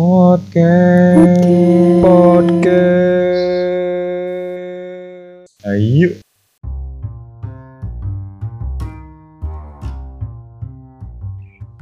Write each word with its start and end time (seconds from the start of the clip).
Podcast. 0.00 1.44
Podcast. 2.00 3.52
Ayo. 5.68 6.16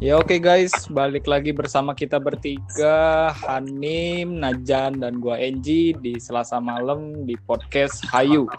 Ya 0.03 0.19
oke 0.19 0.35
guys, 0.43 0.75
balik 0.91 1.31
lagi 1.31 1.55
bersama 1.55 1.95
kita 1.95 2.19
bertiga, 2.19 3.31
Hanim, 3.39 4.43
Najan, 4.43 4.99
dan 4.99 5.23
gua 5.23 5.39
Enji 5.39 5.95
di 6.03 6.19
Selasa 6.19 6.59
malam 6.59 7.23
di 7.23 7.39
podcast 7.47 8.03
Hayu. 8.11 8.51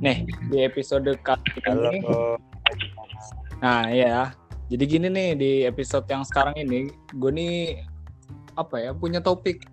Nih, 0.00 0.24
di 0.48 0.64
episode 0.64 1.20
kali 1.20 2.00
ini, 2.00 2.08
nah 3.60 3.92
ya, 3.92 4.32
jadi 4.72 4.84
gini 4.88 5.12
nih 5.12 5.30
di 5.36 5.50
episode 5.68 6.08
yang 6.08 6.24
sekarang 6.24 6.56
ini, 6.56 6.88
gue 7.18 7.32
nih 7.34 7.89
apa 8.60 8.76
ya 8.78 8.90
punya 8.92 9.18
topik 9.24 9.64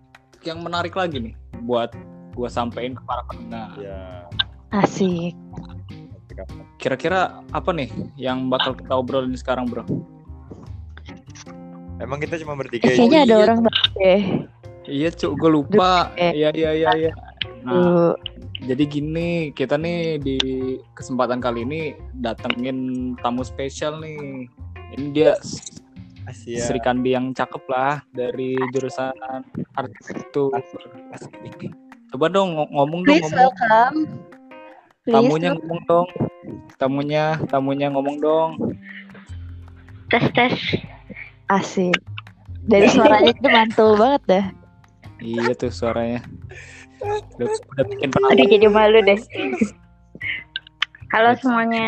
yang 0.48 0.64
menarik 0.64 0.96
lagi 0.96 1.20
nih 1.20 1.36
buat 1.68 1.92
gua 2.38 2.48
sampein 2.48 2.94
ke 2.94 3.04
para 3.04 3.26
pendengar. 3.28 3.74
Ya. 3.82 4.24
Asik. 4.72 5.34
Kira-kira 6.78 7.42
apa 7.50 7.70
nih 7.74 7.90
yang 8.14 8.48
bakal 8.48 8.78
kita 8.78 8.94
obrolin 8.94 9.34
sekarang, 9.34 9.66
bro? 9.66 9.82
Emang 11.98 12.22
kita 12.22 12.38
cuma 12.38 12.54
bertiga 12.54 12.86
Eh, 12.88 12.94
ya? 12.94 12.98
kayaknya 13.02 13.20
ada 13.26 13.36
iya. 13.36 13.44
orang 13.44 13.60
banget 13.66 13.90
deh. 13.98 14.24
Iya, 14.88 15.10
cuk, 15.12 15.32
gue 15.42 15.50
lupa. 15.50 16.14
Eh. 16.16 16.32
Iya, 16.38 16.50
iya, 16.54 16.72
iya, 16.78 16.90
iya. 16.94 17.14
Nah. 17.66 18.14
Jadi 18.58 18.84
gini, 18.90 19.30
kita 19.54 19.78
nih 19.78 20.18
di 20.22 20.38
kesempatan 20.98 21.38
kali 21.42 21.66
ini 21.66 21.82
datengin 22.22 23.14
tamu 23.22 23.42
spesial 23.42 23.98
nih. 24.02 24.50
Ini 24.98 25.08
dia 25.14 25.34
Asia. 26.28 26.60
Sri 26.60 26.80
Kandi 26.80 27.12
yang 27.12 27.32
cakep 27.32 27.64
lah 27.66 28.04
dari 28.10 28.54
jurusan 28.70 29.16
arsitektur. 29.74 30.52
Coba 32.08 32.26
dong 32.28 32.52
ng- 32.54 32.72
ngomong 32.74 33.02
dong, 33.02 33.08
Please 33.10 33.24
ngomong. 33.26 33.40
welcome. 33.42 33.98
Please 35.02 35.16
Tamunya 35.16 35.50
welcome. 35.50 35.60
ngomong 35.62 35.82
dong. 35.86 36.08
Tamunya, 36.78 37.24
tamunya 37.48 37.88
ngomong 37.90 38.18
dong. 38.18 38.52
tes 40.08 40.24
tes. 40.32 40.56
Asik. 41.48 41.96
Dari 42.62 42.88
suaranya 42.94 43.28
itu 43.30 43.48
mantul 43.48 43.96
banget 43.96 44.22
dah. 44.26 44.46
Iya 45.18 45.52
tuh 45.54 45.68
suaranya. 45.70 46.20
Udah, 47.00 47.48
udah 47.48 47.84
bikin 47.88 48.08
Aduh 48.10 48.20
penonton. 48.22 48.48
jadi 48.50 48.68
malu 48.68 49.00
deh. 49.02 49.20
Halo 51.10 51.30
semuanya. 51.40 51.88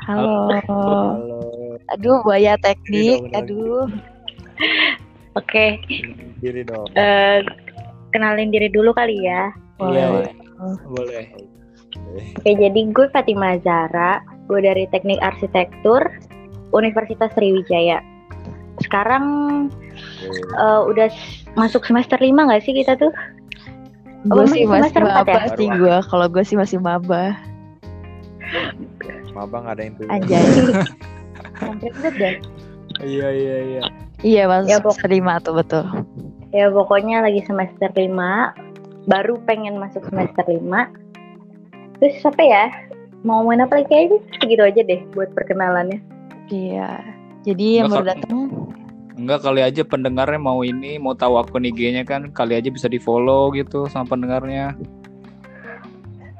Halo. 0.00 0.48
Halo. 0.48 1.49
Aduh, 1.90 2.22
buaya 2.22 2.54
teknik. 2.58 3.26
Bener. 3.26 3.42
Aduh. 3.42 3.86
Oke, 5.38 5.78
Diri 6.38 6.62
dong. 6.62 6.90
eh, 6.94 7.38
kenalin 8.10 8.50
diri 8.50 8.66
dulu 8.66 8.90
kali 8.90 9.22
ya. 9.22 9.54
Boleh. 9.76 10.26
iya. 10.26 10.70
boleh. 10.86 11.24
Oke, 12.36 12.50
jadi 12.50 12.80
gue 12.90 13.06
Fatima 13.10 13.54
Zara. 13.60 14.18
Gue 14.46 14.58
dari 14.60 14.90
Teknik 14.90 15.22
Arsitektur 15.22 16.02
Universitas 16.70 17.30
Sriwijaya. 17.32 18.02
Sekarang 18.82 19.24
eh, 20.52 20.80
udah 20.84 21.06
masuk 21.54 21.86
semester 21.86 22.18
5 22.18 22.34
nggak 22.34 22.62
sih 22.62 22.74
kita 22.74 22.98
tuh? 22.98 23.14
Gue 24.26 24.42
Oh, 24.42 24.44
sih 24.44 24.66
masih 24.66 24.66
masih 24.66 24.82
semester 24.90 25.02
empat 25.06 25.24
maba 25.24 25.40
ya? 25.40 25.54
sih 25.54 25.68
gue. 25.70 25.96
Kalau 26.04 26.26
gue 26.26 26.42
sih 26.42 26.56
masih 26.58 26.78
maba. 26.78 27.38
Mabang 29.30 29.64
ada 29.64 29.78
yang 29.80 29.94
tuh. 29.94 30.10
Anjay. 30.10 30.42
Komplit 31.60 31.94
banget 32.00 32.14
deh. 32.16 32.36
Iya, 33.00 33.28
iya, 33.32 33.56
iya. 33.64 33.80
iya, 34.20 34.42
masuk 34.44 34.68
Ya, 34.68 34.76
semester 34.82 35.08
lima 35.08 35.34
tuh 35.40 35.54
betul. 35.56 35.84
Ya 36.50 36.66
pokoknya 36.68 37.22
lagi 37.24 37.40
semester 37.46 37.88
5. 37.94 38.10
Baru 39.08 39.40
pengen 39.46 39.78
masuk 39.80 40.04
semester 40.10 40.44
5. 40.44 40.60
Terus 42.02 42.16
apa 42.26 42.42
ya? 42.42 42.64
Mau 43.22 43.44
ngomongin 43.44 43.68
apa 43.68 43.80
lagi 43.80 43.88
kayaknya 43.92 44.18
segitu 44.40 44.62
aja 44.64 44.80
deh 44.84 45.00
buat 45.12 45.30
perkenalannya. 45.36 46.00
Iya. 46.50 47.00
Jadi 47.46 47.80
yang 47.80 47.88
baru 47.88 48.12
datang 48.12 48.38
Enggak 49.20 49.44
kali 49.44 49.60
aja 49.60 49.84
pendengarnya 49.84 50.40
mau 50.40 50.64
ini, 50.64 50.96
mau 50.96 51.12
tahu 51.12 51.36
akun 51.36 51.68
IG-nya 51.68 52.08
kan, 52.08 52.32
kali 52.32 52.56
aja 52.56 52.72
bisa 52.72 52.88
di-follow 52.88 53.52
gitu 53.52 53.84
sama 53.92 54.16
pendengarnya. 54.16 54.72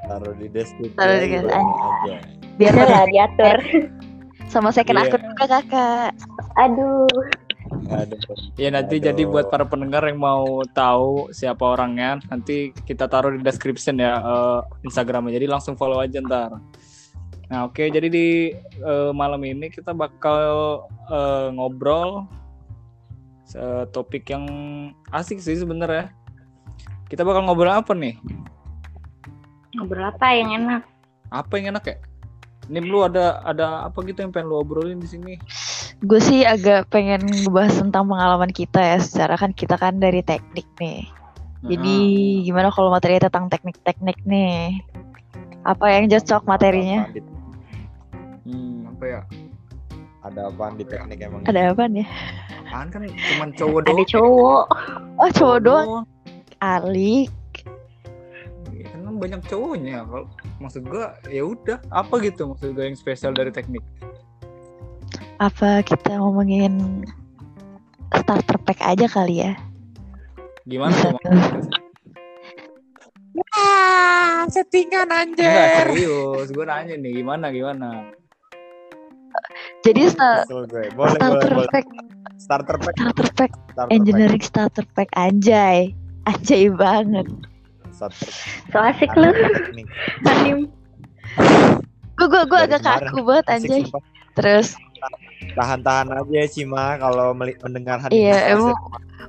Taruh 0.08 0.32
di 0.40 0.48
deskripsi. 0.48 0.96
Taruh 0.96 1.16
di 1.20 1.28
deskripsi. 1.28 2.10
Biar 2.56 2.74
lah 2.80 3.04
diatur. 3.04 3.58
sama 4.50 4.74
second 4.74 4.98
Iya. 4.98 5.06
akun 5.06 5.22
juga 5.22 5.44
kakak. 5.46 6.10
Aduh. 6.58 7.06
Ada. 7.86 8.18
Ya 8.58 8.68
nanti 8.74 8.98
Aduh. 8.98 9.06
jadi 9.14 9.22
buat 9.30 9.46
para 9.46 9.62
pendengar 9.62 10.02
yang 10.02 10.18
mau 10.18 10.66
tahu 10.74 11.30
siapa 11.30 11.78
orangnya, 11.78 12.18
nanti 12.26 12.74
kita 12.82 13.06
taruh 13.06 13.30
di 13.30 13.40
description 13.46 14.02
ya 14.02 14.18
eh, 14.18 14.60
Instagramnya. 14.82 15.38
Jadi 15.38 15.46
langsung 15.46 15.78
follow 15.78 16.02
aja 16.02 16.18
ntar. 16.18 16.58
Nah 17.50 17.66
oke, 17.66 17.82
jadi 17.82 18.10
di 18.10 18.50
eh, 18.58 19.10
malam 19.14 19.38
ini 19.46 19.70
kita 19.70 19.94
bakal 19.94 20.82
eh, 21.08 21.48
ngobrol 21.54 22.26
topik 23.90 24.30
yang 24.30 24.46
asik 25.10 25.42
sih 25.42 25.58
sebenarnya. 25.58 26.14
Kita 27.10 27.26
bakal 27.26 27.42
ngobrol 27.42 27.74
apa 27.74 27.90
nih? 27.98 28.14
Ngobrol 29.74 30.06
apa 30.06 30.26
yang 30.30 30.54
enak? 30.54 30.82
Apa 31.34 31.58
yang 31.58 31.74
enak 31.74 31.84
ya? 31.86 31.96
Ini 32.70 32.86
lu 32.86 33.02
ada 33.02 33.42
ada 33.42 33.90
apa 33.90 33.98
gitu 34.06 34.22
yang 34.22 34.30
pengen 34.30 34.46
lu 34.46 34.62
obrolin 34.62 35.02
di 35.02 35.10
sini? 35.10 35.34
Gue 36.06 36.22
sih 36.22 36.46
agak 36.46 36.86
pengen 36.86 37.26
ngebahas 37.26 37.82
tentang 37.82 38.06
pengalaman 38.06 38.54
kita 38.54 38.78
ya. 38.78 38.98
Secara 39.02 39.34
kan 39.34 39.50
kita 39.50 39.74
kan 39.74 39.98
dari 39.98 40.22
teknik 40.22 40.70
nih. 40.78 41.10
Jadi 41.66 41.96
gimana 42.46 42.70
kalau 42.70 42.94
materi 42.94 43.18
tentang 43.18 43.50
teknik-teknik 43.50 44.22
nih? 44.22 44.78
Apa 45.66 45.92
yang 45.92 46.08
cocok 46.08 46.46
materinya? 46.46 47.10
Hmm, 48.46 48.88
apa 48.94 49.04
ya? 49.04 49.20
Ada 50.24 50.40
apaan 50.48 50.78
di 50.78 50.86
teknik 50.86 51.26
emang? 51.26 51.42
Ada 51.50 51.74
apa 51.74 51.84
nih? 51.90 52.06
Apaan 52.70 52.86
kan 52.94 53.00
cuman 53.02 53.50
cowok 53.58 53.80
doang. 53.82 53.98
Ada 53.98 54.04
cowok. 54.14 54.64
Oh 55.18 55.30
cowok 55.34 55.58
doang. 55.66 55.88
Ali. 56.62 57.26
Banyak 59.20 59.40
cowoknya. 59.46 60.02
Kalau 60.02 60.26
maksud 60.58 60.82
gua 60.88 61.14
ya 61.28 61.44
udah 61.44 61.78
apa 61.92 62.14
gitu 62.24 62.48
maksud 62.48 62.72
gua 62.72 62.88
yang 62.88 62.96
spesial 62.96 63.36
dari 63.36 63.52
teknik. 63.52 63.84
Apa 65.36 65.84
kita 65.84 66.16
ngomongin 66.16 67.04
starter 68.12 68.56
pack 68.64 68.80
aja 68.80 69.04
kali 69.06 69.44
ya? 69.44 69.52
Gimana 70.64 70.92
Bisa 70.92 71.08
tuh? 71.12 71.20
tuh. 71.20 71.64
Ah, 73.54 74.44
settingan 74.50 75.06
Enggak 75.06 75.86
serius, 75.86 76.48
gua 76.50 76.64
nanya 76.66 76.96
nih 76.96 77.20
gimana 77.20 77.52
gimana. 77.52 78.10
Jadi 79.80 80.12
sta- 80.12 80.44
gue. 80.44 80.68
Boleh, 80.68 80.92
boleh, 80.92 81.16
starter 81.16 81.52
boleh. 81.56 81.68
pack, 81.72 81.86
Starter 82.36 82.76
pack. 82.76 82.94
starter 82.96 83.28
pack, 83.32 83.52
Starter 83.72 83.90
engineering 83.94 84.44
starter 84.44 84.84
pack 84.92 85.08
anjay. 85.16 85.96
Anjay 86.28 86.68
banget. 86.68 87.26
Starter 88.00 88.32
So 88.72 88.80
asik 88.80 89.12
lu. 89.12 89.28
Hanim. 90.24 90.72
Gue 92.16 92.26
gue 92.26 92.42
gue 92.48 92.58
agak 92.58 92.80
kemarin. 92.80 93.04
kaku 93.12 93.20
banget 93.20 93.46
anjay. 93.52 93.82
Terus 94.32 94.72
Tahan-tahan 95.50 96.08
aja 96.12 96.32
ya 96.32 96.46
Cima 96.46 96.96
kalau 96.96 97.32
mendengar 97.32 97.98
hati 97.98 98.24
Iya, 98.24 98.56
emang 98.56 98.76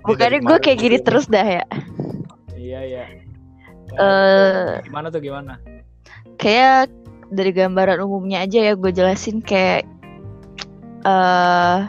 bukannya 0.03 0.39
gue 0.47 0.57
kayak 0.59 0.79
gini 0.79 0.97
terus 0.99 1.27
dah 1.27 1.43
ya. 1.59 1.65
Iya 2.53 2.79
iya. 2.85 3.03
Eh 3.91 4.79
Gimana 4.87 5.11
tuh 5.11 5.19
gimana? 5.19 5.59
kayak 6.37 6.89
dari 7.29 7.51
gambaran 7.51 8.01
umumnya 8.01 8.43
aja 8.43 8.71
ya 8.71 8.73
gue 8.73 8.91
jelasin 8.91 9.39
kayak 9.39 9.85
eh 11.01 11.79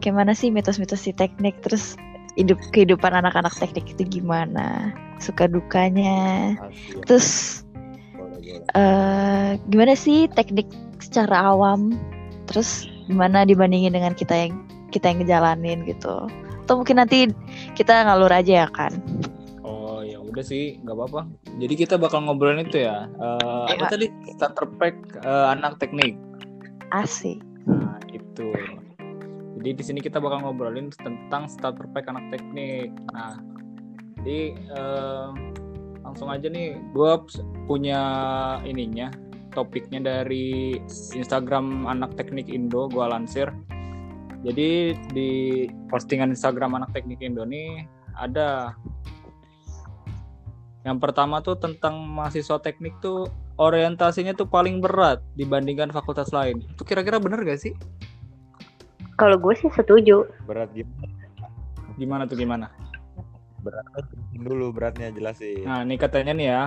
kayak 0.00 0.16
mana 0.16 0.32
sih 0.32 0.48
mitos-mitos 0.48 1.00
si 1.00 1.12
teknik 1.12 1.60
terus 1.60 1.94
hidup 2.34 2.58
kehidupan 2.70 3.10
anak-anak 3.10 3.50
teknik 3.52 3.90
itu 3.90 4.20
gimana 4.20 4.94
suka 5.18 5.46
dukanya 5.46 6.54
Asik, 6.60 7.02
terus 7.04 7.28
boleh, 8.14 8.38
boleh. 8.38 8.76
eh 8.76 9.50
gimana 9.68 9.92
sih 9.94 10.30
teknik 10.30 10.66
secara 10.98 11.50
awam 11.50 11.94
terus 12.46 12.86
gimana 13.06 13.42
dibandingin 13.42 13.94
dengan 13.94 14.14
kita 14.14 14.46
yang 14.46 14.54
kita 14.90 15.10
yang 15.10 15.22
ngejalanin 15.22 15.82
gitu 15.84 16.26
atau 16.66 16.74
mungkin 16.76 16.98
nanti 16.98 17.26
kita 17.74 18.06
ngalur 18.06 18.30
aja 18.30 18.66
ya 18.66 18.68
kan 18.70 18.94
Oh 19.60 20.00
ya 20.00 20.16
udah 20.16 20.40
sih, 20.40 20.80
nggak 20.80 20.96
apa-apa. 20.96 21.20
Jadi 21.60 21.74
kita 21.76 21.94
bakal 21.94 22.24
ngobrolin 22.24 22.64
itu 22.64 22.80
ya. 22.80 23.04
Eh, 23.12 23.64
apa 23.68 23.84
Iya. 23.84 23.92
tadi 23.92 24.06
starter 24.32 24.66
pack 24.80 24.96
eh, 25.20 25.46
anak 25.52 25.76
teknik. 25.76 26.16
asik 26.90 27.38
Nah, 27.68 28.00
itu. 28.08 28.48
Jadi 29.60 29.76
di 29.76 29.84
sini 29.84 30.00
kita 30.00 30.16
bakal 30.24 30.40
ngobrolin 30.40 30.88
tentang 30.88 31.44
starter 31.44 31.84
pack 31.92 32.08
anak 32.08 32.32
teknik. 32.32 32.88
Nah, 33.12 33.36
jadi 34.20 34.56
eh, 34.56 35.28
langsung 36.00 36.32
aja 36.32 36.48
nih, 36.48 36.80
gue 36.96 37.12
punya 37.68 38.00
ininya, 38.64 39.12
topiknya 39.52 40.00
dari 40.00 40.80
Instagram 41.12 41.84
anak 41.84 42.16
teknik 42.16 42.48
Indo, 42.48 42.88
gue 42.88 43.04
lansir. 43.04 43.52
Jadi 44.40 44.96
di 45.12 45.30
postingan 45.92 46.32
Instagram 46.32 46.80
anak 46.80 46.96
teknik 46.96 47.20
Indo 47.20 47.44
nih 47.44 47.84
ada 48.16 48.72
yang 50.80 50.96
pertama 50.96 51.44
tuh 51.44 51.60
tentang 51.60 52.00
mahasiswa 52.08 52.56
teknik 52.56 52.96
tuh 53.04 53.28
orientasinya 53.60 54.32
tuh 54.32 54.48
paling 54.48 54.80
berat 54.80 55.20
dibandingkan 55.36 55.92
fakultas 55.92 56.32
lain. 56.32 56.64
Itu 56.64 56.88
kira-kira 56.88 57.20
bener 57.20 57.44
gak 57.44 57.60
sih? 57.60 57.76
Kalau 59.20 59.36
gue 59.36 59.52
sih 59.52 59.68
setuju. 59.76 60.24
Berat 60.48 60.72
gimana? 60.72 61.12
Gimana 62.00 62.22
tuh 62.24 62.40
gimana? 62.40 62.66
Beratnya 63.60 64.00
dulu 64.40 64.72
beratnya 64.72 65.12
jelasin. 65.12 65.68
Nah, 65.68 65.84
ini 65.84 66.00
katanya 66.00 66.32
nih 66.32 66.48
ya. 66.48 66.62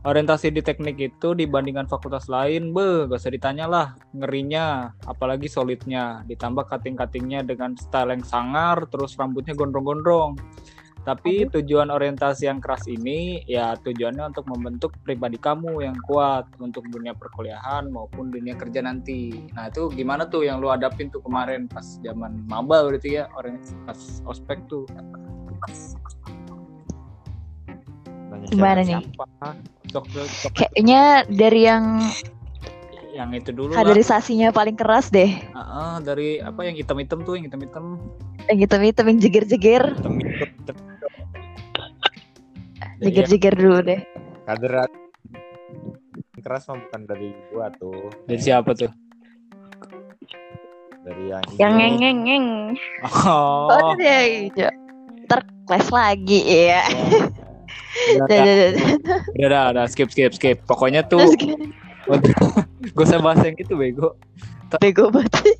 Orientasi 0.00 0.54
di 0.54 0.62
teknik 0.64 0.96
itu 0.96 1.36
dibandingkan 1.36 1.84
fakultas 1.84 2.30
lain, 2.30 2.72
be, 2.72 3.04
gak 3.04 3.20
usah 3.20 3.34
ditanya 3.36 3.68
lah, 3.68 3.86
ngerinya, 4.16 4.96
apalagi 5.04 5.44
solidnya, 5.44 6.24
ditambah 6.24 6.64
cutting-cuttingnya 6.72 7.44
dengan 7.44 7.76
style 7.76 8.16
yang 8.16 8.24
sangar, 8.24 8.88
terus 8.88 9.12
rambutnya 9.20 9.52
gondrong-gondrong. 9.52 10.40
Tapi 11.10 11.50
tujuan 11.50 11.90
orientasi 11.90 12.46
yang 12.46 12.62
keras 12.62 12.86
ini, 12.86 13.42
ya 13.50 13.74
tujuannya 13.82 14.30
untuk 14.30 14.46
membentuk 14.46 14.94
pribadi 15.02 15.42
kamu 15.42 15.82
yang 15.82 15.98
kuat 16.06 16.46
untuk 16.62 16.86
dunia 16.86 17.18
perkuliahan 17.18 17.90
maupun 17.90 18.30
dunia 18.30 18.54
kerja 18.54 18.78
nanti. 18.78 19.34
Nah 19.58 19.66
itu 19.66 19.90
gimana 19.90 20.30
tuh 20.30 20.46
yang 20.46 20.62
lu 20.62 20.70
hadapin 20.70 21.10
tuh 21.10 21.18
kemarin 21.26 21.66
pas 21.66 21.98
zaman 22.06 22.46
maba 22.46 22.86
berarti 22.86 23.18
ya, 23.18 23.26
orang 23.34 23.58
pas 23.90 23.98
ospek 24.22 24.62
tuh. 24.70 24.86
Nanya 28.30 28.46
Gimana 28.54 28.80
siapa? 28.86 29.26
nih? 29.26 29.58
Sok, 29.90 30.04
sok, 30.14 30.28
sok. 30.30 30.52
Kayaknya 30.54 31.26
dari 31.26 31.60
yang 31.66 31.84
yang 33.10 33.34
itu 33.34 33.50
dulu 33.50 33.74
lah. 33.74 33.82
kaderisasinya 33.82 34.54
paling 34.54 34.78
keras 34.78 35.10
deh. 35.10 35.34
Ah, 35.52 35.58
ah, 35.58 35.94
dari 35.98 36.38
apa 36.38 36.62
yang 36.62 36.78
hitam-hitam 36.78 37.26
tuh, 37.26 37.34
yang 37.34 37.50
hitam-hitam. 37.50 37.98
Yang 38.46 38.58
hitam-hitam 38.70 39.04
yang 39.10 39.18
jeger-jeger. 39.18 39.84
Jeger-jeger 43.00 43.54
dulu 43.56 43.78
deh. 43.80 44.00
Kader 44.44 44.88
keras 46.40 46.64
mah 46.68 46.80
bukan 46.80 47.00
dari 47.04 47.36
gua 47.52 47.68
tuh, 47.76 48.08
Dari 48.24 48.40
siapa 48.40 48.72
tuh? 48.72 48.88
dari 51.00 51.32
yang 51.32 51.44
Yang 51.56 51.72
ngeng 51.76 51.94
ngeng 51.96 52.18
ngeng. 52.28 52.46
Oh, 53.24 53.68
Oh. 53.72 53.92
Ntar 55.24 55.40
kelas 55.64 55.88
lagi 55.88 56.40
ya. 56.44 56.82
udah, 58.20 58.38
Udah, 59.38 59.62
udah, 59.72 59.84
skip, 59.88 60.10
skip, 60.12 60.34
skip. 60.34 60.58
Pokoknya 60.66 61.06
tuh, 61.06 61.22
gue 62.84 63.04
usah 63.04 63.22
bahas 63.22 63.40
yang 63.46 63.56
itu 63.56 63.72
bego. 63.78 64.12
bego 64.82 65.08
banget. 65.08 65.56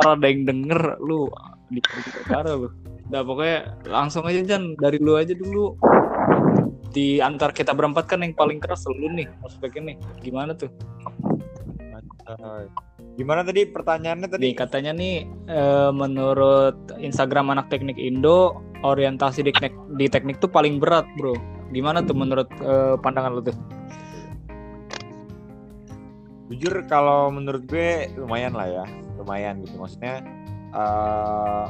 Ntar 0.00 0.18
ada 0.18 0.26
yang 0.26 0.42
denger, 0.48 0.98
lu 0.98 1.28
di 1.70 1.80
parah 2.26 2.56
lu. 2.56 2.68
Udah 3.06 3.22
pokoknya 3.22 3.58
langsung 3.86 4.26
aja 4.26 4.40
Jan, 4.42 4.74
dari 4.80 4.98
lu 4.98 5.14
aja 5.14 5.30
dulu. 5.36 5.78
Di 6.96 7.20
antar 7.20 7.52
kita 7.52 7.76
berempat 7.76 8.08
kan 8.08 8.24
yang 8.24 8.32
paling 8.32 8.56
keras 8.56 8.88
lu 8.88 9.12
nih, 9.12 9.28
ospeknya 9.44 9.92
nih. 9.92 9.96
Gimana 10.24 10.56
tuh? 10.56 10.72
Gimana 13.20 13.44
tadi 13.44 13.68
pertanyaannya 13.68 14.28
tadi? 14.32 14.40
Nih 14.48 14.56
katanya 14.56 14.96
nih 14.96 15.28
eh, 15.44 15.90
menurut 15.92 16.96
Instagram 16.96 17.52
anak 17.52 17.68
teknik 17.68 18.00
Indo 18.00 18.64
orientasi 18.80 19.44
di 19.44 19.52
teknik, 19.52 19.76
di 20.00 20.08
teknik 20.08 20.40
tuh 20.40 20.48
paling 20.48 20.80
berat 20.80 21.04
bro. 21.20 21.36
Gimana 21.68 22.00
tuh 22.00 22.16
menurut 22.16 22.48
eh, 22.64 22.96
pandangan 22.96 23.36
lu 23.36 23.44
tuh? 23.44 23.56
Jujur 26.48 26.80
kalau 26.88 27.28
menurut 27.28 27.68
gue 27.68 28.08
lumayan 28.16 28.56
lah 28.56 28.72
ya, 28.72 28.84
lumayan 29.20 29.60
gitu. 29.68 29.76
Maksudnya 29.76 30.24
eh 30.72 31.64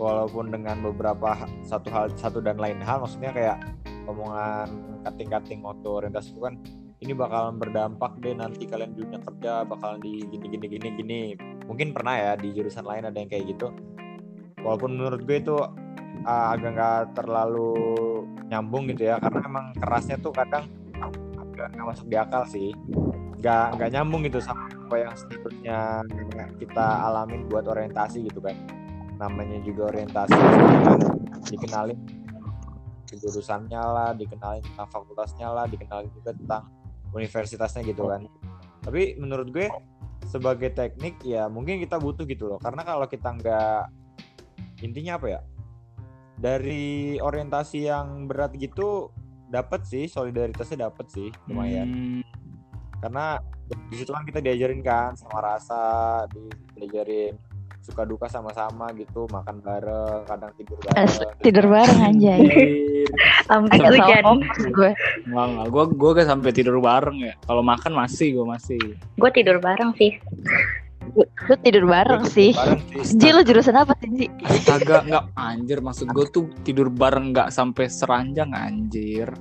walaupun 0.00 0.48
dengan 0.48 0.80
beberapa 0.80 1.36
satu 1.60 1.92
hal 1.92 2.08
satu 2.16 2.40
dan 2.40 2.56
lain 2.56 2.80
hal, 2.80 3.04
maksudnya 3.04 3.36
kayak 3.36 3.60
omongan 4.08 4.96
kating-kating 5.04 5.60
waktu 5.60 5.84
orientasi 5.84 6.32
itu 6.32 6.40
kan 6.40 6.56
ini 7.04 7.12
bakalan 7.12 7.60
berdampak 7.60 8.16
deh 8.24 8.32
nanti 8.32 8.64
kalian 8.64 8.96
dunia 8.96 9.20
kerja 9.20 9.68
bakalan 9.68 10.00
di 10.00 10.24
gini 10.24 10.46
gini 10.48 10.66
gini 10.72 10.88
gini. 10.96 11.20
Mungkin 11.68 11.92
pernah 11.92 12.16
ya 12.16 12.32
di 12.40 12.48
jurusan 12.56 12.88
lain 12.88 13.12
ada 13.12 13.16
yang 13.20 13.28
kayak 13.28 13.44
gitu. 13.52 13.68
Walaupun 14.64 14.96
menurut 14.96 15.20
gue 15.28 15.36
itu 15.40 15.56
uh, 15.60 16.46
agak 16.56 16.72
nggak 16.76 17.00
terlalu 17.20 17.76
nyambung 18.48 18.88
gitu 18.88 19.04
ya, 19.12 19.20
karena 19.20 19.40
emang 19.44 19.66
kerasnya 19.76 20.16
tuh 20.16 20.32
kadang 20.32 20.64
agak 21.60 21.76
nggak 21.76 21.86
masuk 21.92 22.06
di 22.08 22.16
akal 22.16 22.42
sih 22.48 22.72
nggak 23.40 23.80
nggak 23.80 23.90
nyambung 23.96 24.20
gitu 24.28 24.36
sama 24.36 24.68
apa 24.68 24.96
yang 25.00 25.12
seharusnya 25.16 25.78
kita 26.60 26.86
alamin 27.08 27.48
buat 27.48 27.64
orientasi 27.64 28.28
gitu 28.28 28.40
kan 28.44 28.52
namanya 29.20 29.60
juga 29.60 29.92
orientasi 29.92 30.32
kan 30.32 30.96
dikenalin 31.52 32.00
jurusannya 33.10 33.82
lah 33.82 34.10
dikenalin 34.16 34.64
tentang 34.64 34.88
fakultasnya 34.88 35.52
lah 35.52 35.68
dikenalin 35.68 36.08
juga 36.16 36.32
tentang 36.32 36.62
universitasnya 37.12 37.84
gitu 37.84 38.08
kan. 38.08 38.24
Tapi 38.80 39.20
menurut 39.20 39.52
gue 39.52 39.68
sebagai 40.24 40.72
teknik 40.72 41.20
ya 41.26 41.50
mungkin 41.50 41.82
kita 41.82 42.00
butuh 42.00 42.24
gitu 42.24 42.48
loh. 42.48 42.58
Karena 42.62 42.80
kalau 42.86 43.04
kita 43.04 43.28
nggak 43.34 43.82
intinya 44.86 45.20
apa 45.20 45.26
ya? 45.28 45.40
Dari 46.40 47.20
orientasi 47.20 47.78
yang 47.84 48.24
berat 48.24 48.56
gitu 48.56 49.12
dapat 49.50 49.84
sih 49.84 50.08
solidaritasnya 50.08 50.88
dapat 50.88 51.06
sih 51.12 51.28
lumayan. 51.50 51.90
Hmm, 51.90 52.22
karena 53.04 53.36
di 53.90 53.94
situ 53.98 54.14
kan 54.14 54.24
kita 54.24 54.40
diajarin 54.40 54.80
kan 54.80 55.12
sama 55.18 55.42
rasa 55.42 55.80
di- 56.30 56.78
diajarin 56.78 57.34
suka 57.80 58.04
duka 58.04 58.28
sama-sama 58.28 58.92
gitu 58.92 59.24
makan 59.32 59.64
bareng 59.64 60.28
kadang 60.28 60.52
tidur 60.54 60.76
bareng 60.84 61.00
Asik, 61.08 61.28
tidur 61.40 61.66
bareng. 61.66 62.12
Sampai 63.48 63.76
hujan. 63.80 64.22
fokus 64.22 64.64
gue. 64.68 64.90
Enggak, 65.26 65.46
enggak. 65.48 65.66
Gue 65.72 65.84
gue 65.96 66.10
gak 66.20 66.28
sampai 66.28 66.50
tidur 66.52 66.76
bareng 66.78 67.18
ya. 67.24 67.34
Kalau 67.48 67.62
makan 67.64 67.92
masih, 67.96 68.36
gue 68.36 68.46
masih. 68.46 68.80
Gue 69.16 69.30
tidur 69.32 69.56
bareng 69.58 69.90
sih. 69.96 70.20
Lu 71.50 71.54
tidur 71.64 71.84
bareng 71.90 72.22
sih. 72.28 72.54
bareng 72.54 72.82
sih 73.02 73.18
Ji 73.18 73.28
lu 73.34 73.42
jurusan 73.42 73.74
apa 73.74 73.96
sih 73.98 74.08
Ji? 74.14 74.26
Kagak, 74.68 75.08
enggak 75.08 75.24
anjir. 75.34 75.78
Maksud 75.82 76.06
gue 76.12 76.26
tuh 76.30 76.44
tidur 76.62 76.92
bareng 76.92 77.32
nggak 77.34 77.50
sampai 77.50 77.88
seranjang 77.90 78.52
anjir. 78.54 79.32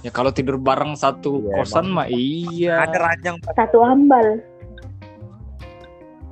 Ya 0.00 0.08
kalau 0.08 0.32
tidur 0.32 0.56
bareng 0.56 0.96
satu 0.96 1.44
Iya, 1.44 1.60
kosan 1.60 1.86
mah 1.92 2.08
iya. 2.08 2.88
ada 2.88 2.96
ranjang 3.12 3.36
Satu 3.52 3.84
ambal. 3.84 4.40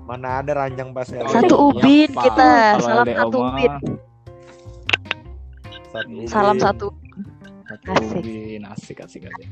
Mana 0.08 0.40
ada 0.40 0.52
ranjang 0.56 0.88
Oh, 1.20 1.28
Satu 1.28 1.55
iya, 1.55 1.66
ubin 1.69 2.10
kita. 2.16 2.49
Salam 2.81 3.06
satu 3.06 3.37
mah, 3.37 3.49
ubin. 3.52 3.72
satu 5.93 6.12
Salam 6.25 6.56
satu. 6.56 6.87
Satu 7.68 7.88
Asik. 7.92 8.16
ubin, 8.25 8.62
asik, 8.64 8.99
asik, 9.04 9.23
asik. 9.28 9.49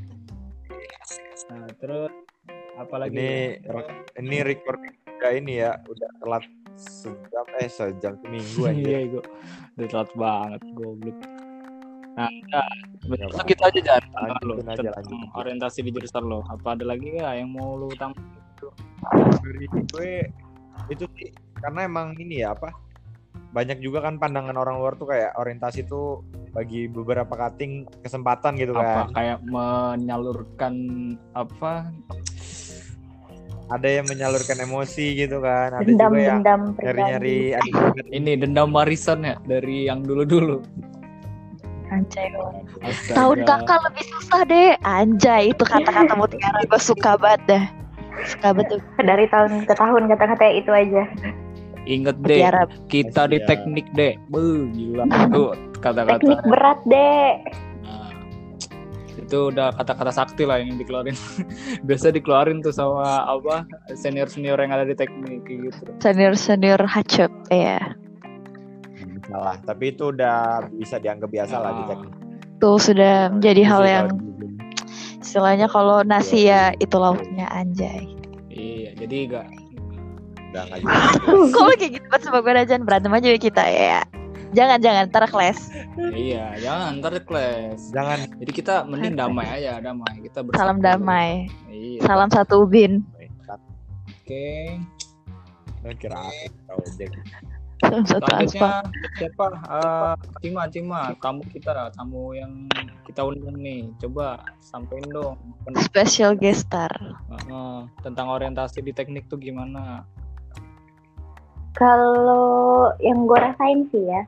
Nah, 1.52 1.68
terus 1.76 2.10
apalagi? 2.74 3.12
ini 3.12 3.30
ini 4.16 4.36
recording 4.40 4.96
udah 5.20 5.30
ini 5.30 5.52
ya 5.60 5.76
udah 5.84 6.10
telat 6.18 6.44
sejam 6.76 7.46
eh 7.60 7.68
sejam 7.68 8.12
seminggu 8.24 8.60
aja 8.72 8.80
Iya, 8.80 8.98
gue 9.12 9.22
udah 9.76 9.86
telat 9.92 10.10
banget, 10.16 10.60
goblok. 10.72 11.16
Nah, 12.16 12.32
Besok 13.04 13.44
gitu 13.44 13.60
aja 13.60 13.80
jangan 13.84 14.02
Lanjutin 14.40 14.66
aja, 14.72 14.88
tentang 14.88 15.28
orientasi 15.36 15.84
di 15.84 15.90
jurusan 15.92 16.24
lo. 16.24 16.40
Apa 16.48 16.72
ada 16.72 16.88
lagi 16.88 17.12
nggak 17.12 17.34
yang 17.36 17.52
mau 17.52 17.76
lu 17.76 17.92
tambah? 17.92 18.16
dari 19.44 19.66
gue 19.70 20.12
itu 20.88 21.04
sih 21.16 21.30
karena 21.58 21.84
emang 21.84 22.14
ini 22.16 22.44
ya 22.44 22.52
apa 22.52 22.70
banyak 23.52 23.80
juga 23.80 24.04
kan 24.04 24.20
pandangan 24.20 24.56
orang 24.56 24.76
luar 24.80 24.96
tuh 24.96 25.08
kayak 25.08 25.32
orientasi 25.36 25.88
tuh 25.88 26.20
bagi 26.52 26.88
beberapa 26.88 27.30
cutting 27.32 27.88
kesempatan 28.04 28.56
gitu 28.60 28.76
Apa 28.76 29.08
kan 29.08 29.16
kayak 29.16 29.38
menyalurkan 29.44 30.74
apa? 31.32 31.88
ada 33.66 33.88
yang 33.90 34.06
menyalurkan 34.06 34.62
emosi 34.62 35.26
gitu 35.26 35.42
kan 35.42 35.74
ada 35.74 35.82
Dendam 35.82 36.14
juga 36.14 36.22
yang 36.22 36.38
dendam 36.38 36.60
nyari-nyari 36.78 37.38
pribadi. 37.50 37.66
aduh, 37.74 38.06
Ini 38.14 38.32
dendam 38.38 38.68
warisan 38.70 39.26
ya 39.26 39.34
dari 39.42 39.90
yang 39.90 40.06
dulu-dulu. 40.06 40.62
Anjay. 41.86 42.30
Astaga. 42.82 43.14
Tahun 43.14 43.38
kakak 43.46 43.80
lebih 43.90 44.04
susah 44.10 44.42
deh. 44.46 44.70
Anjay 44.82 45.54
itu 45.54 45.62
kata-kata 45.62 46.14
mutiara 46.14 46.62
gue 46.62 46.80
suka 46.82 47.14
banget 47.18 47.42
dah. 47.46 47.64
Suka 48.24 48.56
betul 48.56 48.78
Dari 48.96 49.28
tahun 49.28 49.68
ke 49.68 49.74
tahun 49.76 50.08
kata-kata 50.08 50.44
itu 50.56 50.72
aja. 50.72 51.04
Ingat 51.86 52.18
deh, 52.26 52.42
kita 52.90 53.30
di 53.30 53.38
teknik 53.46 53.86
deh. 53.94 54.18
Beuh, 54.26 54.66
gila. 54.74 55.06
Tuh 55.34 55.54
kata-kata. 55.78 56.18
Teknik 56.18 56.42
berat 56.50 56.80
deh. 56.82 57.30
Nah, 57.86 58.10
itu 59.14 59.38
udah 59.54 59.70
kata-kata 59.70 60.10
sakti 60.10 60.42
lah 60.42 60.58
yang 60.58 60.74
dikeluarin. 60.74 61.14
Biasa 61.86 62.10
dikeluarin 62.10 62.58
tuh 62.58 62.74
sama 62.74 63.22
apa 63.30 63.62
senior-senior 63.94 64.58
yang 64.58 64.74
ada 64.74 64.82
di 64.82 64.98
teknik 64.98 65.46
gitu. 65.46 65.86
Senior 66.02 66.34
senior 66.34 66.82
hacep 66.82 67.30
ya. 67.54 67.78
salah 69.26 69.58
tapi 69.66 69.90
itu 69.90 70.14
udah 70.14 70.70
bisa 70.70 71.02
dianggap 71.02 71.26
biasa 71.26 71.58
lah 71.58 71.74
di 71.74 71.82
Ah. 71.82 71.88
teknik 71.90 72.12
Tuh 72.62 72.78
sudah 72.78 73.26
menjadi 73.34 73.62
hal 73.66 73.82
yang 73.82 74.06
istilahnya 75.26 75.66
kalau 75.66 76.00
nasi 76.00 76.46
ya 76.46 76.70
itu 76.76 76.94
lauknya 76.94 77.50
anjay. 77.50 78.06
Iya, 78.48 78.94
jadi 78.96 79.16
gak 79.28 79.46
udah 80.48 80.62
nggak 80.64 80.78
jelas. 80.80 81.12
Kok 81.52 81.60
lu 81.60 81.74
kayak 81.74 81.92
gitu 81.92 82.06
pas 82.06 82.22
sama 82.22 82.38
gue 82.40 82.52
Rajan 82.54 82.82
berantem 82.82 83.12
aja 83.12 83.28
ya 83.28 83.38
kita 83.38 83.64
ya. 83.66 84.00
Jangan 84.54 84.78
jangan 84.78 85.04
ntar 85.10 85.26
kelas. 85.26 85.58
iya 86.14 86.54
jangan 86.56 87.02
ntar 87.02 87.18
kelas 87.18 87.90
Jangan 87.90 88.30
jadi 88.38 88.52
kita 88.54 88.74
mending 88.86 89.18
damai 89.18 89.44
aja 89.50 89.82
damai 89.82 90.22
kita 90.22 90.40
bersatu 90.40 90.56
Salam 90.56 90.78
damai. 90.78 91.50
iya 91.66 92.00
Salam 92.00 92.30
satu 92.30 92.62
ubin. 92.62 93.02
oke 94.06 94.46
Lu 95.82 95.92
kira 95.94 96.16
aku 96.70 96.82
satu 98.08 98.32
aspal. 98.32 98.88
Siapa? 99.20 99.46
Eh, 99.52 100.14
Cima, 100.40 100.62
Cima, 100.72 101.00
tamu 101.20 101.44
kita, 101.52 101.92
tamu 101.92 102.32
yang 102.32 102.64
kita 103.04 103.20
undang 103.20 103.60
nih. 103.60 103.92
Coba 104.00 104.40
sampein 104.64 105.04
dong 105.12 105.36
Special 105.76 106.32
guest 106.36 106.68
star. 106.68 106.90
eh, 107.30 107.80
tentang 108.00 108.32
orientasi 108.32 108.80
di 108.80 108.92
teknik 108.96 109.28
tuh 109.28 109.36
gimana? 109.36 110.08
Kalau 111.76 112.88
yang 113.04 113.28
gue 113.28 113.36
rasain 113.36 113.84
sih 113.92 114.08
ya, 114.08 114.24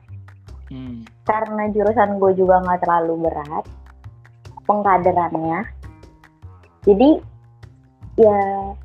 Hmm. 0.69 1.01
karena 1.25 1.65
jurusan 1.73 2.21
gue 2.21 2.37
juga 2.37 2.61
nggak 2.61 2.85
terlalu 2.85 3.25
berat 3.25 3.65
pengkaderannya. 4.69 5.65
Jadi 6.85 7.09
ya 8.21 8.37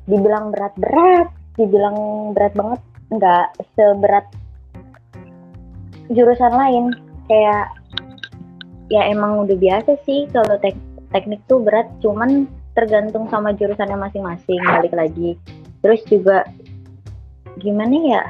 dibilang 0.09 0.49
berat-berat, 0.49 1.29
dibilang 1.61 1.97
berat 2.33 2.57
banget, 2.57 2.81
nggak 3.13 3.45
seberat 3.77 4.25
jurusan 6.11 6.53
lain. 6.53 6.85
Kayak 7.25 7.73
ya 8.93 9.09
emang 9.09 9.45
udah 9.49 9.57
biasa 9.57 9.97
sih 10.05 10.29
kalau 10.29 10.57
tek- 10.61 10.77
teknik 11.09 11.41
tuh 11.49 11.61
berat, 11.63 11.89
cuman 12.05 12.45
tergantung 12.75 13.25
sama 13.31 13.55
jurusannya 13.55 13.97
masing-masing 13.97 14.61
balik 14.61 14.93
lagi. 14.93 15.39
Terus 15.81 16.03
juga 16.11 16.45
gimana 17.63 17.95
ya? 17.95 18.23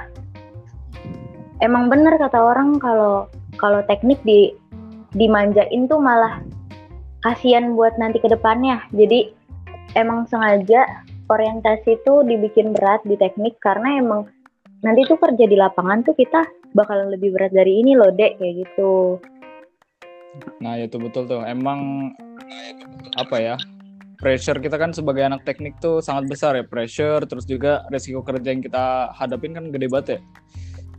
Emang 1.63 1.87
bener 1.89 2.15
kata 2.19 2.37
orang 2.37 2.77
kalau 2.77 3.25
kalau 3.57 3.81
teknik 3.87 4.19
di 4.27 4.53
dimanjain 5.15 5.87
tuh 5.87 5.97
malah 5.97 6.43
kasihan 7.23 7.73
buat 7.73 7.95
nanti 7.97 8.21
ke 8.21 8.29
depannya. 8.29 8.83
Jadi 8.93 9.33
emang 9.97 10.27
sengaja 10.29 10.85
orientasi 11.31 11.97
itu 11.97 12.13
dibikin 12.27 12.75
berat 12.75 13.01
di 13.07 13.17
teknik 13.17 13.57
karena 13.63 13.97
emang 13.97 14.29
nanti 14.85 15.07
tuh 15.09 15.17
kerja 15.17 15.49
di 15.49 15.57
lapangan 15.57 16.05
tuh 16.05 16.13
kita 16.13 16.45
bakalan 16.75 17.07
lebih 17.09 17.31
berat 17.31 17.55
dari 17.55 17.79
ini 17.79 17.95
loh 17.95 18.11
dek 18.11 18.35
kayak 18.37 18.67
gitu. 18.67 19.17
Nah, 20.59 20.75
itu 20.75 20.99
betul 20.99 21.25
tuh. 21.25 21.41
Emang 21.41 22.11
apa 23.15 23.39
ya? 23.39 23.55
Pressure 24.19 24.59
kita 24.59 24.75
kan 24.75 24.91
sebagai 24.91 25.23
anak 25.23 25.47
teknik 25.47 25.79
tuh 25.79 26.03
sangat 26.03 26.27
besar 26.27 26.59
ya. 26.59 26.67
Pressure 26.67 27.23
terus 27.23 27.47
juga 27.47 27.87
resiko 27.87 28.19
kerja 28.19 28.51
yang 28.51 28.59
kita 28.59 29.15
hadapin 29.15 29.55
kan 29.55 29.71
gede 29.71 29.87
banget 29.87 30.07
ya. 30.07 30.19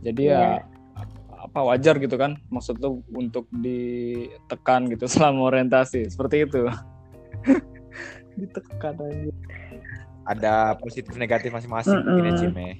Jadi 0.03 0.23
ya 0.25 0.33
Iya. 0.33 0.65
apa 1.37 1.59
wajar 1.63 2.01
gitu 2.01 2.17
kan 2.17 2.41
maksud 2.49 2.81
tuh 2.81 3.05
untuk 3.13 3.45
ditekan 3.53 4.89
gitu 4.89 5.05
selama 5.13 5.47
orientasi 5.47 6.09
seperti 6.09 6.43
itu 6.43 6.65
ditekan 8.41 8.97
aja 8.97 9.31
Ada 10.27 10.53
positif 10.75 11.15
negatif 11.15 11.53
masing-masing 11.53 12.03
Mm-mm. 12.03 12.17
gini 12.19 12.31
Cim 12.35 12.51
ya. 12.51 12.73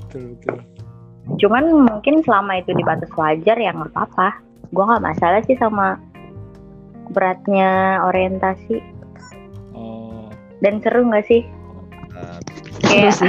betul 0.00 0.22
betul 0.34 0.56
Cuman 1.36 1.84
mungkin 1.84 2.24
selama 2.24 2.64
itu 2.64 2.72
di 2.72 2.80
batas 2.80 3.12
wajar 3.12 3.60
ya 3.60 3.76
nggak 3.76 3.92
apa-apa. 3.92 4.40
Gua 4.72 4.96
nggak 4.96 5.04
masalah 5.04 5.40
sih 5.44 5.58
sama 5.60 6.00
beratnya 7.12 8.00
orientasi 8.04 8.84
oh 9.72 10.28
dan 10.64 10.80
seru 10.80 11.08
nggak 11.08 11.26
sih? 11.28 11.42
Seru 13.12 13.28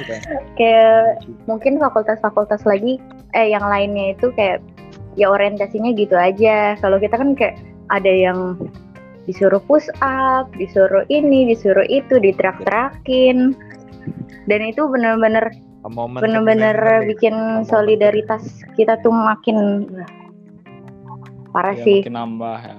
Kayak 0.58 1.20
mungkin 1.44 1.76
fakultas-fakultas 1.76 2.64
lagi 2.64 2.96
eh 3.36 3.52
yang 3.52 3.64
lainnya 3.68 4.16
itu 4.16 4.32
kayak 4.34 4.64
ya 5.14 5.28
orientasinya 5.28 5.92
gitu 5.92 6.16
aja. 6.16 6.80
Kalau 6.80 6.96
kita 6.96 7.20
kan 7.20 7.36
kayak 7.36 7.60
ada 7.90 8.10
yang 8.10 8.56
disuruh 9.28 9.62
push 9.62 9.86
up, 10.02 10.50
disuruh 10.58 11.06
ini, 11.12 11.54
disuruh 11.54 11.86
itu, 11.86 12.18
ditrak-trakin. 12.18 13.54
Dan 14.50 14.60
itu 14.66 14.82
bener-bener 14.90 15.54
momen 15.88 16.20
bener-bener 16.20 16.76
bikin 17.08 17.64
solidaritas 17.64 18.60
kita 18.76 19.00
tuh 19.00 19.14
makin 19.14 19.88
parah 21.56 21.72
ya, 21.72 21.84
sih. 21.84 21.98
makin 22.04 22.16
nambah 22.16 22.58
ya 22.60 22.76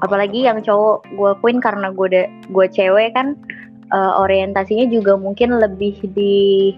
Apalagi 0.00 0.48
yang 0.48 0.64
cowok 0.64 1.04
gue 1.12 1.30
akuin 1.36 1.58
karena 1.60 1.92
gue 1.92 2.24
gue 2.48 2.66
cewek 2.72 3.12
kan 3.12 3.36
eh, 3.92 4.12
orientasinya 4.16 4.88
juga 4.88 5.18
mungkin 5.18 5.60
lebih 5.60 6.00
di 6.16 6.72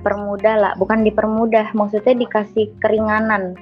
permudah 0.00 0.56
lah, 0.56 0.72
bukan 0.80 1.04
dipermudah, 1.04 1.76
maksudnya 1.76 2.16
dikasih 2.16 2.72
keringanan. 2.80 3.52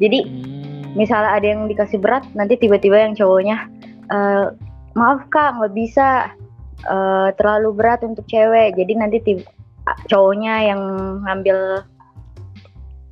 Jadi 0.00 0.24
Hmm. 0.24 0.96
misalnya 0.96 1.36
ada 1.36 1.46
yang 1.46 1.68
dikasih 1.68 2.00
berat, 2.00 2.24
nanti 2.32 2.56
tiba-tiba 2.56 2.96
yang 3.04 3.12
cowoknya 3.12 3.68
eh, 4.08 4.46
maaf 4.96 5.28
kak 5.28 5.60
nggak 5.60 5.74
bisa 5.76 6.32
eh, 6.80 7.28
terlalu 7.34 7.68
berat 7.74 8.00
untuk 8.02 8.22
cewek, 8.26 8.76
jadi 8.76 8.92
nanti 8.94 9.18
tib- 9.20 9.48
cowoknya 10.06 10.68
yang 10.68 10.80
ngambil 11.24 11.82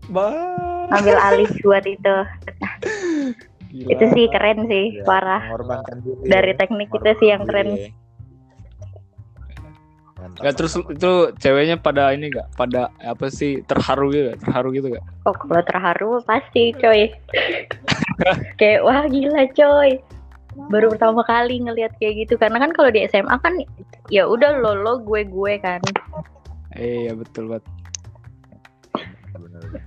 Bah. 0.07 0.87
ngambil 0.93 1.17
alih 1.33 1.51
buat 1.61 1.83
itu. 1.83 2.17
Gila. 3.67 3.91
Itu 3.93 4.05
sih 4.15 4.25
keren 4.31 4.71
sih, 4.71 5.01
Ya, 5.01 5.05
parah. 5.05 5.43
mengorbankan 5.51 5.99
diri 6.01 6.31
Dari 6.31 6.53
ya. 6.55 6.57
teknik 6.57 6.89
itu 6.89 7.11
sih 7.19 7.29
yang 7.29 7.43
keren. 7.45 7.67
Mengorbankan 7.75 7.91
diri. 7.91 8.05
Mantap. 10.17 10.41
Ya 10.41 10.51
terus 10.57 10.73
itu 10.81 11.13
ceweknya 11.37 11.77
pada 11.77 12.09
ini 12.11 12.33
gak? 12.33 12.49
Pada 12.57 12.89
apa 13.05 13.29
sih 13.29 13.61
terharu 13.69 14.09
gitu 14.09 14.33
gak? 14.33 14.41
Terharu 14.41 14.69
gitu 14.73 14.87
gak? 14.97 15.05
Oh 15.29 15.35
kalau 15.37 15.61
terharu 15.61 16.11
pasti 16.25 16.73
coy. 16.73 17.13
kayak 18.59 18.81
wah 18.81 19.05
gila 19.07 19.45
coy. 19.53 20.01
Baru 20.73 20.93
pertama 20.93 21.21
kali 21.23 21.61
ngelihat 21.61 21.93
kayak 22.01 22.27
gitu 22.27 22.35
karena 22.41 22.57
kan 22.57 22.73
kalau 22.73 22.89
di 22.89 23.05
SMA 23.07 23.37
kan 23.41 23.55
ya 24.09 24.25
udah 24.25 24.57
lo 24.59 24.73
lo 24.75 24.99
gue 25.05 25.23
gue 25.29 25.53
kan. 25.61 25.81
Eh 26.77 27.09
ya 27.09 27.13
betul 27.13 27.53
banget. 27.53 27.65
Bener-bener. 29.37 29.85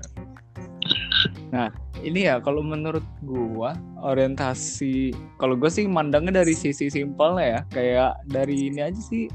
Ini 2.00 2.32
ya 2.32 2.36
kalau 2.40 2.64
menurut 2.64 3.04
gua 3.28 3.76
orientasi 4.00 5.12
kalau 5.36 5.60
gua 5.60 5.68
sih 5.68 5.84
mandangnya 5.84 6.40
dari 6.40 6.56
sisi 6.56 6.88
simpelnya 6.88 7.44
ya 7.44 7.60
kayak 7.76 8.12
dari 8.32 8.72
ini 8.72 8.80
aja 8.88 9.02
sih 9.04 9.28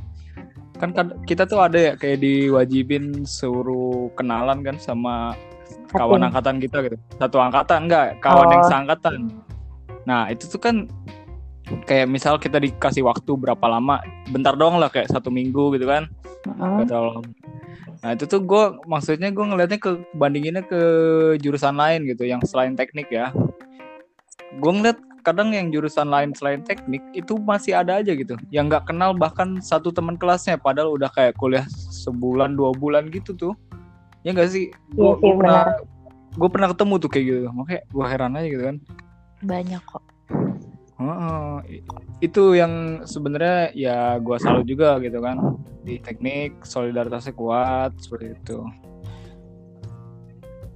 kan 0.80 0.96
kita 1.28 1.44
tuh 1.44 1.60
ada 1.60 1.78
ya 1.78 1.94
kayak 1.94 2.24
diwajibin 2.24 3.28
suruh 3.28 4.08
kenalan 4.16 4.64
kan 4.64 4.80
sama 4.80 5.36
kawan 5.92 6.24
angkatan 6.24 6.56
kita 6.58 6.88
gitu 6.88 6.96
satu 7.20 7.36
angkatan 7.38 7.86
enggak 7.86 8.18
kawan 8.24 8.48
yang 8.50 8.64
Oh. 8.64 8.68
seangkatan 8.72 9.14
nah 10.08 10.26
itu 10.32 10.48
tuh 10.48 10.60
kan 10.60 10.88
kayak 11.88 12.06
misal 12.08 12.36
kita 12.36 12.60
dikasih 12.60 13.04
waktu 13.04 13.36
berapa 13.36 13.64
lama 13.64 14.00
bentar 14.28 14.52
doang 14.56 14.76
lah 14.76 14.92
kayak 14.92 15.08
satu 15.08 15.32
minggu 15.32 15.76
gitu 15.76 15.88
kan. 15.88 16.08
Gak 16.44 16.88
terlalu 16.92 17.20
lama. 17.20 17.30
Nah 18.04 18.10
itu 18.12 18.24
tuh 18.28 18.40
gue 18.44 18.64
maksudnya 18.84 19.32
gue 19.32 19.44
ngelihatnya 19.44 19.80
ke 19.80 19.90
bandinginnya 20.12 20.64
ke 20.64 20.80
jurusan 21.40 21.76
lain 21.76 22.04
gitu 22.04 22.28
yang 22.28 22.40
selain 22.44 22.76
teknik 22.76 23.08
ya. 23.08 23.32
Gue 24.60 24.72
ngeliat 24.72 25.00
kadang 25.24 25.56
yang 25.56 25.72
jurusan 25.72 26.12
lain 26.12 26.36
selain 26.36 26.60
teknik 26.60 27.00
itu 27.16 27.40
masih 27.40 27.72
ada 27.72 28.04
aja 28.04 28.12
gitu 28.12 28.36
yang 28.52 28.68
nggak 28.68 28.92
kenal 28.92 29.16
bahkan 29.16 29.56
satu 29.64 29.88
teman 29.88 30.20
kelasnya 30.20 30.60
padahal 30.60 31.00
udah 31.00 31.08
kayak 31.08 31.32
kuliah 31.40 31.64
sebulan 32.04 32.52
dua 32.52 32.76
bulan 32.76 33.08
gitu 33.08 33.32
tuh 33.32 33.56
ya 34.20 34.36
enggak 34.36 34.52
sih 34.52 34.68
gue 34.92 35.00
Iya 35.00 35.16
sih, 35.16 35.32
pernah 35.40 35.64
gue 36.36 36.48
pernah 36.52 36.68
ketemu 36.76 36.94
tuh 37.00 37.08
kayak 37.08 37.24
gitu 37.24 37.40
makanya 37.56 37.82
gue 37.88 38.04
heran 38.04 38.36
aja 38.36 38.48
gitu 38.52 38.64
kan 38.68 38.76
Banyak 39.44 39.82
kok. 39.84 40.04
I- 41.66 41.82
itu 42.22 42.54
yang 42.54 43.02
sebenarnya 43.02 43.74
ya 43.74 44.14
gua 44.22 44.38
salut 44.38 44.62
juga 44.64 44.96
gitu 45.02 45.18
kan 45.18 45.36
di 45.82 45.98
teknik 45.98 46.62
solidaritasnya 46.62 47.34
kuat 47.34 47.92
seperti 47.98 48.32
itu. 48.32 48.62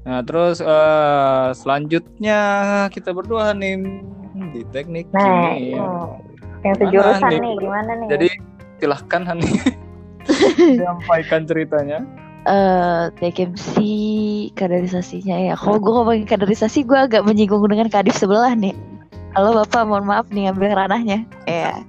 Nah 0.03 0.25
terus 0.25 0.59
eh, 0.59 1.49
selanjutnya 1.55 2.41
kita 2.89 3.13
berdua 3.13 3.53
nih 3.55 3.79
di 4.51 4.63
teknik 4.73 5.07
Nah, 5.11 5.55
ini 5.55 5.77
ya. 5.77 5.83
oh, 5.85 6.19
yang 6.65 6.77
sejurusan 6.77 7.29
nih? 7.29 7.39
nih 7.39 7.55
gimana 7.61 7.91
nih? 7.95 8.09
Jadi 8.09 8.29
silahkan 8.79 9.23
Hani 9.23 9.47
menyampaikan 10.75 11.43
ceritanya. 11.51 11.99
eh 12.49 13.13
TKMC 13.15 13.75
kaderisasinya 14.57 15.37
ya. 15.37 15.55
Kalau 15.55 15.77
gue 15.77 15.93
ngomongin 15.93 16.25
kaderisasi 16.25 16.83
gue 16.83 16.97
agak 16.97 17.21
menyinggung 17.23 17.61
dengan 17.69 17.93
kadif 17.93 18.17
sebelah 18.17 18.57
nih. 18.57 18.73
Halo 19.37 19.53
Bapak, 19.53 19.83
mohon 19.85 20.09
maaf 20.09 20.27
nih 20.33 20.49
ngambil 20.49 20.73
ranahnya. 20.75 21.25
Ya. 21.45 21.85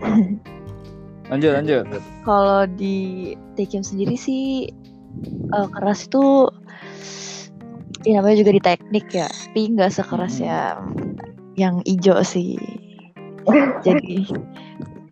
Lanjut 1.32 1.56
lanjut. 1.56 1.84
Kalau 2.24 2.68
di 2.68 3.32
TKM 3.56 3.80
sendiri 3.84 4.16
sih 4.16 4.68
eh, 5.48 5.66
keras 5.72 6.04
itu 6.04 6.52
ya 8.04 8.20
namanya 8.20 8.44
juga 8.44 8.52
di 8.52 8.60
teknik 8.60 9.06
ya, 9.08 9.28
tapi 9.28 9.72
nggak 9.72 9.88
sekeras 9.88 10.36
Hmm. 10.36 10.44
ya 10.44 10.60
yang 11.56 11.80
ijo 11.88 12.20
sih. 12.20 12.60
Jadi 13.80 14.28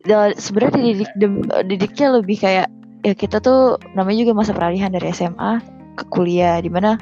ya, 0.05 0.37
sebenarnya 0.37 0.85
dididik 0.85 1.11
dem- 1.17 1.49
didiknya 1.65 2.09
lebih 2.21 2.37
kayak 2.45 2.69
ya 3.03 3.15
kita 3.17 3.41
tuh 3.41 3.81
namanya 3.97 4.21
juga 4.29 4.33
masa 4.37 4.53
peralihan 4.53 4.93
dari 4.93 5.09
SMA 5.11 5.65
ke 5.99 6.05
kuliah 6.09 6.57
di 6.61 6.69
mana 6.73 6.97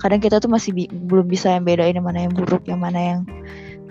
kadang 0.00 0.20
kita 0.20 0.36
tuh 0.42 0.50
masih 0.52 0.70
bi- 0.76 0.90
belum 0.92 1.26
bisa 1.30 1.48
yang 1.54 1.64
bedain 1.64 1.96
yang 1.96 2.04
mana 2.06 2.28
yang 2.28 2.34
buruk 2.34 2.64
yang 2.68 2.80
mana 2.82 3.00
yang 3.00 3.20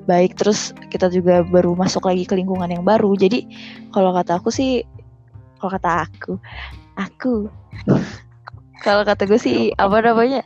baik. 0.05 0.35
Terus 0.35 0.75
kita 0.91 1.07
juga 1.09 1.41
baru 1.47 1.73
masuk 1.73 2.05
lagi 2.05 2.27
ke 2.27 2.35
lingkungan 2.37 2.69
yang 2.69 2.83
baru. 2.85 3.15
Jadi 3.17 3.47
kalau 3.95 4.11
kata 4.13 4.37
aku 4.39 4.49
sih 4.53 4.83
kalau 5.57 5.71
kata 5.79 5.89
aku 6.05 6.31
aku 6.99 7.33
kalau 8.85 9.03
kata 9.07 9.23
gue 9.25 9.39
sih 9.39 9.71
apa 9.79 9.97
namanya 10.03 10.43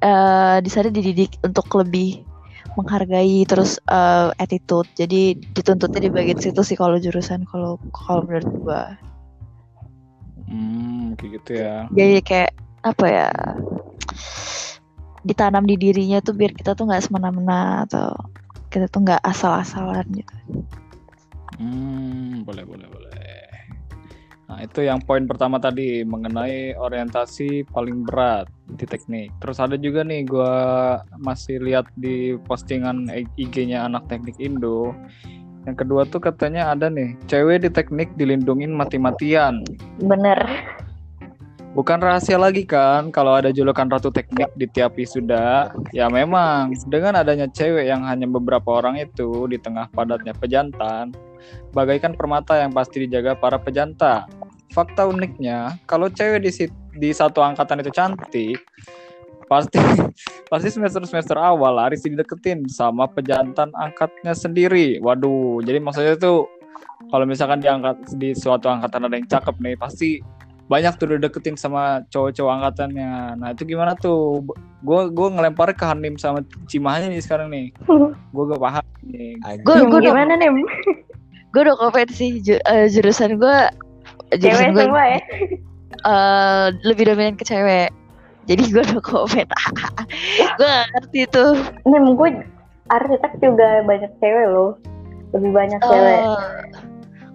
eh 0.00 0.56
di 0.64 0.70
sana 0.72 0.88
dididik 0.88 1.36
untuk 1.44 1.68
lebih 1.76 2.24
menghargai 2.78 3.42
terus 3.48 3.82
eh, 3.90 4.30
attitude. 4.38 4.88
Jadi 4.94 5.34
dituntutnya 5.56 6.06
di 6.06 6.10
bagian 6.12 6.38
situ 6.38 6.60
sih 6.62 6.78
kalau 6.78 6.96
jurusan 7.00 7.42
kalau 7.48 7.76
kalau 7.92 8.22
menurut 8.24 8.46
gue 8.46 8.82
Hmm, 10.50 11.14
kayak 11.14 11.30
gitu 11.38 11.50
ya. 11.62 11.86
jadi 11.94 12.18
kayak 12.26 12.50
apa 12.80 13.06
ya 13.06 13.30
ditanam 15.26 15.68
di 15.68 15.76
dirinya 15.76 16.18
tuh 16.24 16.32
biar 16.32 16.56
kita 16.56 16.72
tuh 16.72 16.88
nggak 16.88 17.04
semena-mena 17.04 17.84
atau 17.84 18.16
kita 18.72 18.88
tuh 18.88 19.04
nggak 19.04 19.20
asal-asalan 19.20 20.06
gitu 20.16 20.34
Hmm, 21.60 22.40
boleh, 22.48 22.64
boleh, 22.64 22.88
boleh. 22.88 23.36
Nah, 24.48 24.64
itu 24.64 24.82
yang 24.82 24.98
poin 25.04 25.28
pertama 25.28 25.60
tadi 25.60 26.02
mengenai 26.02 26.74
orientasi 26.74 27.68
paling 27.68 28.02
berat 28.08 28.48
di 28.80 28.88
teknik. 28.88 29.30
Terus 29.44 29.60
ada 29.60 29.76
juga 29.76 30.00
nih 30.00 30.26
gua 30.26 30.52
masih 31.20 31.60
lihat 31.60 31.86
di 32.00 32.34
postingan 32.48 33.12
IG-nya 33.36 33.86
anak 33.86 34.08
teknik 34.08 34.40
Indo. 34.40 34.96
Yang 35.68 35.86
kedua 35.86 36.02
tuh 36.08 36.24
katanya 36.24 36.72
ada 36.72 36.88
nih, 36.88 37.14
cewek 37.28 37.62
di 37.62 37.70
teknik 37.70 38.08
dilindungin 38.16 38.72
mati-matian. 38.72 39.60
Bener. 40.00 40.40
Bukan 41.70 42.02
rahasia 42.02 42.34
lagi 42.34 42.66
kan 42.66 43.14
kalau 43.14 43.38
ada 43.38 43.54
julukan 43.54 43.86
ratu 43.86 44.10
teknik 44.10 44.50
di 44.58 44.66
tiap 44.66 44.98
wisuda. 44.98 45.70
Ya 45.94 46.10
memang 46.10 46.74
dengan 46.90 47.22
adanya 47.22 47.46
cewek 47.46 47.86
yang 47.86 48.02
hanya 48.02 48.26
beberapa 48.26 48.82
orang 48.82 48.98
itu 48.98 49.46
di 49.46 49.54
tengah 49.54 49.86
padatnya 49.94 50.34
pejantan, 50.34 51.14
bagaikan 51.70 52.18
permata 52.18 52.58
yang 52.58 52.74
pasti 52.74 53.06
dijaga 53.06 53.38
para 53.38 53.54
pejanta. 53.62 54.26
Fakta 54.74 55.06
uniknya, 55.06 55.78
kalau 55.86 56.10
cewek 56.10 56.42
di 56.42 56.50
di 56.98 57.10
satu 57.14 57.38
angkatan 57.38 57.86
itu 57.86 57.94
cantik, 57.94 58.58
pasti 59.46 59.78
pasti 60.50 60.68
semester 60.74 61.06
semester 61.06 61.38
awal 61.38 61.78
laris 61.78 62.02
dideketin 62.02 62.66
sama 62.66 63.06
pejantan 63.06 63.70
angkatnya 63.78 64.34
sendiri. 64.34 64.98
Waduh, 64.98 65.62
jadi 65.62 65.78
maksudnya 65.78 66.18
tuh 66.18 66.50
kalau 67.14 67.26
misalkan 67.30 67.62
di 67.62 67.70
angkat 67.70 67.98
di 68.18 68.34
suatu 68.34 68.66
angkatan 68.66 69.06
ada 69.06 69.14
yang 69.14 69.30
cakep 69.30 69.54
nih, 69.62 69.74
pasti 69.78 70.18
banyak 70.70 70.94
tuh 70.96 71.18
dideketin 71.18 71.58
sama 71.58 72.06
cowok-cowok 72.14 72.52
angkatannya. 72.62 73.42
Nah 73.42 73.48
itu 73.50 73.66
gimana 73.66 73.98
tuh? 73.98 74.46
Gue 74.80 75.10
gue 75.10 75.28
ngelempar 75.34 75.74
ke 75.74 75.82
Hanim 75.82 76.14
sama 76.14 76.46
Cimahnya 76.70 77.10
nih 77.10 77.18
sekarang 77.20 77.50
nih. 77.50 77.74
Gue 78.34 78.44
gak 78.46 78.62
paham 78.62 78.84
nih. 79.02 79.34
Gue- 79.66 79.76
Nem, 79.76 79.90
gue 79.90 79.98
udah- 79.98 80.14
gimana 80.14 80.32
nih? 80.38 80.48
gue 81.52 81.60
udah 81.66 81.74
sih 82.08 82.38
ju- 82.38 82.62
eh, 82.62 82.86
jurusan 82.86 83.34
gue 83.36 83.56
jurusan 84.38 84.70
Cewek 84.70 84.78
gue 84.78 84.84
semua 84.86 85.04
ya? 85.10 85.20
eh, 86.14 86.66
lebih 86.86 87.10
dominan 87.10 87.34
ke 87.34 87.42
cewek 87.42 87.90
jadi 88.46 88.62
gue 88.70 88.82
udah 88.86 89.02
komen 89.02 89.46
gue 90.54 90.66
gak 90.70 90.86
ngerti 90.94 91.20
tuh 91.34 91.58
Nem, 91.90 92.14
gue 92.14 92.30
arsitek 92.90 93.32
juga 93.38 93.82
banyak 93.86 94.10
cewek 94.18 94.46
loh. 94.50 94.74
Lebih 95.30 95.50
banyak 95.54 95.78
cewek. 95.78 96.20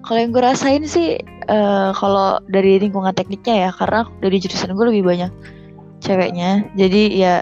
Kalau 0.06 0.20
yang 0.22 0.32
gue 0.32 0.44
rasain 0.46 0.86
sih 0.86 1.18
eh, 1.26 1.90
kalau 1.98 2.38
dari 2.46 2.78
lingkungan 2.78 3.14
tekniknya 3.18 3.70
ya 3.70 3.72
karena 3.74 4.06
dari 4.22 4.38
jurusan 4.38 4.78
gue 4.78 4.86
lebih 4.94 5.04
banyak 5.06 5.32
ceweknya. 6.06 6.62
Jadi 6.78 7.18
ya 7.18 7.42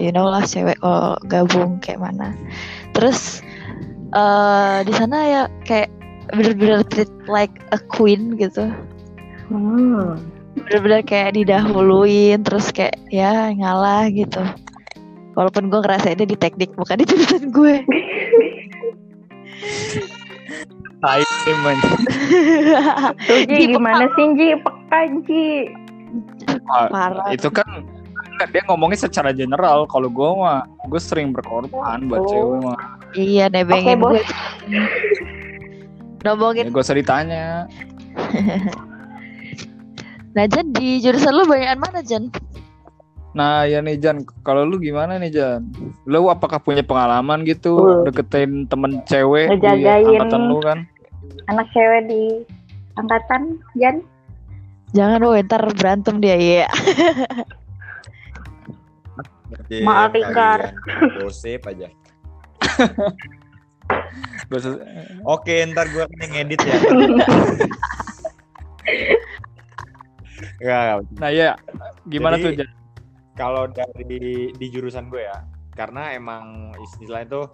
you 0.00 0.08
know 0.14 0.24
lah 0.24 0.42
cewek 0.44 0.80
kalau 0.80 1.20
gabung 1.28 1.76
kayak 1.84 2.00
mana. 2.00 2.32
Terus 2.96 3.44
eh 4.16 4.78
di 4.88 4.92
sana 4.96 5.16
ya 5.28 5.42
kayak 5.68 5.92
bener-bener 6.32 6.80
treat 6.88 7.12
like 7.28 7.52
a 7.76 7.78
queen 7.92 8.36
gitu. 8.40 8.72
Hmm. 9.48 10.20
bener-bener 10.58 11.06
kayak 11.06 11.38
didahuluin 11.38 12.42
terus 12.42 12.74
kayak 12.74 12.98
ya 13.12 13.52
ngalah 13.52 14.10
gitu. 14.10 14.42
Walaupun 15.38 15.70
gue 15.70 15.80
ngerasainnya 15.80 16.26
di 16.26 16.34
teknik 16.34 16.74
bukan 16.74 16.98
di 16.98 17.06
jurusan 17.06 17.54
gue 17.54 17.84
Ji, 20.98 21.52
Ji, 23.46 23.62
gimana 23.70 24.10
sih 24.18 24.26
Ji? 24.34 24.48
Pekan 24.58 25.10
Ji. 25.24 25.46
parah 26.66 27.30
Itu 27.30 27.48
kan 27.48 27.86
dia 28.50 28.62
ngomongnya 28.66 29.06
secara 29.06 29.30
general. 29.30 29.86
Kalau 29.86 30.10
gue 30.10 30.30
mah 30.34 30.66
gue 30.86 30.98
sering 30.98 31.30
berkorban 31.30 32.06
buat 32.06 32.22
Oh. 32.22 32.28
cewek 32.28 32.58
mah. 32.62 32.78
iya 33.14 33.46
nebengin 33.48 34.02
Oke, 34.02 34.18
gue 34.18 34.22
nombongin 36.26 36.66
Ya, 36.66 36.74
gak 36.74 36.84
usah 36.84 36.98
ditanya. 36.98 37.46
Nah 40.28 40.44
Jan 40.46 40.70
di 40.70 41.02
jurusan 41.02 41.34
lu 41.34 41.50
banyakan 41.50 41.78
mana 41.82 41.98
Jan? 41.98 42.30
Nah 43.28 43.64
ya 43.64 43.78
nih 43.80 43.98
Jan, 43.98 44.24
kalau 44.40 44.64
lu 44.64 44.78
gimana 44.78 45.16
nih 45.16 45.30
Jan? 45.30 45.68
Lu 46.04 46.26
apakah 46.26 46.58
punya 46.58 46.80
pengalaman 46.80 47.44
gitu 47.44 47.76
Uh. 47.76 48.02
deketin 48.04 48.64
temen 48.66 49.04
cewek 49.04 49.52
di 49.52 49.60
Ngejagain. 49.60 50.08
angkatan 50.16 50.42
lu 50.48 50.58
kan? 50.58 50.78
Anak 51.46 51.68
cewek 51.70 52.08
di 52.08 52.22
angkatan, 52.94 53.42
Jan. 53.74 54.00
Jangan 54.90 55.20
lu 55.20 55.36
ntar 55.38 55.62
berantem 55.70 56.16
dia 56.18 56.34
ya. 56.34 56.66
Anjing, 59.48 59.84
Maaf, 59.84 60.12
Ikar. 60.12 60.60
Gosip 61.20 61.60
aja. 61.64 61.88
Gak 64.48 64.58
usah- 64.58 64.80
Oke, 65.24 65.60
ntar 65.68 65.88
gue 65.88 66.00
akan 66.00 66.28
ngedit 66.32 66.60
ya. 66.64 66.76
Nah 71.18 71.30
ya, 71.30 71.54
gimana 72.04 72.34
Jadi- 72.36 72.44
tuh 72.44 72.52
Jan? 72.56 72.68
Kalau 73.38 73.70
dari 73.70 74.50
di 74.50 74.66
jurusan 74.66 75.06
gue 75.06 75.22
ya 75.22 75.46
karena 75.78 76.10
emang 76.18 76.74
istilahnya 76.82 77.30
tuh 77.30 77.46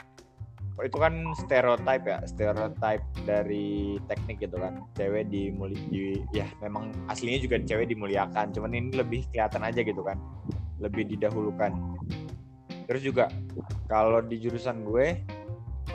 itu 0.83 0.97
kan 0.99 1.15
stereotype 1.39 2.03
ya 2.03 2.19
stereotype 2.27 3.05
dari 3.23 4.01
teknik 4.11 4.43
gitu 4.43 4.59
kan. 4.59 4.83
Cewek 4.99 5.31
dimuli 5.31 5.79
di 5.93 6.19
ya 6.35 6.49
memang 6.59 6.91
aslinya 7.07 7.45
juga 7.45 7.63
cewek 7.63 7.95
dimuliakan 7.95 8.51
cuman 8.51 8.75
ini 8.75 8.91
lebih 8.97 9.23
kelihatan 9.31 9.63
aja 9.63 9.85
gitu 9.85 10.03
kan 10.03 10.19
lebih 10.83 11.07
didahulukan. 11.07 11.71
Terus 12.91 13.03
juga 13.05 13.31
kalau 13.87 14.25
di 14.25 14.41
jurusan 14.41 14.83
gue 14.83 15.21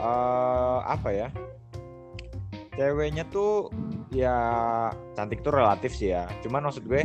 eh 0.00 0.78
apa 0.86 1.10
ya 1.12 1.28
ceweknya 2.78 3.28
tuh 3.28 3.68
ya 4.14 4.32
cantik 5.12 5.44
tuh 5.44 5.52
relatif 5.52 5.92
sih 5.92 6.16
ya. 6.16 6.24
Cuman 6.40 6.64
maksud 6.64 6.88
gue 6.88 7.04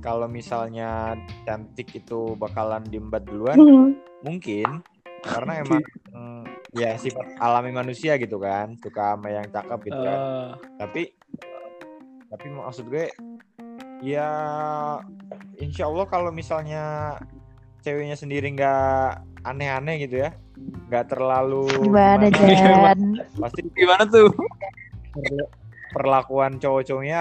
kalau 0.00 0.26
misalnya 0.26 1.12
cantik 1.44 1.92
itu 1.94 2.32
bakalan 2.34 2.80
diembat 2.84 3.28
duluan 3.28 3.56
mungkin 4.20 4.80
karena 5.20 5.60
emang 5.60 5.84
mm, 6.10 6.42
ya 6.72 6.96
sifat 6.96 7.36
alami 7.36 7.70
manusia 7.70 8.16
gitu 8.16 8.40
kan 8.40 8.72
suka 8.80 9.14
sama 9.14 9.28
yang 9.28 9.46
cakep 9.48 9.78
gitu 9.92 10.00
kan 10.00 10.18
Eh, 10.18 10.50
tapi 10.80 11.02
tapi 12.30 12.46
maksud 12.48 12.88
gue 12.88 13.12
ya 14.00 14.28
insya 15.58 15.84
Allah 15.84 16.08
kalau 16.08 16.32
misalnya 16.32 17.16
ceweknya 17.84 18.16
sendiri 18.16 18.48
nggak 18.56 19.44
aneh-aneh 19.44 20.04
gitu 20.04 20.24
ya 20.24 20.32
nggak 20.88 21.12
terlalu 21.12 21.68
Gimana 21.84 22.28
gimana? 22.28 22.92
Jan? 22.92 23.00
pasti 23.40 23.60
gimana 23.72 24.04
tuh? 24.08 24.28
Per- 25.90 26.00
perlakuan 26.00 26.56
cowok-cowoknya 26.56 27.20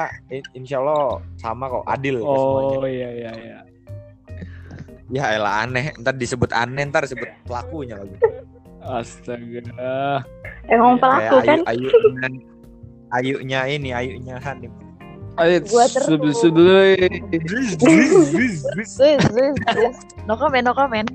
insya 0.54 0.78
Allah 0.80 1.20
sama 1.36 1.66
kok 1.68 1.84
adil 1.86 2.20
ke 2.20 2.26
semuanya 2.26 2.78
Oh 2.78 2.86
iya 2.86 3.10
iya 3.12 3.32
iya. 3.34 3.60
ya 5.10 5.24
elah 5.34 5.66
aneh 5.66 5.90
ntar 5.98 6.14
disebut 6.14 6.50
aneh 6.52 6.86
ntar 6.86 7.02
disebut 7.04 7.26
pelakunya 7.44 7.98
lagi 7.98 8.18
Astaga. 8.80 10.24
Emang 10.66 10.96
kayak 10.96 11.30
pelaku 11.30 11.38
kan? 11.44 11.60
ayu 11.68 11.88
ayunya 11.90 12.30
ayunya 13.12 13.60
ini 13.68 13.90
ayunya 13.92 14.36
Hanim 14.40 14.72
Ayo, 15.36 15.64
Gua 15.64 15.88
terus. 15.88 16.04
sebe- 16.04 16.36
sebe- 16.36 17.10
Wis, 17.32 17.80
wis, 18.36 18.60
wis. 18.68 18.92
No 20.28 20.36
comment, 20.36 20.62
no 20.62 20.74
comment. 20.74 21.08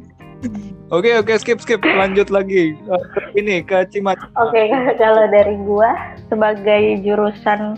Oke 0.94 1.10
oke 1.18 1.34
skip 1.42 1.58
skip 1.58 1.82
lanjut 1.82 2.30
lagi. 2.30 2.78
Eh, 2.78 3.02
Ini 3.42 3.66
ke 3.66 3.82
Cimat. 3.90 4.14
Oke, 4.38 4.70
kalau 5.02 5.26
dari 5.26 5.58
gua 5.66 5.90
sebagai 6.30 7.02
jurusan 7.02 7.74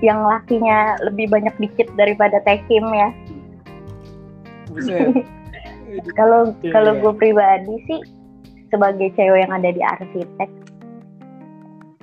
yang 0.00 0.24
lakinya 0.24 0.96
lebih 1.04 1.28
banyak 1.28 1.52
dikit 1.60 1.92
daripada 2.00 2.40
tekim 2.48 2.88
ya. 2.96 3.10
Kalau 6.18 6.52
Iya, 6.60 6.72
kalau 6.76 6.92
iya. 6.94 7.00
gue 7.00 7.12
pribadi 7.16 7.74
sih 7.88 8.00
sebagai 8.68 9.08
cewek 9.16 9.48
yang 9.48 9.52
ada 9.56 9.72
di 9.72 9.80
arsitek 9.80 10.50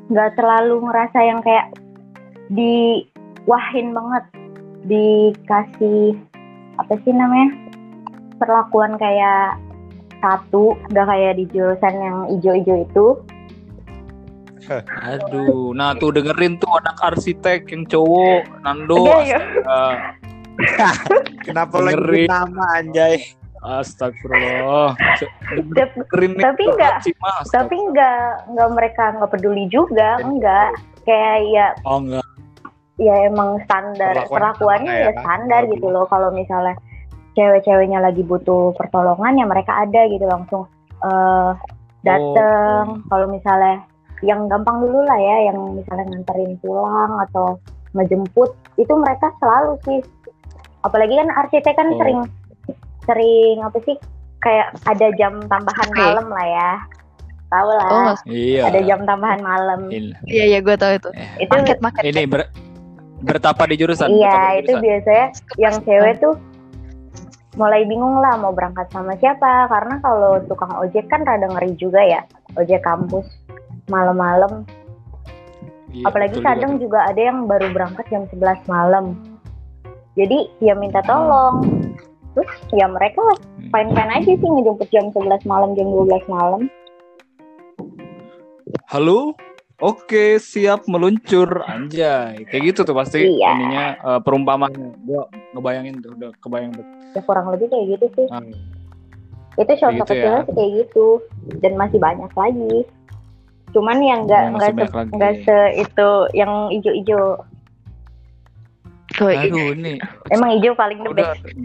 nggak 0.09 0.31
terlalu 0.37 0.85
ngerasa 0.85 1.19
yang 1.21 1.39
kayak 1.41 1.69
diwahin 2.53 3.93
banget 3.93 4.25
dikasih 4.85 6.13
apa 6.77 6.93
sih 7.01 7.13
namanya 7.13 7.49
perlakuan 8.37 8.95
kayak 8.95 9.57
satu 10.19 10.73
nggak 10.89 11.05
kayak 11.05 11.33
di 11.35 11.45
jurusan 11.49 11.93
yang 11.95 12.17
ijo-ijo 12.31 12.75
itu 12.81 13.07
Aduh, 15.05 15.71
nah 15.71 15.93
tuh 15.93 16.09
dengerin 16.09 16.57
tuh 16.57 16.71
anak 16.75 16.97
arsitek 17.03 17.69
yang 17.69 17.85
cowok 17.85 18.49
Nando. 18.65 18.97
Iya, 19.21 19.21
iya. 19.21 19.39
Kenapa 21.45 21.77
lagi 21.77 22.25
nama 22.25 22.65
anjay? 22.73 23.21
Astagfirullah. 23.61 24.93
Tapi- 24.97 26.65
enggak- 26.65 27.01
tapi 27.49 27.75
nggak 27.93 28.21
nggak 28.53 28.69
mereka 28.73 29.03
nggak 29.13 29.31
peduli 29.31 29.65
juga 29.69 30.17
enggak 30.21 30.73
kayak 31.01 31.37
ya 31.49 31.67
Oh 31.81 31.97
enggak. 31.97 32.25
ya 32.97 33.27
emang 33.27 33.61
standar 33.65 34.17
Perlakuan 34.17 34.33
perlakuannya 34.33 34.93
ya 34.95 35.09
ya, 35.09 35.19
standar 35.19 35.61
gitu 35.67 35.87
loh 35.89 36.05
kalau 36.07 36.31
misalnya 36.31 36.73
cewek-ceweknya 37.35 37.99
lagi 37.99 38.21
butuh 38.21 38.71
pertolongan 38.73 39.35
ya 39.35 39.45
mereka 39.45 39.71
ada 39.77 40.07
gitu 40.07 40.25
langsung 40.25 40.63
eh 40.97 41.51
dateng 42.01 43.01
kalau 43.05 43.27
misalnya 43.27 43.81
yang 44.21 44.45
gampang 44.45 44.79
dulu 44.79 45.03
lah 45.03 45.17
ya 45.17 45.51
yang 45.51 45.75
misalnya 45.75 46.05
nganterin 46.07 46.55
pulang 46.57 47.11
atau 47.21 47.59
ngejemput 47.91 48.49
itu 48.75 48.93
mereka 48.93 49.29
selalu 49.37 49.75
sih 49.81 49.99
apalagi 50.81 51.13
kan 51.13 51.29
arsitek 51.35 51.73
kan 51.73 51.87
Oh. 51.87 51.97
sering 51.97 52.19
sering 53.03 53.57
apa 53.59 53.77
sih 53.83 53.95
kayak 54.39 54.71
ada 54.85 55.07
jam 55.13 55.41
tambahan 55.43 55.89
Oke. 55.89 55.99
malam 55.99 56.27
lah 56.27 56.45
ya 56.45 56.71
tahu 57.47 57.69
lah 57.71 57.87
Oh, 57.87 58.13
Iya. 58.25 58.61
ada 58.67 58.79
jam 58.81 58.99
tambahan 59.03 59.41
malam 59.41 59.79
Ini, 59.87 60.13
iya 60.25 60.43
iya 60.47 60.59
gue 60.59 60.75
tahu 60.75 60.91
itu. 60.93 61.09
itu 61.37 61.51
Market 61.51 61.79
market. 61.79 62.01
ini 62.03 62.21
ber- 62.25 62.49
bertapa 63.17 63.63
di 63.65 63.75
jurusan. 63.75 64.11
Iya, 64.11 64.29
di 64.29 64.55
itu 64.61 64.71
jurusan. 64.71 64.81
biasanya 64.81 65.25
yang 65.55 65.75
cewek 65.81 66.13
tuh 66.19 66.33
mulai 67.55 67.83
bingung 67.83 68.19
lah 68.19 68.35
mau 68.35 68.51
berangkat 68.51 68.87
sama 68.89 69.15
siapa 69.15 69.67
karena 69.67 69.95
kalau 69.99 70.43
tukang 70.45 70.75
ojek 70.75 71.07
kan 71.07 71.23
rada 71.23 71.47
ngeri 71.47 71.71
juga 71.75 71.99
ya 71.99 72.21
ojek 72.55 72.79
kampus 72.81 73.25
malam-malam 73.87 74.63
Iya, 75.87 76.11
apalagi 76.11 76.35
juga 76.35 76.47
kadang 76.51 76.71
tuh. 76.75 76.81
juga 76.83 76.99
ada 77.07 77.21
yang 77.21 77.47
baru 77.47 77.71
berangkat 77.71 78.05
jam 78.09 78.27
11 78.27 78.67
malam 78.67 79.15
jadi 80.13 80.51
dia 80.59 80.75
minta 80.75 80.99
tolong 81.01 81.63
terus 82.33 82.51
ya 82.71 82.85
mereka 82.85 83.23
Hmm. 83.55 83.71
fine-fine 83.71 84.11
aja 84.13 84.31
sih 84.35 84.45
ngejemput 84.45 84.87
jam 84.91 85.09
11 85.09 85.41
malam 85.43 85.73
jam 85.73 85.87
12 85.87 86.21
malam 86.27 86.61
Halo? 88.85 89.33
Oke, 89.77 90.39
siap 90.39 90.87
meluncur. 90.87 91.61
Anjay. 91.65 92.47
Kayak 92.47 92.63
gitu 92.65 92.79
tuh 92.83 92.95
pasti 92.95 93.27
Iya. 93.27 93.49
ininya 93.53 93.85
eh, 93.97 94.19
perumpamaannya. 94.21 94.89
Gua 95.03 95.27
ngebayangin 95.51 95.99
tuh, 95.99 96.11
udah 96.13 96.31
kebayang 96.39 96.71
tuh. 96.73 96.85
ya 97.11 97.23
kurang 97.23 97.47
lebih 97.47 97.71
kayak 97.71 97.95
gitu 97.95 98.05
sih 98.11 98.27
Ah, 98.27 98.43
itu 99.55 99.73
contoh 99.79 100.03
gitu 100.03 100.11
kecilnya 100.13 100.35
ya. 100.35 100.43
sih 100.43 100.51
kayak 100.51 100.71
gitu 100.75 101.05
dan 101.63 101.73
masih 101.75 101.95
banyak 101.95 102.27
lagi 102.29 102.75
cuman 103.71 103.97
yang 103.99 104.19
nggak 104.27 104.43
nggak 104.51 104.51
masih 104.51 104.75
banyak 104.75 104.91
se, 104.91 105.15
nggak 105.15 105.33
se 105.47 105.57
itu 105.79 106.09
yang 106.35 106.51
ijo-ijo 106.69 107.39
Gue 109.15 109.31
Aduh, 109.31 109.71
ini 109.71 109.95
emang 110.27 110.59
ijo 110.59 110.75
paling 110.75 110.99
the 110.99 111.09
udah 111.09 111.31
best 111.31 111.55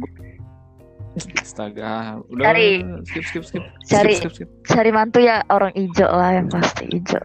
Astaga, 1.10 2.22
udah 2.30 2.44
Cari. 2.54 2.86
skip 3.02 3.24
skip 3.26 3.42
skip. 3.42 3.62
Cari. 3.84 4.14
Skip, 4.14 4.30
skip, 4.30 4.46
skip. 4.46 4.48
cari 4.70 4.90
mantu 4.94 5.18
ya 5.18 5.42
orang 5.50 5.74
ijo 5.74 6.06
lah 6.06 6.38
yang 6.38 6.46
pasti 6.46 6.86
ijo. 6.86 7.18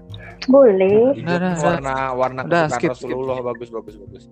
boleh 0.45 1.13
Udah, 1.21 1.35
udah, 1.37 1.51
udah. 1.53 1.61
warna 1.61 1.93
warna 2.13 2.41
Udah, 2.45 2.65
skip, 2.67 2.89
skip. 2.93 3.13
Rasulullah 3.13 3.37
bagus 3.45 3.69
bagus 3.69 3.95
bagus. 3.97 4.23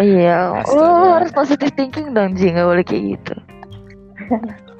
Iya, 0.00 0.64
Astaga. 0.64 0.72
lu 0.72 1.12
harus 1.12 1.30
positive 1.36 1.72
thinking 1.76 2.16
dong 2.16 2.32
Ji, 2.32 2.48
nggak 2.48 2.64
boleh 2.64 2.84
kayak 2.84 3.04
gitu. 3.16 3.34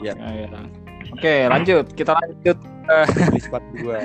Ya, 0.00 0.16
ya. 0.16 0.48
Oke, 1.12 1.44
lanjut. 1.44 1.84
Kita 1.92 2.16
lanjut 2.16 2.56
Di 3.36 3.40
spot 3.44 3.60
gua. 3.84 4.00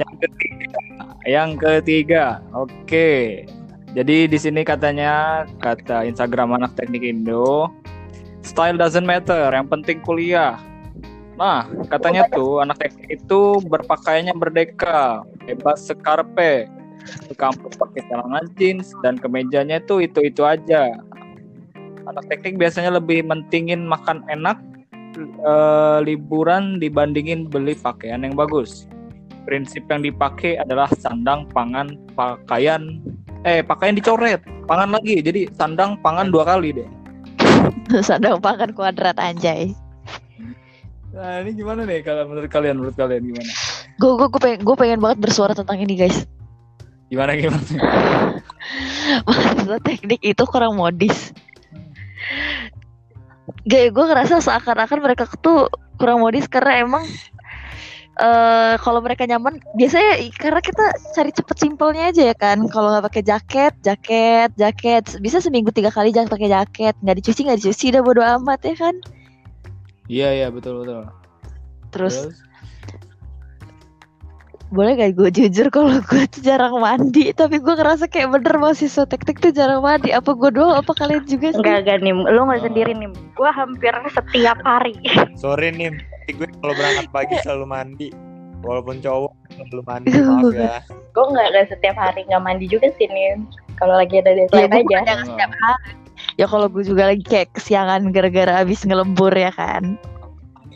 yang 0.00 0.14
ketiga. 0.16 0.78
Yang 1.28 1.50
ketiga. 1.60 2.24
Oke. 2.56 3.44
Jadi 3.96 4.28
di 4.28 4.38
sini 4.38 4.60
katanya 4.66 5.44
kata 5.64 6.04
Instagram 6.04 6.60
anak 6.60 6.76
teknik 6.76 7.00
Indo, 7.00 7.72
style 8.44 8.76
doesn't 8.76 9.08
matter, 9.08 9.48
yang 9.48 9.64
penting 9.64 10.04
kuliah. 10.04 10.60
Nah, 11.38 11.70
katanya 11.86 12.26
tuh 12.28 12.60
anak 12.60 12.82
teknik 12.82 13.22
itu 13.22 13.62
berpakaiannya 13.64 14.34
berdeka, 14.34 15.22
bebas 15.46 15.86
sekarpe, 15.86 16.66
ke 17.30 17.34
kampus 17.38 17.78
pakai 17.78 18.02
celana 18.10 18.42
jeans 18.58 18.92
dan 19.00 19.16
kemejanya 19.16 19.78
tuh 19.86 20.02
itu 20.04 20.20
itu 20.26 20.42
aja. 20.44 20.98
Anak 22.08 22.24
teknik 22.28 22.58
biasanya 22.58 22.98
lebih 22.98 23.24
mentingin 23.24 23.84
makan 23.86 24.24
enak, 24.28 24.58
eh, 25.18 25.98
liburan 26.04 26.80
dibandingin 26.82 27.46
beli 27.48 27.76
pakaian 27.78 28.24
yang 28.24 28.34
bagus. 28.34 28.88
Prinsip 29.48 29.88
yang 29.88 30.04
dipakai 30.04 30.60
adalah 30.60 30.90
sandang, 30.92 31.48
pangan, 31.54 31.96
pakaian. 32.12 33.00
Eh, 33.46 33.62
pakaian 33.62 33.94
dicoret, 33.94 34.42
pangan 34.66 34.90
lagi. 34.98 35.22
Jadi 35.22 35.46
sandang, 35.54 35.98
pangan 36.02 36.34
dua 36.34 36.42
kali 36.42 36.74
deh. 36.74 36.88
Sadang 38.08 38.42
pakan 38.42 38.74
kuadrat 38.74 39.16
anjay. 39.18 39.72
Nah, 41.14 41.42
ini 41.42 41.56
gimana 41.56 41.82
nih 41.82 42.04
kalau 42.04 42.28
menurut 42.30 42.50
kalian? 42.50 42.78
Menurut 42.78 42.96
kalian 42.98 43.22
gimana? 43.24 43.50
Gue 43.98 44.12
gue 44.14 44.28
gue 44.30 44.40
pengen 44.42 44.60
gue 44.62 44.76
pengen 44.78 44.98
banget 45.02 45.18
bersuara 45.18 45.52
tentang 45.56 45.78
ini 45.80 45.98
guys. 45.98 46.28
Gimana 47.08 47.34
gimana? 47.34 47.64
Mahasiswa 49.26 49.78
teknik 49.80 50.20
itu 50.20 50.42
kurang 50.44 50.76
modis. 50.76 51.32
Gak, 53.64 53.96
gue 53.96 54.04
ngerasa 54.04 54.44
seakan-akan 54.44 54.98
mereka 55.00 55.24
tuh 55.40 55.72
kurang 55.96 56.20
modis 56.20 56.44
karena 56.46 56.84
emang 56.84 57.02
eh 58.18 58.74
kalau 58.82 58.98
mereka 58.98 59.22
nyaman 59.24 59.62
biasanya 59.78 60.18
karena 60.34 60.58
kita 60.58 60.84
cari 61.14 61.30
cepet 61.30 61.56
simpelnya 61.56 62.10
aja 62.10 62.22
ya 62.30 62.36
kan. 62.36 62.66
Kalau 62.66 62.90
nggak 62.90 63.06
pakai 63.06 63.22
jaket 63.22 63.72
jaket 63.80 64.50
jaket. 64.58 65.06
Bisa 65.18 65.38
seminggu 65.38 65.70
tiga 65.70 65.88
kali 65.88 66.10
jangan 66.10 66.26
pakai 66.28 66.50
jaket. 66.50 66.98
Nggak 66.98 67.16
dicuci 67.22 67.40
nggak 67.46 67.58
dicuci. 67.62 67.84
Udah 67.94 68.02
bodo 68.02 68.22
amat 68.26 68.60
ya 68.66 68.74
kan? 68.74 68.94
Iya 70.08 70.28
iya 70.34 70.46
betul 70.50 70.82
betul. 70.82 71.06
terus? 71.88 72.28
Boleh 74.68 75.00
gak 75.00 75.16
gue 75.16 75.32
jujur 75.32 75.72
kalau 75.72 75.96
gue 76.12 76.28
tuh 76.28 76.44
jarang 76.44 76.76
mandi 76.76 77.32
tapi 77.32 77.56
gue 77.56 77.72
ngerasa 77.72 78.04
kayak 78.04 78.36
bener 78.36 78.60
mahasiswa 78.60 79.08
teknik 79.08 79.40
tuh 79.40 79.48
jarang 79.48 79.80
mandi. 79.80 80.12
Apa 80.12 80.36
gue 80.36 80.52
doang? 80.52 80.76
Apa 80.76 80.92
kalian 80.92 81.24
juga 81.24 81.56
sih? 81.56 81.60
Enggak 81.62 81.88
enggak 81.88 81.98
nih 82.04 82.12
lu 82.12 82.36
Oh. 82.36 82.44
nggak 82.44 82.62
sendiri 82.68 82.92
nih 82.92 83.08
gua 83.32 83.48
hampir 83.54 83.94
setiap 84.12 84.60
hari. 84.66 84.92
Sorry 85.40 85.72
nih, 85.72 85.96
gue 86.34 86.48
kalau 86.60 86.74
berangkat 86.76 87.06
pagi 87.12 87.34
selalu 87.44 87.66
mandi. 87.68 88.08
Walaupun 88.58 88.98
cowok 88.98 89.32
selalu 89.54 89.82
mandi, 89.86 90.10
maaf 90.26 90.50
ya. 90.50 90.82
gua 91.14 91.30
nggak 91.30 91.46
nggak 91.54 91.66
setiap 91.70 91.94
hari 91.94 92.26
nggak 92.26 92.42
mandi 92.42 92.66
juga 92.66 92.90
sih 92.98 93.06
nih 93.06 93.38
kalau 93.78 93.94
lagi 93.94 94.18
ada 94.18 94.34
ya 94.34 94.50
deadline 94.50 94.82
gue 94.82 94.98
aja. 94.98 95.22
setiap 95.22 95.52
hari? 95.62 95.94
Ya 96.34 96.46
kalau 96.50 96.66
gue 96.66 96.82
juga 96.82 97.14
lagi 97.14 97.22
kayak 97.22 97.54
kesiangan 97.54 98.10
gara-gara 98.10 98.66
abis 98.66 98.82
ngelembur 98.82 99.30
ya 99.30 99.54
kan? 99.54 99.94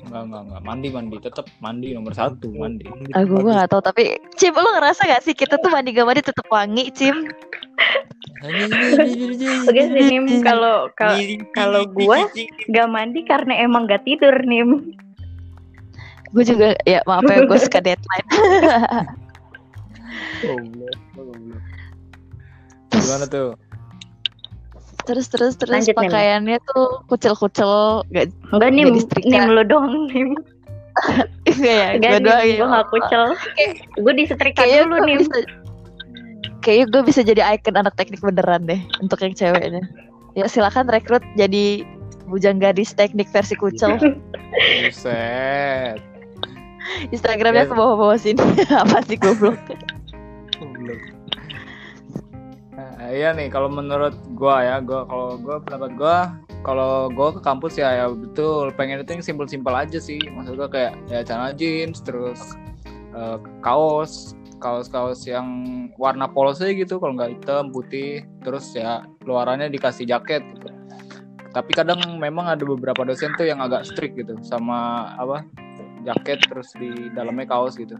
Enggak 0.06 0.22
enggak 0.30 0.42
enggak 0.46 0.62
mandi 0.62 0.88
mandi. 0.94 1.16
Tetap 1.18 1.46
mandi. 1.58 1.88
Nomor 1.98 2.14
satu 2.14 2.54
mandi. 2.54 2.86
aku 3.10 3.42
gue 3.42 3.50
gak 3.50 3.70
tahu. 3.74 3.82
Tapi 3.82 4.02
Cim 4.38 4.54
lo 4.54 4.70
ngerasa 4.78 5.02
gak 5.08 5.22
sih 5.26 5.34
kita 5.34 5.58
tuh 5.58 5.70
mandi 5.74 5.90
gak 5.90 6.06
mandi 6.06 6.22
tetap 6.22 6.46
wangi 6.54 6.92
Cim? 6.94 7.26
Oke 9.66 9.82
sih 9.90 10.02
nim. 10.06 10.26
Kalau 10.42 10.90
kalau 10.98 11.16
kalau 11.54 11.82
gua 11.94 12.26
nggak 12.70 12.88
mandi 12.90 13.20
karena 13.22 13.62
emang 13.62 13.86
nggak 13.86 14.02
tidur 14.02 14.34
nim 14.46 14.98
gue 16.32 16.44
juga 16.48 16.72
ya 16.88 17.04
maaf 17.04 17.28
ya 17.28 17.44
gue 17.44 17.58
suka 17.60 17.78
deadline. 17.84 18.28
Goblok, 20.42 20.96
goblok. 21.14 21.62
Gimana 22.92 23.24
tuh? 23.30 23.54
terus 25.02 25.26
terus 25.26 25.58
terus 25.58 25.82
Lanjut, 25.82 25.98
pakaiannya 25.98 26.62
tuh 26.62 27.02
kucel-kucel 27.10 28.06
gak 28.14 28.30
enggak 28.54 28.70
nim. 28.70 28.86
Jadi 28.90 29.00
setrika. 29.02 29.30
nim 29.30 29.44
lu 29.50 29.62
doang 29.70 30.06
nim. 30.10 30.30
Enggak 31.48 31.98
ya 31.98 31.98
gue 31.98 32.20
doang 32.22 32.44
ya. 32.46 32.56
gua 32.62 32.68
nggak 32.70 32.86
kucel. 32.94 33.22
Gua 33.98 34.12
disetrika 34.14 34.62
kayaknya 34.62 34.82
dulu 34.86 34.94
gue 34.94 35.06
nim. 35.06 35.18
bisa 35.26 35.38
kayaknya 36.62 36.86
gue 36.94 37.02
bisa 37.02 37.20
jadi 37.26 37.42
icon 37.58 37.74
anak 37.74 37.94
teknik 37.98 38.22
beneran 38.22 38.62
deh 38.66 38.80
untuk 39.02 39.18
yang 39.18 39.34
ceweknya. 39.34 39.82
Ya 40.38 40.46
silakan 40.46 40.86
rekrut 40.86 41.22
jadi 41.34 41.82
bujang 42.30 42.62
gadis 42.62 42.94
teknik 42.94 43.26
versi 43.34 43.58
kucel. 43.58 43.98
Buset. 43.98 45.98
Instagramnya 47.10 47.64
Ya. 47.64 47.70
ke 47.70 47.74
bawah-bawah 47.74 48.18
sini 48.18 48.42
apa 48.82 49.00
sih 49.06 49.16
goblok 49.16 49.58
Goblok. 50.58 51.00
Nah, 52.72 53.10
iya 53.12 53.34
nih 53.36 53.52
kalau 53.52 53.68
menurut 53.68 54.14
gua 54.32 54.62
ya, 54.64 54.76
gua 54.80 55.04
kalau 55.04 55.36
gua 55.36 55.56
pendapat 55.60 55.90
gua 55.98 56.16
kalau 56.62 57.10
gua 57.12 57.34
ke 57.34 57.40
kampus 57.42 57.76
ya 57.76 57.90
ya 57.90 58.06
betul 58.08 58.70
pengen 58.78 59.02
itu 59.02 59.10
yang 59.12 59.24
simpel-simpel 59.24 59.74
aja 59.74 59.98
sih. 59.98 60.22
Maksud 60.22 60.54
gua 60.56 60.70
kayak 60.70 60.94
ya 61.10 61.20
celana 61.26 61.52
jeans 61.52 62.00
terus 62.00 62.40
eh, 63.12 63.36
kaos 63.60 64.32
kaos-kaos 64.62 65.26
yang 65.26 65.46
warna 65.98 66.30
polos 66.30 66.62
aja 66.62 66.70
gitu 66.70 67.02
kalau 67.02 67.18
nggak 67.18 67.34
hitam 67.34 67.74
putih 67.74 68.22
terus 68.46 68.70
ya 68.78 69.02
luarannya 69.26 69.66
dikasih 69.66 70.06
jaket 70.06 70.38
gitu 70.54 70.70
tapi 71.52 71.74
kadang 71.74 71.98
memang 72.16 72.46
ada 72.48 72.62
beberapa 72.62 73.02
dosen 73.02 73.34
tuh 73.34 73.44
yang 73.44 73.58
agak 73.58 73.82
strict 73.84 74.14
gitu 74.14 74.38
sama 74.46 75.10
apa 75.18 75.42
jaket 76.02 76.38
terus 76.46 76.74
di 76.76 77.10
dalamnya 77.14 77.46
kaos 77.48 77.78
gitu. 77.78 77.94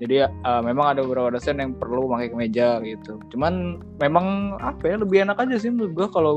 Jadi 0.00 0.24
eh, 0.24 0.62
memang 0.64 0.96
ada 0.96 1.04
beberapa 1.04 1.36
dosen 1.36 1.60
yang 1.60 1.76
perlu 1.76 2.08
pakai 2.08 2.32
kemeja 2.32 2.80
gitu. 2.80 3.20
Cuman 3.34 3.84
memang 4.00 4.56
apa 4.58 4.88
ya 4.88 4.96
lebih 4.96 5.28
enak 5.28 5.36
aja 5.36 5.60
sih 5.60 5.68
menurut 5.68 5.92
gua 5.92 6.08
kalau 6.08 6.34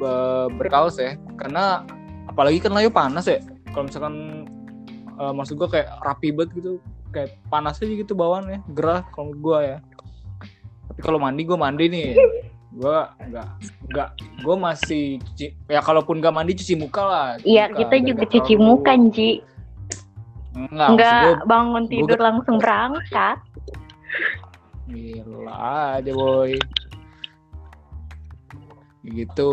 eh, 0.00 0.46
berkaos 0.56 0.96
ya. 0.96 1.20
Karena 1.36 1.84
apalagi 2.30 2.64
kan 2.64 2.72
layu 2.72 2.88
panas 2.88 3.28
ya. 3.28 3.44
Kalau 3.76 3.84
misalkan 3.90 4.48
eh, 5.20 5.32
maksud 5.36 5.60
gua 5.60 5.68
kayak 5.68 5.88
rapi 6.00 6.32
banget 6.32 6.50
gitu 6.62 6.80
kayak 7.12 7.36
panas 7.52 7.76
aja 7.76 7.92
gitu 7.92 8.16
bawaannya 8.16 8.64
gerah 8.72 9.04
kalau 9.12 9.36
gua 9.36 9.58
ya. 9.60 9.78
Tapi 10.88 11.00
kalau 11.04 11.20
mandi 11.20 11.44
gua 11.44 11.60
mandi 11.60 11.92
nih. 11.92 12.16
Gua 12.72 13.12
nggak 13.20 13.48
nggak 13.92 14.08
gua 14.48 14.56
masih 14.56 15.20
cuci 15.20 15.52
ya 15.68 15.84
kalaupun 15.84 16.24
nggak 16.24 16.32
mandi 16.32 16.56
cuci 16.56 16.72
muka 16.80 17.04
lah. 17.04 17.28
Iya, 17.44 17.68
kita 17.68 18.00
juga 18.00 18.24
cuci 18.24 18.56
muka, 18.56 18.96
Ji. 19.12 19.44
Enggak, 20.52 20.88
Enggak 20.92 21.36
bangun 21.48 21.84
tidur 21.88 22.18
gua- 22.20 22.26
langsung 22.28 22.56
berangkat. 22.60 23.36
Gila 24.84 25.56
aja 25.96 26.12
boy. 26.12 26.60
Gitu. 29.02 29.52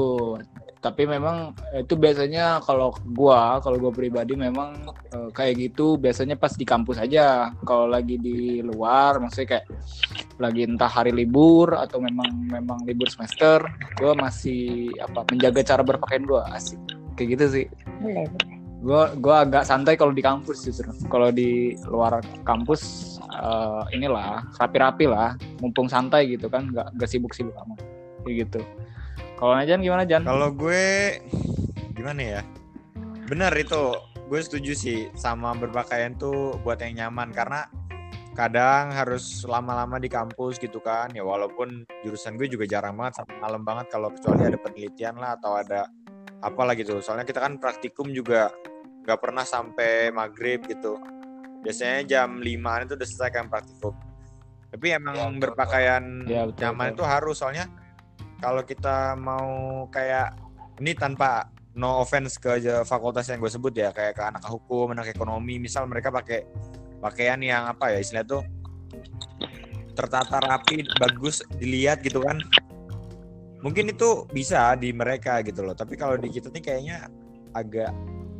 Tapi 0.80 1.04
memang 1.04 1.52
itu 1.76 2.00
biasanya 2.00 2.64
kalau 2.64 2.96
gua 3.04 3.60
kalau 3.60 3.76
gua 3.76 3.92
pribadi 3.92 4.32
memang 4.40 4.80
eh, 5.12 5.30
kayak 5.36 5.54
gitu 5.60 6.00
biasanya 6.00 6.40
pas 6.40 6.56
di 6.56 6.64
kampus 6.64 7.00
aja. 7.00 7.52
Kalau 7.64 7.88
lagi 7.88 8.16
di 8.16 8.64
luar 8.64 9.20
maksudnya 9.20 9.60
kayak 9.60 9.66
lagi 10.40 10.64
entah 10.64 10.88
hari 10.88 11.12
libur 11.12 11.76
atau 11.76 12.00
memang 12.00 12.32
memang 12.48 12.80
libur 12.88 13.12
semester 13.12 13.60
gua 14.00 14.16
masih 14.16 14.92
apa 15.04 15.28
menjaga 15.28 15.64
cara 15.64 15.84
berpakaian 15.84 16.24
gua 16.24 16.48
asik. 16.56 16.80
Kayak 17.20 17.28
gitu 17.36 17.46
sih. 17.60 17.66
Boleh, 18.00 18.24
gua 18.80 19.12
gua 19.20 19.44
agak 19.44 19.64
santai 19.68 20.00
kalau 20.00 20.16
di 20.16 20.24
kampus 20.24 20.66
justru. 20.66 20.90
Kalau 21.12 21.30
di 21.30 21.76
luar 21.88 22.24
kampus 22.48 22.82
eh, 23.24 23.84
inilah 23.96 24.44
rapi-rapi 24.56 25.06
lah. 25.08 25.36
Mumpung 25.60 25.92
santai 25.92 26.32
gitu 26.32 26.48
kan 26.48 26.72
nggak 26.72 26.96
nggak 26.96 27.10
sibuk-sibuk 27.10 27.56
amat. 27.56 27.80
Kayak 28.24 28.36
gitu. 28.48 28.62
Kalau 29.40 29.56
Najan 29.56 29.80
gimana 29.80 30.04
Jan? 30.04 30.28
Kalau 30.28 30.52
gue 30.52 31.16
gimana 31.96 32.20
ya? 32.20 32.42
Bener 33.32 33.56
itu, 33.56 33.96
gue 34.28 34.40
setuju 34.44 34.76
sih 34.76 35.00
sama 35.16 35.56
berpakaian 35.56 36.12
tuh 36.20 36.60
buat 36.60 36.84
yang 36.84 37.08
nyaman. 37.08 37.32
Karena 37.32 37.64
kadang 38.36 38.92
harus 38.92 39.48
lama-lama 39.48 39.96
di 39.96 40.12
kampus 40.12 40.60
gitu 40.60 40.84
kan. 40.84 41.16
Ya 41.16 41.24
walaupun 41.24 41.88
jurusan 42.04 42.36
gue 42.36 42.52
juga 42.52 42.68
jarang 42.68 43.00
banget 43.00 43.24
sampai 43.24 43.40
malam 43.40 43.64
banget 43.64 43.88
kalau 43.88 44.12
kecuali 44.12 44.44
ada 44.44 44.60
penelitian 44.60 45.16
lah 45.16 45.40
atau 45.40 45.56
ada 45.56 45.88
apalah 46.44 46.76
gitu. 46.76 47.00
Soalnya 47.00 47.24
kita 47.24 47.40
kan 47.40 47.56
praktikum 47.64 48.12
juga 48.12 48.52
nggak 49.10 49.22
pernah 49.26 49.42
sampai 49.42 50.14
maghrib 50.14 50.62
gitu. 50.70 51.02
Biasanya 51.66 52.06
jam 52.06 52.38
5 52.38 52.86
itu 52.86 52.94
udah 52.94 53.08
selesai 53.10 53.30
kan 53.34 53.50
praktikum. 53.50 53.98
Tapi 54.70 54.86
emang 54.94 55.18
Ya, 55.18 55.26
betul. 55.26 55.42
berpakaian 55.42 56.04
Ya, 56.30 56.42
betul, 56.46 56.62
nyaman 56.62 56.86
betul. 56.94 56.96
itu 56.96 57.04
harus. 57.10 57.36
Soalnya 57.42 57.66
kalau 58.38 58.62
kita 58.62 59.18
mau 59.18 59.50
kayak 59.90 60.38
ini 60.78 60.94
tanpa 60.94 61.50
no 61.74 62.06
offense 62.06 62.38
ke 62.38 62.62
fakultas 62.86 63.26
yang 63.28 63.42
gue 63.42 63.50
sebut 63.50 63.74
ya 63.74 63.90
kayak 63.90 64.14
ke 64.14 64.24
anak 64.26 64.46
hukum 64.46 64.94
anak 64.94 65.10
ekonomi 65.10 65.58
misal 65.58 65.90
mereka 65.90 66.14
pakai 66.14 66.46
pakaian 67.00 67.40
yang 67.40 67.66
apa 67.66 67.96
ya 67.96 68.00
istilah 68.04 68.26
tuh 68.28 68.44
tertata 69.96 70.40
rapi 70.40 70.86
bagus 70.96 71.44
dilihat 71.60 72.00
gitu 72.06 72.22
kan. 72.24 72.40
Mungkin 73.60 73.92
itu 73.92 74.24
bisa 74.32 74.72
di 74.80 74.96
mereka 74.96 75.44
gitu 75.44 75.66
loh. 75.68 75.76
Tapi 75.76 76.00
kalau 76.00 76.16
di 76.16 76.32
kita 76.32 76.48
nih 76.48 76.64
kayaknya 76.64 76.98
agak 77.52 77.92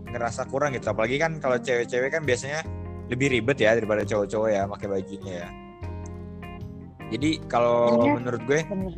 ngerasa 0.10 0.46
kurang 0.46 0.74
gitu 0.74 0.90
apalagi 0.90 1.18
kan 1.18 1.38
kalau 1.38 1.58
cewek-cewek 1.58 2.10
kan 2.10 2.22
biasanya 2.22 2.62
lebih 3.10 3.30
ribet 3.32 3.58
ya 3.58 3.74
daripada 3.74 4.02
cowok-cowok 4.02 4.50
ya 4.50 4.66
pakai 4.66 4.88
bajunya 4.88 5.34
ya 5.42 5.50
jadi 7.10 7.30
kalau 7.46 7.98
Iya. 8.00 8.14
menurut 8.18 8.42
gue 8.46 8.60
Bener. 8.62 8.94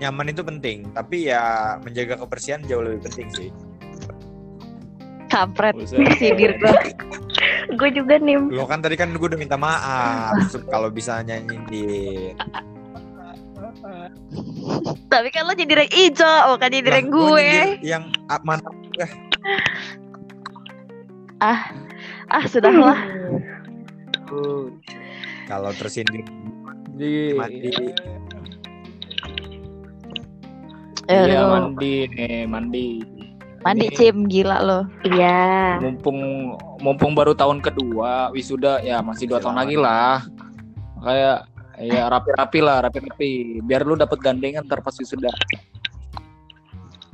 nyaman 0.00 0.26
itu 0.28 0.42
penting 0.42 0.78
tapi 0.90 1.30
ya 1.30 1.42
menjaga 1.78 2.18
kebersihan 2.18 2.60
jauh 2.64 2.82
lebih 2.82 3.06
penting 3.06 3.28
sih 3.30 3.50
Kampret. 5.24 5.74
Buset. 5.74 5.98
Sindir 6.14 6.54
gue. 6.54 6.78
Gue 7.74 7.90
juga 7.90 8.22
nih. 8.22 8.38
lo 8.38 8.70
kan 8.70 8.78
tadi 8.78 8.94
kan 8.94 9.10
gue 9.10 9.26
udah 9.26 9.40
minta 9.40 9.58
maaf 9.58 10.30
Sup, 10.46 10.62
kalau 10.70 10.94
bisa 10.94 11.26
nyanyiin 11.26 11.64
di 11.66 11.84
Tapi 15.04 15.28
kan 15.30 15.42
lo 15.42 15.58
jadi 15.58 15.74
rank 15.74 15.90
ijo, 15.90 16.32
bukan 16.54 16.70
jadi 16.70 17.00
gua 17.10 17.34
gue. 17.34 17.50
yang 17.82 18.06
ah, 21.40 21.70
Ah, 22.28 22.44
sudahlah. 22.48 22.98
kalau 25.46 25.70
tersindir 25.76 26.24
Di, 26.94 27.34
Mandi. 27.34 27.70
Iya 31.04 31.44
Aduh. 31.44 31.48
mandi 31.52 32.08
nih 32.08 32.48
mandi. 32.48 32.88
Mandi 33.60 33.86
Ini 33.88 33.96
Cim, 33.96 34.16
gila 34.28 34.60
lo. 34.60 34.80
Iya. 35.04 35.80
Mumpung 35.80 36.18
mumpung 36.80 37.12
baru 37.16 37.32
tahun 37.36 37.60
kedua 37.60 38.32
wisuda 38.32 38.80
ya 38.80 39.00
masih 39.04 39.28
dua 39.28 39.40
Masih 39.40 39.44
tahun 39.48 39.56
lagi 39.60 39.76
lah. 39.76 40.24
Kayak 41.04 41.38
ya 41.80 42.02
rapi-rapi 42.08 42.58
lah 42.62 42.86
rapi-rapi 42.88 43.60
biar 43.66 43.84
lu 43.84 43.96
dapet 43.98 44.16
gandengan 44.20 44.64
ntar 44.64 44.80
pas 44.80 44.96
wisuda. 44.96 45.32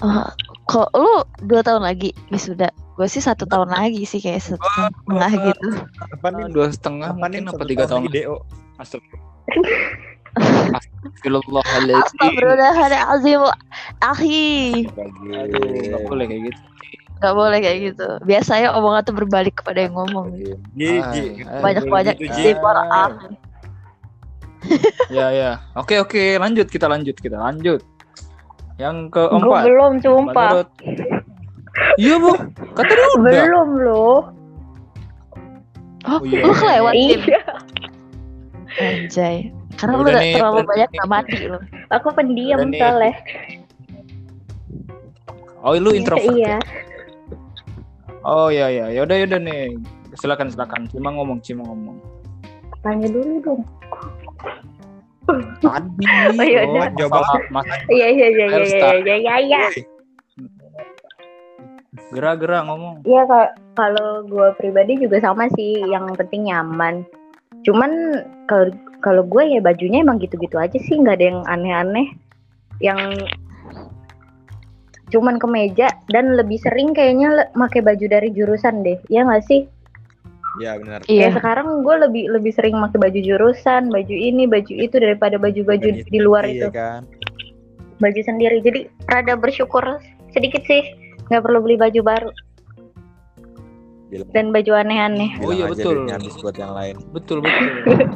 Oh, 0.01 0.27
kok 0.71 0.89
lu 0.95 1.15
dua 1.43 1.61
tahun 1.61 1.83
lagi 1.83 2.15
wisuda? 2.31 2.71
Gue 2.95 3.07
sih 3.07 3.19
satu 3.19 3.43
tahun 3.45 3.73
lagi 3.73 4.05
sih 4.05 4.21
kayak 4.21 4.39
satu 4.45 4.63
setengah 4.63 5.31
gitu. 5.51 5.69
apa 5.99 6.27
nih 6.31 6.45
Dua 6.49 6.67
setengah 6.69 7.09
apa 7.11 7.27
nih 7.27 7.41
mungkin 7.41 7.51
apa 7.51 7.65
tiga 7.67 7.85
tahun. 7.85 8.07
lagi 8.07 8.11
DO 8.15 8.37
Astagfirullah. 8.79 9.27
Astagfirullahaladzim. 11.11 11.99
Astagfirullahaladzim. 11.99 13.43
Aduh, 15.33 15.61
nggak 15.91 16.03
boleh 16.07 16.25
kayak 16.27 16.43
gitu. 16.47 16.61
Gak 17.21 17.37
boleh 17.37 17.59
kayak 17.61 17.79
gitu. 17.85 18.09
Biasanya 18.25 18.73
omongan 18.73 19.03
tuh 19.05 19.13
berbalik 19.13 19.61
kepada 19.61 19.85
yang 19.85 19.93
ngomong. 19.93 20.33
Gigi 20.73 21.45
Ah, 21.45 21.61
Banyak-banyak 21.61 22.17
Gitu, 22.17 22.33
di 22.33 22.49
Ji. 22.49 22.57
para 22.57 22.81
ah. 22.89 23.13
Ya 25.13 25.29
ya. 25.29 25.51
Oke 25.77 26.01
oke 26.01 26.41
lanjut 26.41 26.69
kita 26.69 26.89
lanjut 26.89 27.13
kita 27.17 27.37
lanjut. 27.37 27.85
Yang 28.81 28.97
Gue 29.13 29.29
keempat. 29.29 29.63
belum, 29.69 29.93
sumpah. 30.01 30.51
Menurut 30.57 30.69
Iya 32.01 32.15
bu, 32.19 32.33
katanya 32.75 33.07
udah. 33.21 33.33
Belum 33.45 33.69
loh. 33.79 34.19
Oh, 36.09 36.17
Oh, 36.17 36.21
iya. 36.25 36.41
lu 36.43 36.53
kelewat 36.57 36.95
Cim. 36.97 37.21
Iya. 37.29 37.43
Anjay. 38.81 39.37
Karena 39.77 39.93
Ya 39.93 39.97
lu 39.97 40.03
udah 40.03 40.13
udah 40.13 40.21
nih, 40.25 40.33
terlalu 40.35 40.57
udah 40.57 40.69
banyak 40.69 40.89
gak 40.91 41.09
mati 41.09 41.37
lu. 41.45 41.59
Aku 41.93 42.09
pendiam 42.17 42.59
Udah 42.59 42.73
soalnya. 42.73 43.13
Oh 45.61 45.77
lu 45.77 45.91
introvert. 45.93 46.33
Iya. 46.33 46.57
Oh 48.25 48.49
iya 48.49 48.67
iya. 48.73 48.87
Yaudah 48.97 49.17
yaudah 49.21 49.41
nih. 49.41 49.77
Silakan 50.17 50.49
silakan. 50.49 50.89
Cima 50.89 51.13
ngomong, 51.13 51.39
Cima 51.45 51.63
ngomong. 51.65 52.01
Tanya 52.81 53.09
dulu 53.13 53.45
dong. 53.45 53.61
Tadi. 55.61 56.05
Oh, 56.05 56.45
iya, 56.45 56.61
udah. 56.65 56.89
Jawab 56.97 57.25
Mas 57.53 57.67
Iya 57.93 58.07
iya 58.09 58.27
iya 58.33 58.47
iya 58.49 58.65
iya 58.65 58.79
tak. 58.81 58.93
iya 59.05 59.17
iya. 59.17 59.35
iya. 59.45 59.61
Woi, 59.69 59.83
gerak-gerak 62.17 62.63
ngomong. 62.67 62.95
Iya 63.05 63.23
ka- 63.29 63.55
kalau 63.77 64.25
gue 64.25 64.49
pribadi 64.57 64.97
juga 64.99 65.21
sama 65.21 65.47
sih. 65.55 65.85
Yang 65.85 66.17
penting 66.17 66.49
nyaman. 66.49 67.05
Cuman 67.63 68.25
kalau 68.49 68.73
kalau 69.01 69.23
gue 69.25 69.45
ya 69.57 69.61
bajunya 69.61 70.01
emang 70.01 70.21
gitu-gitu 70.21 70.57
aja 70.57 70.77
sih. 70.81 70.97
nggak 70.97 71.17
ada 71.21 71.27
yang 71.29 71.41
aneh-aneh. 71.45 72.09
Yang 72.81 73.29
cuman 75.11 75.43
kemeja 75.43 75.91
dan 76.09 76.39
lebih 76.39 76.57
sering 76.63 76.95
kayaknya 76.95 77.51
pakai 77.53 77.83
baju 77.85 78.07
dari 78.09 78.31
jurusan 78.33 78.81
deh. 78.87 78.97
Ya 79.13 79.27
nggak 79.27 79.45
sih? 79.45 79.67
Ya 80.59 80.75
benar 80.83 81.01
Ya 81.07 81.31
Iya. 81.31 81.39
sekarang 81.39 81.87
gue 81.87 81.97
lebih 82.03 82.25
lebih 82.35 82.51
sering 82.51 82.75
pakai 82.75 82.99
baju 82.99 83.21
jurusan, 83.23 83.87
baju 83.87 84.15
ini, 84.15 84.51
baju 84.51 84.73
itu 84.75 84.97
daripada 84.99 85.39
baju-baju 85.39 85.89
di 86.03 86.19
luar 86.19 86.43
Iya 86.49 86.67
itu. 86.67 86.69
kan 86.75 87.03
Baju 88.01 88.21
sendiri. 88.25 88.59
Jadi 88.65 88.89
rada 89.07 89.37
bersyukur 89.37 89.85
sedikit 90.33 90.65
sih. 90.67 90.83
Nggak 91.31 91.43
perlu 91.47 91.59
beli 91.63 91.77
baju 91.79 92.01
baru 92.03 92.31
Bilang, 94.11 94.27
dan 94.35 94.51
baju 94.51 94.73
aneh-aneh. 94.75 95.31
Oh, 95.39 95.55
iya, 95.55 95.71
betul. 95.71 96.11
habis 96.11 96.35
buat 96.43 96.59
yang 96.59 96.75
lain 96.75 96.99
Betul 97.15 97.47
betul. 97.47 97.71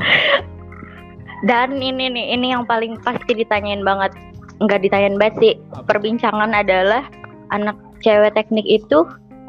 Dan 1.44 1.76
ini 1.76 2.08
nih, 2.08 2.34
ini 2.34 2.56
yang 2.56 2.64
paling 2.64 2.96
pasti 3.04 3.36
ditanyain 3.36 3.84
banget. 3.84 4.16
Nggak 4.64 4.80
ditanyain 4.80 5.20
banget 5.20 5.34
sih. 5.38 5.54
Perbincangan 5.84 6.56
adalah 6.56 7.04
anak 7.52 7.76
cewek 8.00 8.32
teknik 8.32 8.64
itu 8.64 9.04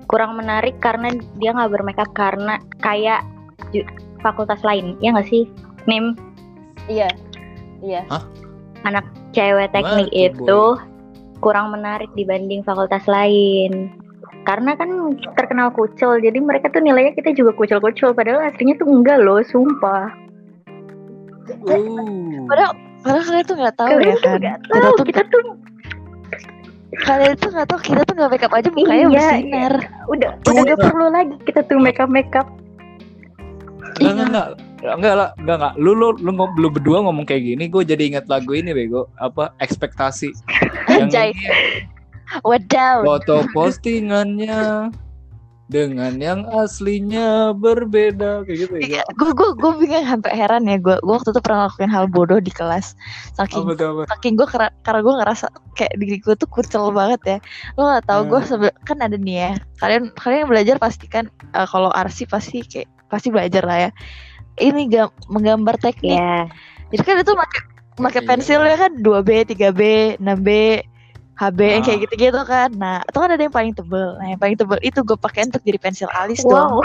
kurang 0.06 0.38
menarik 0.38 0.78
karena 0.82 1.12
dia 1.41 1.52
nggak 1.54 1.72
bermakeup 1.72 2.12
karena 2.13 2.62
kayak 2.82 3.26
ju- 3.74 3.88
fakultas 4.22 4.62
lain, 4.65 4.98
ya 5.02 5.13
nggak 5.13 5.30
sih? 5.30 5.46
Nim, 5.86 6.18
Iya. 6.89 7.10
Iya. 7.82 8.02
anak 8.86 9.06
cewek 9.34 9.74
teknik 9.74 10.10
itu 10.13 10.62
kurang 11.41 11.74
menarik 11.74 12.10
dibanding 12.13 12.62
fakultas 12.62 13.06
lain. 13.10 13.89
Karena 14.46 14.78
kan 14.78 15.18
terkenal 15.34 15.74
kucel, 15.74 16.22
jadi 16.22 16.38
mereka 16.38 16.70
tuh 16.70 16.82
nilainya 16.86 17.18
kita 17.18 17.34
juga 17.34 17.58
kucel-kucel. 17.58 18.13
Padahal 18.13 18.46
aslinya 18.46 18.78
tuh 18.78 18.86
enggak 18.86 19.18
loh, 19.26 19.41
sumpah. 19.41 20.13
Uh. 21.65 22.46
Padahal, 22.46 22.78
padahal 23.02 23.22
kalian 23.26 23.46
tuh 23.46 23.56
nggak 23.58 23.76
tahu 23.78 23.89
Kalian 23.89 24.10
ya 24.10 24.18
kan. 24.22 24.39
Kita 24.70 24.89
tuh 24.94 25.06
kita 25.06 25.22
tuh 25.34 25.41
kalian 27.01 27.36
tuh 27.36 27.49
nggak 27.49 27.67
tahu 27.67 27.79
kita 27.81 28.01
tuh 28.03 28.13
nggak 28.15 28.31
make 28.31 28.45
up 28.45 28.53
aja 28.53 28.69
mukanya 28.69 28.95
Iya, 28.95 29.10
bersinar. 29.10 29.73
udah 30.08 30.29
Cuma- 30.41 30.62
udah 30.63 30.75
gak 30.75 30.86
perlu 30.86 31.08
lagi 31.10 31.34
kita 31.43 31.60
tuh 31.65 31.77
make 31.77 31.99
up 31.99 32.08
make 32.08 32.31
up. 32.31 32.47
Enggak, 33.95 34.12
enggak, 34.13 34.27
enggak. 34.27 34.47
Enggak 34.86 35.13
lah, 35.15 35.29
enggak, 35.36 35.55
enggak. 35.58 35.73
Lu, 35.77 35.91
lu, 35.91 36.08
lu, 36.15 36.31
ngom- 36.31 36.55
lu 36.55 36.67
berdua 36.69 36.97
ngomong 37.01 37.25
kayak 37.25 37.41
gini, 37.43 37.65
gue 37.65 37.81
jadi 37.81 38.03
ingat 38.05 38.25
lagu 38.27 38.53
ini, 38.53 38.69
Bego. 38.69 39.10
Apa, 39.17 39.49
ekspektasi. 39.58 40.29
Yang 40.91 41.10
Anjay. 41.10 41.29
ini, 41.31 41.45
Wadaw. 42.43 42.97
foto 43.01 43.36
postingannya 43.49 44.89
dengan 45.65 46.13
yang 46.15 46.45
aslinya 46.45 47.49
berbeda. 47.51 48.45
Kayak 48.45 48.58
gitu 48.62 48.73
ya. 48.86 49.01
Gue 49.13 49.34
gue 49.34 49.49
gue 49.56 49.71
bingung 49.80 50.06
sampai 50.06 50.32
heran 50.32 50.63
ya 50.63 50.78
gue 50.78 50.95
gue 50.95 51.10
waktu 51.12 51.30
itu 51.30 51.41
pernah 51.41 51.65
ngelakuin 51.65 51.89
hal 51.89 52.06
bodoh 52.06 52.38
di 52.38 52.49
kelas 52.49 52.93
saking 53.34 53.65
Apa 53.65 53.73
apa? 53.73 54.01
saking 54.08 54.34
gue 54.38 54.47
karena 54.47 54.99
gue 55.01 55.13
ngerasa 55.17 55.45
kayak 55.73 55.93
diri 55.97 56.17
gue 56.19 56.36
tuh 56.36 56.45
kucel 56.45 56.89
banget 56.89 57.21
ya 57.25 57.38
lo 57.75 57.89
gak 57.89 58.06
tahu 58.06 58.21
gue 58.28 58.39
Hmm. 58.39 58.47
sebe- 58.47 58.78
kan 58.84 58.97
ada 58.99 59.17
nih 59.17 59.36
ya 59.36 59.51
kalian 59.75 60.04
kalian 60.13 60.39
yang 60.45 60.51
belajar 60.51 60.75
pasti 60.78 61.06
kan 61.06 61.25
eh, 61.51 61.67
kalau 61.67 61.89
arsip 61.91 62.30
pasti 62.30 62.62
kayak 62.62 62.86
pasti 63.10 63.34
belajar 63.34 63.65
lah 63.65 63.78
ya 63.80 63.91
ini 64.58 64.88
gam 64.88 65.10
menggambar 65.28 65.75
teknik 65.78 66.15
Ya, 66.15 66.45
jadi 66.93 67.01
kan 67.04 67.15
itu 67.19 67.34
pakai 67.34 67.62
pakai 67.95 68.21
Iya. 68.21 68.28
pensilnya 68.30 68.75
kan 68.78 68.91
2B 68.95 69.30
3B 69.49 69.82
6B 70.19 70.49
HB 71.36 71.60
yang 71.60 71.84
kayak 71.84 71.98
Ah. 72.00 72.04
gitu-gitu 72.08 72.41
kan 72.48 72.69
nah 72.76 72.98
itu 73.04 73.17
kan 73.17 73.30
ada 73.30 73.43
yang 73.43 73.52
paling 73.52 73.74
tebel 73.76 74.15
nah 74.17 74.28
yang 74.32 74.39
paling 74.39 74.56
tebel 74.56 74.80
itu 74.80 75.00
gue 75.02 75.17
pakai 75.17 75.48
untuk 75.48 75.62
jadi 75.62 75.80
pensil 75.80 76.10
alis 76.15 76.39
dong 76.41 76.80
wow, 76.80 76.82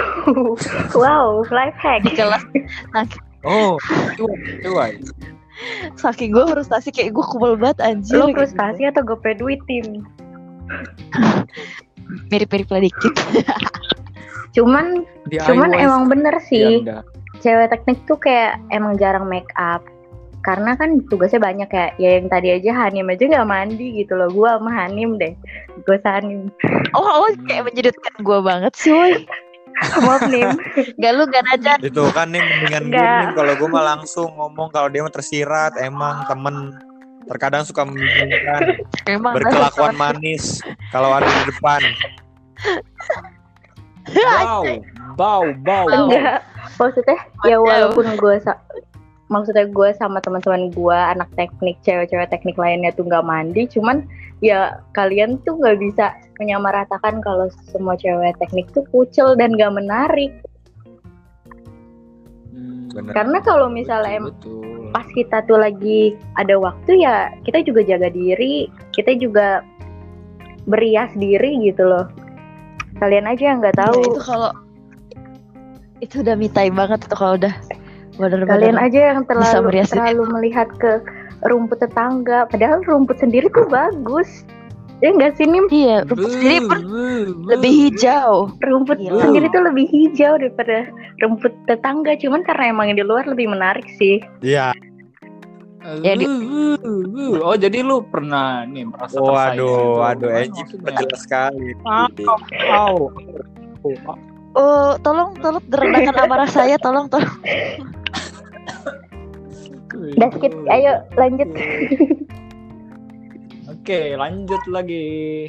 wow, 1.01 1.27
life 1.49 1.77
hack. 1.79 2.03
di 2.03 2.15
kelas 2.15 2.43
nah 2.91 3.07
Oh, 3.41 3.81
itu, 4.13 4.29
itu 4.61 4.69
why. 4.69 5.01
saking 5.97 6.29
gue 6.31 6.45
frustasi 6.45 6.93
kayak 6.93 7.17
gue 7.17 7.25
kubel 7.25 7.57
banget 7.57 7.81
anjir 7.81 8.21
Lo 8.21 8.29
kayak 8.29 8.37
frustasi 8.37 8.83
atau 8.85 9.01
gope 9.01 9.33
duit 9.33 9.57
tim? 9.65 10.05
gitu. 10.05 11.61
mirip-mirip 12.29 12.69
lah 12.69 12.83
dikit 12.85 13.15
Cuman, 14.51 15.07
DIY 15.31 15.47
cuman 15.47 15.71
emang 15.73 16.11
bener 16.11 16.35
sih. 16.43 16.83
Cewek 17.39 17.71
teknik 17.71 18.03
tuh 18.05 18.19
kayak 18.19 18.59
emang 18.75 18.99
jarang 18.99 19.31
make 19.31 19.47
up 19.55 19.79
karena 20.41 20.73
kan 20.77 21.05
tugasnya 21.09 21.41
banyak 21.41 21.69
ya. 21.69 21.87
Ya 22.01 22.11
yang 22.21 22.27
tadi 22.33 22.49
aja 22.53 22.71
Hanim 22.73 23.13
aja 23.13 23.25
nggak 23.29 23.49
mandi 23.49 24.05
gitu 24.05 24.17
loh. 24.17 24.33
Gua 24.33 24.57
sama 24.57 24.73
Hanim 24.73 25.21
deh. 25.21 25.37
Gue 25.85 25.97
Hanim. 26.01 26.49
Oh 26.97 27.05
lo 27.05 27.29
kayak 27.45 27.69
menjudutkan 27.69 28.15
gue 28.21 28.39
banget 28.41 28.73
sih. 28.77 28.93
Woy 28.93 29.25
maaf 29.81 30.23
Nim. 30.29 30.49
Gak 31.01 31.13
lu 31.17 31.23
gak 31.31 31.45
aja 31.57 31.73
Itu 31.81 32.05
kan 32.13 32.33
nih 32.33 32.43
mendingan 32.43 32.85
gue 32.93 33.01
nih 33.01 33.29
kalau 33.33 33.53
gue 33.57 33.69
mah 33.71 33.85
langsung 33.97 34.29
ngomong 34.37 34.69
kalau 34.73 34.89
dia 34.93 35.01
mah 35.05 35.13
tersirat 35.13 35.73
emang 35.81 36.25
temen. 36.29 36.77
Terkadang 37.31 37.63
suka 37.63 37.87
membingungkan 37.87 38.83
emang. 39.07 39.33
Berkelakuan 39.39 39.95
manis 39.95 40.59
kalau 40.91 41.15
ada 41.15 41.29
di 41.29 41.43
depan. 41.55 41.81
Bau, 44.11 44.63
bau, 45.21 45.47
bau. 45.63 45.87
bau. 45.87 45.87
enggak. 46.11 46.43
Maksudnya 46.81 47.19
ya 47.47 47.57
walaupun 47.61 48.07
gue 48.17 48.35
sa- 48.41 48.61
maksudnya 49.31 49.71
gue 49.71 49.89
sama 49.95 50.19
teman-teman 50.19 50.75
gue 50.75 50.99
anak 51.15 51.31
teknik 51.39 51.79
cewek-cewek 51.87 52.29
teknik 52.29 52.59
lainnya 52.59 52.91
tuh 52.91 53.07
nggak 53.07 53.23
mandi 53.23 53.71
cuman 53.71 54.03
ya 54.43 54.83
kalian 54.93 55.39
tuh 55.47 55.55
nggak 55.55 55.79
bisa 55.79 56.11
menyamaratakan 56.43 57.23
kalau 57.23 57.47
semua 57.71 57.95
cewek 57.95 58.35
teknik 58.43 58.67
tuh 58.75 58.83
kucel 58.91 59.39
dan 59.39 59.55
gak 59.55 59.73
menarik 59.73 60.35
Hmm, 62.51 62.91
Bener. 62.91 63.15
karena 63.15 63.39
kalau 63.41 63.71
misalnya 63.71 64.19
em- 64.19 64.35
betul. 64.35 64.91
pas 64.91 65.07
kita 65.15 65.47
tuh 65.47 65.63
lagi 65.63 66.19
ada 66.35 66.59
waktu 66.59 66.99
ya 66.99 67.31
kita 67.47 67.63
juga 67.63 67.87
jaga 67.87 68.11
diri 68.11 68.67
kita 68.91 69.15
juga 69.15 69.63
berias 70.67 71.15
diri 71.15 71.63
gitu 71.63 71.87
loh 71.87 72.11
kalian 72.99 73.31
aja 73.31 73.55
yang 73.55 73.63
nggak 73.63 73.79
Ya, 73.79 73.87
tahu 73.87 74.01
itu 74.03 74.21
kalau 74.21 74.51
itu 76.03 76.15
udah 76.21 76.35
mitai 76.35 76.75
banget 76.75 77.07
tuh 77.07 77.15
kalau 77.15 77.39
udah 77.39 77.55
bener-bener 78.21 78.53
kalian 78.53 78.79
aja 78.79 79.01
yang 79.17 79.25
terlalu 79.25 79.81
terlalu 79.89 80.25
melihat 80.37 80.69
ke 80.77 81.01
rumput 81.49 81.81
tetangga 81.81 82.45
padahal 82.53 82.85
rumput 82.85 83.17
sendiri 83.17 83.49
tuh 83.49 83.65
bagus. 83.73 84.45
Ya 85.01 85.17
nggak 85.17 85.41
sih 85.41 85.49
Nim? 85.49 85.65
Iya 85.73 86.05
rumput 86.05 86.29
sendiri 86.37 86.59
pun 86.69 86.81
lebih 87.49 87.73
hijau. 87.73 88.53
Rumput 88.61 89.01
Gila. 89.01 89.25
sendiri 89.25 89.47
tuh 89.49 89.63
lebih 89.65 89.89
hijau 89.89 90.37
daripada 90.37 90.93
rumput 91.25 91.53
tetangga 91.65 92.13
cuman 92.21 92.45
karena 92.45 92.65
emang 92.69 92.93
yang 92.93 93.01
di 93.01 93.07
luar 93.09 93.25
lebih 93.25 93.49
menarik 93.49 93.89
sih. 93.97 94.21
Iya. 94.45 94.77
Ya, 96.05 96.13
di-. 96.13 96.29
Oh 97.41 97.57
jadi 97.57 97.81
lu 97.81 98.05
pernah 98.05 98.69
nih 98.69 98.85
merasa 98.85 99.17
Waduh, 99.17 99.33
tersaingi 99.33 99.97
waduh? 99.97 100.31
Eji 100.37 100.63
jelas 100.77 101.21
sekali. 101.25 101.73
Oh, 101.89 103.09
oh 103.89 104.17
tolong 105.01 105.31
tolong 105.39 105.65
derendahkan 105.71 106.17
amarah 106.27 106.51
saya 106.51 106.77
tolong 106.79 107.07
tolong 107.07 107.31
udah 109.95 110.31
skip 110.37 110.53
ayo 110.69 111.05
lanjut 111.15 111.49
Oke, 113.81 114.13
lanjut 114.13 114.61
lagi. 114.69 115.49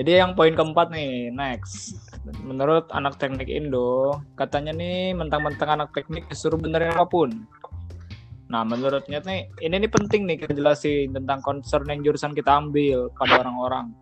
Jadi 0.00 0.10
yang 0.10 0.32
poin 0.32 0.56
keempat 0.56 0.88
nih, 0.88 1.28
next. 1.28 1.98
Menurut 2.40 2.88
anak 2.88 3.20
teknik 3.20 3.52
Indo, 3.52 4.22
katanya 4.32 4.72
nih 4.72 5.12
mentang-mentang 5.12 5.76
anak 5.76 5.92
teknik 5.92 6.24
disuruh 6.26 6.56
benerin 6.56 6.96
apa 6.96 7.04
pun. 7.04 7.30
Nah, 8.48 8.64
menurutnya 8.64 9.20
nih, 9.28 9.50
ini 9.60 9.86
nih 9.86 9.90
penting 9.92 10.24
nih 10.24 10.40
kita 10.40 10.56
jelasin 10.56 11.12
tentang 11.12 11.44
concern 11.44 11.84
yang 11.90 12.00
jurusan 12.00 12.32
kita 12.32 12.48
ambil 12.48 13.12
pada 13.12 13.44
orang-orang. 13.44 13.92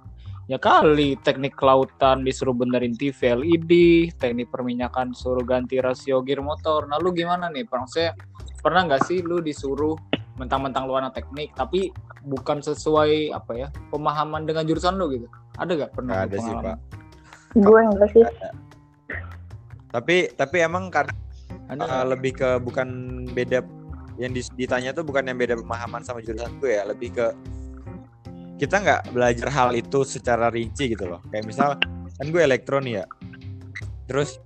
Ya 0.47 0.63
kali 0.63 1.19
teknik 1.27 1.59
kelautan 1.59 2.23
disuruh 2.23 2.55
benerin 2.55 2.95
TV 2.95 3.35
LED, 3.35 3.73
teknik 4.15 4.47
perminyakan 4.55 5.11
suruh 5.11 5.43
ganti 5.43 5.83
rasio 5.83 6.23
gear 6.23 6.39
motor. 6.39 6.87
Nah, 6.87 7.03
lu 7.03 7.11
gimana 7.11 7.51
nih? 7.51 7.67
Bang? 7.67 7.83
Saya 7.91 8.15
pernah 8.63 8.87
nggak 8.87 9.11
sih 9.11 9.23
lu 9.27 9.43
disuruh 9.43 9.99
mentang-mentang 10.37 10.85
lu 10.85 10.95
anak 10.99 11.17
teknik 11.17 11.55
tapi 11.57 11.95
bukan 12.29 12.61
sesuai 12.61 13.33
apa 13.33 13.53
ya 13.57 13.69
pemahaman 13.89 14.45
dengan 14.45 14.67
jurusan 14.69 14.99
lu 15.01 15.09
gitu 15.09 15.27
ada 15.57 15.73
gak 15.87 15.93
pernah 15.97 16.13
Nggak 16.13 16.27
lu 16.27 16.29
ada 16.29 16.39
sih 16.43 16.55
pak. 16.61 16.77
gue 17.57 17.81
enggak 17.81 18.11
sih 18.13 18.25
Tapi 19.95 20.17
tapi 20.37 20.57
emang 20.61 20.93
ada 20.93 21.09
uh, 21.73 21.75
nggak? 21.79 22.05
lebih 22.11 22.33
ke 22.37 22.49
bukan 22.61 22.89
beda 23.33 23.65
yang 24.21 24.35
ditanya 24.35 24.93
tuh 24.93 25.07
bukan 25.07 25.25
yang 25.25 25.39
beda 25.41 25.57
pemahaman 25.57 26.05
sama 26.05 26.21
jurusan 26.21 26.53
gue 26.61 26.73
ya, 26.77 26.85
lebih 26.85 27.17
ke 27.17 27.27
kita 28.57 28.77
nggak 28.81 29.03
belajar 29.13 29.49
hal 29.49 29.69
itu 29.73 30.01
secara 30.03 30.49
rinci 30.49 30.93
gitu 30.93 31.05
loh. 31.07 31.21
Kayak 31.29 31.45
misal 31.45 31.69
kan 32.17 32.27
gue 32.27 32.41
elektro 32.41 32.81
nih 32.81 33.01
ya. 33.01 33.05
Terus 34.07 34.41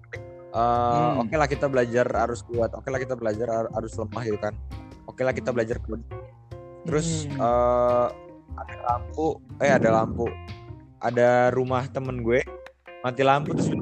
uh, 0.50 1.14
Hmm. 1.14 1.22
oke 1.22 1.34
lah 1.34 1.46
kita 1.46 1.66
belajar 1.66 2.06
arus 2.26 2.42
kuat, 2.42 2.74
oke 2.74 2.90
lah 2.90 2.98
kita 2.98 3.14
belajar 3.14 3.46
ar- 3.46 3.70
arus 3.78 3.94
lemah 3.94 4.22
gitu 4.24 4.38
kan. 4.38 4.54
Oke 5.06 5.22
lah 5.22 5.30
kita 5.30 5.50
belajar 5.50 5.78
kode. 5.78 6.02
Terus 6.82 7.28
Hmm. 7.28 7.38
eh, 7.38 8.08
ada 8.56 8.76
lampu, 8.84 9.28
eh 9.58 9.70
ada 9.70 9.88
lampu. 9.92 10.26
Ada 11.00 11.48
rumah 11.50 11.86
temen 11.86 12.20
gue 12.20 12.42
mati 13.00 13.22
lampu 13.22 13.54
terus 13.54 13.72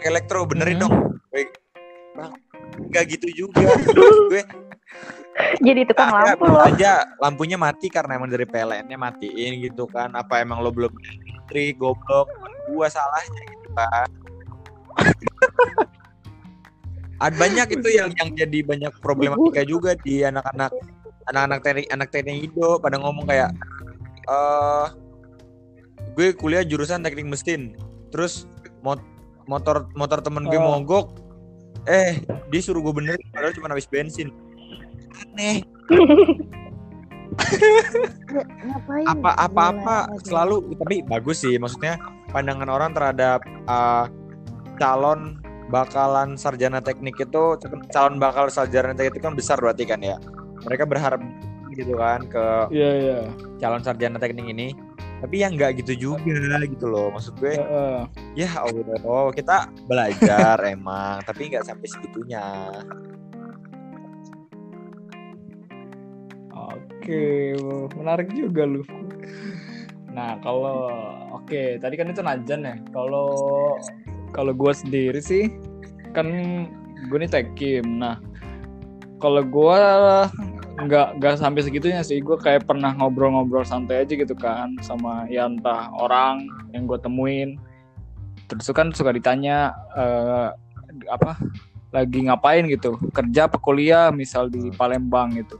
elektro 0.00 0.44
benerin 0.44 0.78
Hmm. 0.78 0.84
dong. 0.84 0.94
Gue, 1.30 1.48
Bang, 2.10 2.36
nggak 2.90 3.04
gitu 3.08 3.26
juga. 3.46 3.64
Terus 3.80 4.18
gue 4.28 4.42
jadi 5.66 5.80
tukang 5.86 6.10
"Ah, 6.10 6.22
ya, 6.22 6.34
lampu 6.34 6.44
loh 6.50 6.62
aja 6.62 6.92
lampunya 7.22 7.56
mati 7.56 7.86
karena 7.88 8.18
emang 8.18 8.30
dari 8.30 8.44
PLN-nya 8.44 8.98
matiin 8.98 9.62
gitu 9.62 9.86
kan. 9.86 10.10
Apa 10.12 10.42
emang 10.42 10.60
lo 10.60 10.70
belum 10.74 10.90
listrik 10.90 11.78
goblok? 11.78 12.28
Gua 12.70 12.86
salahnya 12.90 13.42
gitu 13.50 13.68
kan. 13.74 14.08
Ada 17.20 17.36
banyak 17.36 17.68
itu 17.76 17.88
yang 17.92 18.08
yang 18.16 18.32
jadi 18.32 18.58
banyak 18.64 18.92
problematika 19.04 19.60
juga 19.68 19.92
di 19.92 20.24
anak-anak 20.24 20.72
anak-anak 21.28 21.58
teknik 21.60 21.86
anak 21.92 22.08
teknik 22.08 22.48
Indo 22.48 22.80
pada 22.80 22.96
ngomong 22.96 23.28
kayak 23.28 23.52
eh 24.24 24.86
gue 26.16 26.32
kuliah 26.32 26.64
jurusan 26.64 27.04
teknik 27.04 27.28
mesin 27.28 27.76
terus 28.08 28.48
mot- 28.80 29.04
motor 29.44 29.84
motor 29.92 30.24
temen 30.24 30.48
gue 30.48 30.56
Oh. 30.56 30.80
mogok 30.80 31.20
eh 31.84 32.24
dia 32.48 32.60
suruh 32.64 32.80
gue 32.80 32.94
benerin 32.96 33.20
padahal 33.36 33.52
cuma 33.52 33.68
habis 33.68 33.84
bensin 33.84 34.32
aneh 35.18 35.56
ngapain 38.62 39.04
apa 39.06 39.30
apa 39.38 39.62
apa 39.74 39.96
selalu 40.26 40.74
tapi 40.76 41.02
bagus 41.06 41.42
sih 41.42 41.56
maksudnya 41.56 41.96
pandangan 42.30 42.68
orang 42.68 42.90
terhadap 42.94 43.40
uh, 43.70 44.06
calon 44.80 45.40
bakalan 45.70 46.34
sarjana 46.34 46.82
teknik 46.82 47.16
itu 47.22 47.44
calon 47.94 48.18
bakal 48.18 48.50
sarjana 48.50 48.92
teknik 48.92 49.22
itu 49.22 49.24
kan 49.30 49.36
besar 49.38 49.56
berarti 49.62 49.86
kan 49.86 50.02
ya. 50.02 50.18
Mereka 50.66 50.84
berharap 50.84 51.22
gitu 51.70 51.94
kan 51.96 52.26
ke 52.26 52.44
Iya 52.74 52.90
iya. 52.98 53.18
calon 53.62 53.80
sarjana 53.80 54.18
teknik 54.18 54.50
ini. 54.50 54.74
Tapi 55.20 55.36
yang 55.44 55.54
nggak 55.54 55.84
gitu 55.84 56.16
juga 56.16 56.58
gitu 56.64 56.86
loh. 56.90 57.14
Maksud 57.14 57.38
gue 57.38 57.54
Heeh. 57.54 57.98
ya 58.34 58.50
Allah 58.58 59.30
kita 59.30 59.70
belajar 59.86 60.58
emang 60.74 61.22
tapi 61.22 61.54
nggak 61.54 61.64
sampai 61.64 61.86
segitunya. 61.86 62.44
Oke, 67.10 67.58
menarik 67.98 68.30
juga 68.30 68.62
lu. 68.62 68.86
Nah, 70.14 70.38
kalau 70.46 70.86
oke, 71.34 71.82
tadi 71.82 71.98
kan 71.98 72.06
itu 72.06 72.22
Najan 72.22 72.62
ya. 72.62 72.78
Kalau 72.94 73.34
kalau 74.30 74.54
gue 74.54 74.70
sendiri 74.70 75.18
sih 75.18 75.50
kan 76.14 76.30
gue 77.10 77.18
nih 77.18 77.26
tekim. 77.26 77.98
Nah, 77.98 78.22
kalau 79.18 79.42
gue 79.42 79.80
nggak 80.86 81.18
nggak 81.18 81.34
sampai 81.34 81.66
segitunya 81.66 81.98
sih. 82.06 82.22
Gue 82.22 82.38
kayak 82.38 82.70
pernah 82.70 82.94
ngobrol-ngobrol 82.94 83.66
santai 83.66 84.06
aja 84.06 84.14
gitu 84.14 84.38
kan 84.38 84.78
sama 84.78 85.26
ya 85.26 85.50
entah 85.50 85.90
orang 85.98 86.46
yang 86.70 86.86
gue 86.86 86.98
temuin. 87.02 87.58
Terus 88.46 88.70
kan 88.70 88.94
suka 88.94 89.10
ditanya 89.10 89.74
eh, 89.98 90.54
apa 91.10 91.34
lagi 91.90 92.22
ngapain 92.22 92.70
gitu, 92.70 93.02
kerja 93.10 93.50
apa 93.50 93.58
kuliah 93.58 94.14
misal 94.14 94.46
di 94.46 94.70
Palembang 94.78 95.34
gitu 95.34 95.58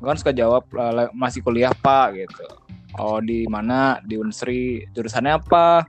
kan 0.00 0.16
suka 0.16 0.32
jawab 0.32 0.64
"Eh, 0.72 0.92
la- 0.96 1.12
masih 1.12 1.44
kuliah 1.44 1.72
pak 1.76 2.16
gitu. 2.16 2.44
Oh 2.98 3.20
di 3.22 3.44
mana? 3.46 4.00
Di 4.02 4.16
Unsri. 4.18 4.88
Jurusannya 4.96 5.38
apa? 5.38 5.84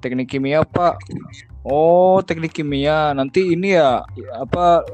Teknik 0.00 0.32
kimia 0.32 0.64
pak. 0.64 0.98
Oh 1.64 2.20
teknik 2.24 2.52
kimia. 2.52 3.12
Nanti 3.16 3.54
ini 3.54 3.76
ya 3.76 4.02
apa 4.36 4.84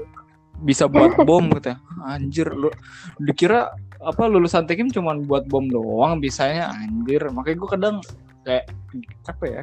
bisa 0.60 0.84
buat 0.84 1.16
bom 1.24 1.48
gitu 1.56 1.72
anjir 2.04 2.52
lu 2.52 2.68
dikira 3.16 3.72
apa 3.96 4.28
lulusan 4.28 4.68
tekim 4.68 4.92
cuman 4.92 5.24
buat 5.24 5.48
bom 5.48 5.64
doang 5.66 6.20
bisanya? 6.20 6.68
Anjir. 6.76 7.24
Makanya 7.32 7.56
gue 7.56 7.68
kadang 7.70 7.96
kayak 8.44 8.64
apa 9.28 9.44
ya 9.48 9.62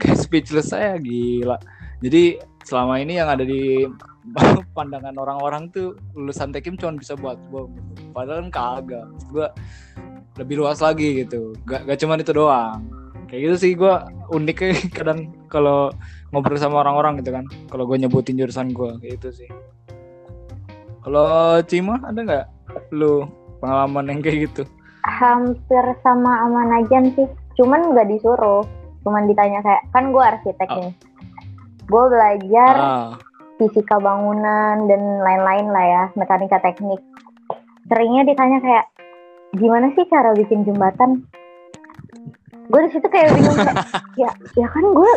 kayak 0.00 0.18
speechless 0.20 0.72
saya 0.72 0.96
gila. 1.00 1.56
Jadi 2.04 2.40
selama 2.64 3.00
ini 3.00 3.16
yang 3.16 3.28
ada 3.32 3.44
di 3.44 3.88
pandangan 4.76 5.14
orang-orang 5.16 5.70
tuh 5.70 5.94
lulusan 6.16 6.50
tekim 6.50 6.74
cuma 6.76 6.96
bisa 6.98 7.14
buat 7.14 7.38
bom 7.50 7.72
padahal 8.12 8.48
kan 8.48 8.50
kagak 8.50 9.06
gue 9.30 9.48
lebih 10.36 10.60
luas 10.60 10.80
lagi 10.84 11.24
gitu 11.24 11.56
gak, 11.64 11.88
gak 11.88 11.98
cuma 12.00 12.20
itu 12.20 12.32
doang 12.34 12.84
kayak 13.26 13.50
gitu 13.50 13.56
sih 13.56 13.72
gue 13.74 13.94
uniknya 14.32 14.76
kadang 14.96 15.32
kalau 15.50 15.90
ngobrol 16.30 16.58
sama 16.58 16.82
orang-orang 16.82 17.22
gitu 17.22 17.32
kan 17.34 17.44
kalau 17.70 17.86
gue 17.88 17.96
nyebutin 17.96 18.38
jurusan 18.38 18.74
gue 18.74 18.98
kayak 19.02 19.22
gitu 19.22 19.44
sih 19.44 19.50
kalau 21.06 21.62
Cima 21.70 22.02
ada 22.02 22.18
nggak 22.18 22.46
lu 22.90 23.30
pengalaman 23.62 24.10
yang 24.10 24.20
kayak 24.20 24.50
gitu 24.50 24.64
Hampir 25.06 25.84
sama 26.02 26.42
sama 26.42 26.66
Najan 26.66 27.14
sih. 27.14 27.30
Cuman 27.54 27.94
nggak 27.94 28.10
disuruh. 28.10 28.66
Cuman 29.06 29.30
ditanya 29.30 29.62
kayak, 29.62 29.86
kan 29.94 30.10
gue 30.10 30.18
arsitek 30.18 30.66
Oh. 30.66 30.82
nih. 30.82 30.92
Gue 31.86 32.04
belajar 32.10 32.74
ah 32.74 33.10
fisika 33.56 33.96
bangunan 34.00 34.88
dan 34.88 35.02
lain-lain 35.20 35.66
lah 35.72 35.84
ya, 35.84 36.02
mekanika 36.16 36.60
teknik. 36.60 37.00
Seringnya 37.88 38.22
ditanya 38.28 38.58
kayak, 38.60 38.86
gimana 39.56 39.92
sih 39.96 40.04
cara 40.08 40.36
bikin 40.36 40.64
jembatan? 40.64 41.24
Gue 42.66 42.80
di 42.82 42.90
situ 42.90 43.06
kayak 43.06 43.30
bingung 43.30 43.56
kayak, 43.62 43.78
ya, 44.22 44.30
ya 44.58 44.66
kan 44.66 44.84
gue 44.90 45.12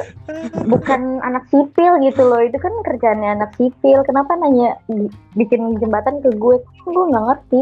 bukan 0.70 1.02
anak 1.26 1.50
sipil 1.50 1.98
gitu 2.06 2.22
loh, 2.22 2.42
itu 2.46 2.58
kan 2.62 2.72
kerjaannya 2.86 3.42
anak 3.42 3.52
sipil. 3.58 4.06
Kenapa 4.06 4.38
nanya 4.38 4.78
bi- 4.86 5.14
bikin 5.34 5.78
jembatan 5.82 6.22
ke 6.22 6.30
gue? 6.38 6.62
Gue 6.86 7.06
nggak 7.10 7.26
ngerti. 7.26 7.62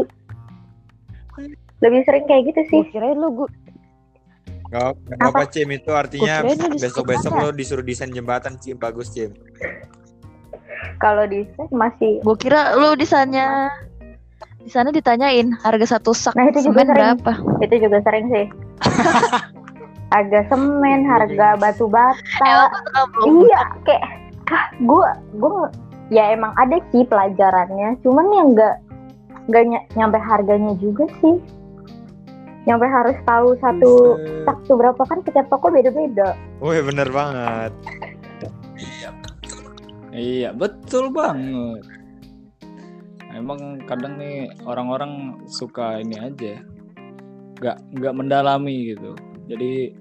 Lebih 1.78 2.00
sering 2.04 2.24
kayak 2.28 2.52
gitu 2.52 2.60
sih. 2.68 2.82
Kirain 2.92 3.16
lu 3.16 3.32
gue 3.32 3.48
Gak 4.68 4.92
apa 5.16 5.48
Cim 5.48 5.72
itu 5.72 5.90
artinya 5.96 6.44
besok-besok 6.76 7.32
lo 7.32 7.48
disuruh 7.56 7.80
desain 7.80 8.12
jembatan 8.12 8.60
Cim 8.60 8.76
bagus 8.76 9.08
Cim. 9.16 9.32
Kalau 10.98 11.24
di 11.24 11.42
masih 11.70 12.18
gue 12.20 12.36
kira 12.36 12.74
lu 12.74 12.94
di 12.94 13.04
sana 13.04 13.70
di 14.58 14.68
sana 14.68 14.90
ditanyain 14.90 15.54
harga 15.58 15.96
satu 15.96 16.12
sak 16.12 16.34
Nah, 16.34 16.46
itu 16.46 16.60
juga 16.62 16.82
semen 16.82 16.88
sering. 16.88 16.98
berapa? 17.16 17.32
itu 17.60 17.74
juga 17.80 17.98
sering 18.02 18.26
sih. 18.28 18.46
harga 20.14 20.40
semen, 20.48 21.04
harga 21.04 21.48
batu 21.56 21.86
bata. 21.86 22.72
Iya, 23.22 23.60
kayak 23.82 24.02
ah 24.48 24.64
gue 24.78 25.08
gue 25.36 25.52
ya 26.08 26.32
emang 26.32 26.56
ada 26.56 26.80
sih 26.88 27.04
pelajarannya, 27.04 28.00
cuman 28.00 28.26
yang 28.32 28.48
nggak 28.52 28.74
nggak 29.48 29.64
ny- 29.64 29.88
nyampe 29.94 30.16
harganya 30.16 30.72
juga 30.76 31.04
sih. 31.20 31.36
Nyampe 32.64 32.84
harus 32.84 33.16
tahu 33.24 33.56
satu 33.58 33.90
Buset. 34.12 34.44
tak 34.44 34.56
tuh 34.64 34.76
berapa 34.76 35.02
kan 35.04 35.18
setiap 35.24 35.48
toko 35.48 35.68
beda-beda. 35.68 36.36
Wih 36.60 36.84
bener 36.84 37.08
banget. 37.08 37.72
Iya 38.76 39.08
betul 40.56 41.12
banget. 41.12 41.84
Emang 43.32 43.84
kadang 43.84 44.16
nih 44.16 44.48
orang-orang 44.64 45.44
suka 45.46 46.00
ini 46.00 46.16
aja, 46.16 46.64
nggak 47.60 47.76
nggak 48.00 48.14
mendalami 48.16 48.96
gitu. 48.96 49.12
Jadi 49.48 49.92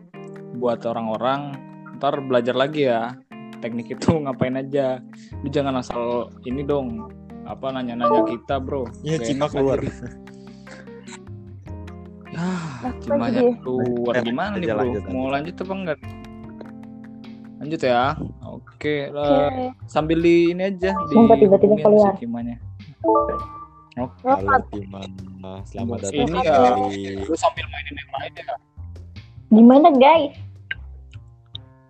buat 0.56 0.80
orang-orang 0.88 1.60
ntar 2.00 2.24
belajar 2.24 2.56
lagi 2.56 2.88
ya 2.88 3.14
teknik 3.60 4.00
itu 4.00 4.16
ngapain 4.24 4.56
aja. 4.56 5.04
Lu 5.44 5.48
jangan 5.52 5.82
asal 5.82 6.32
ini 6.48 6.64
dong 6.64 7.12
apa 7.48 7.72
nanya-nanya 7.72 8.28
kita 8.28 8.60
bro. 8.64 8.88
Iya, 9.04 9.24
Cima 9.24 9.48
keluar. 9.52 9.80
Ya, 9.84 9.92
Apa 12.38 12.94
Cimanya 13.02 13.42
keluar 13.66 14.14
Eh, 14.20 14.24
gimana 14.24 14.54
nih 14.62 14.70
bro? 14.70 14.94
Mau 15.10 15.28
lanjut 15.34 15.56
apa 15.58 15.74
enggak? 15.74 16.00
Lanjut 17.58 17.82
ya. 17.82 18.14
Oke, 18.46 19.10
eh, 19.10 19.14
Oke. 19.14 19.74
sambil 19.90 20.22
di 20.22 20.54
ini 20.54 20.70
aja 20.70 20.94
di 21.10 21.14
Sumpah 21.18 21.38
tiba-tiba 21.42 21.76
keluar. 21.82 22.14
Cimanya. 22.22 22.58
Halo 23.98 24.62
Cima, 24.70 25.02
selamat 25.66 25.98
datang 26.06 26.30
Ini 26.30 26.40
ya. 26.46 26.62
Lu 27.26 27.34
sambil 27.34 27.66
mainin 27.74 27.98
yang 27.98 28.12
lain 28.14 28.34
ya. 28.38 28.56
Gimana 29.50 29.90
guys? 29.98 30.38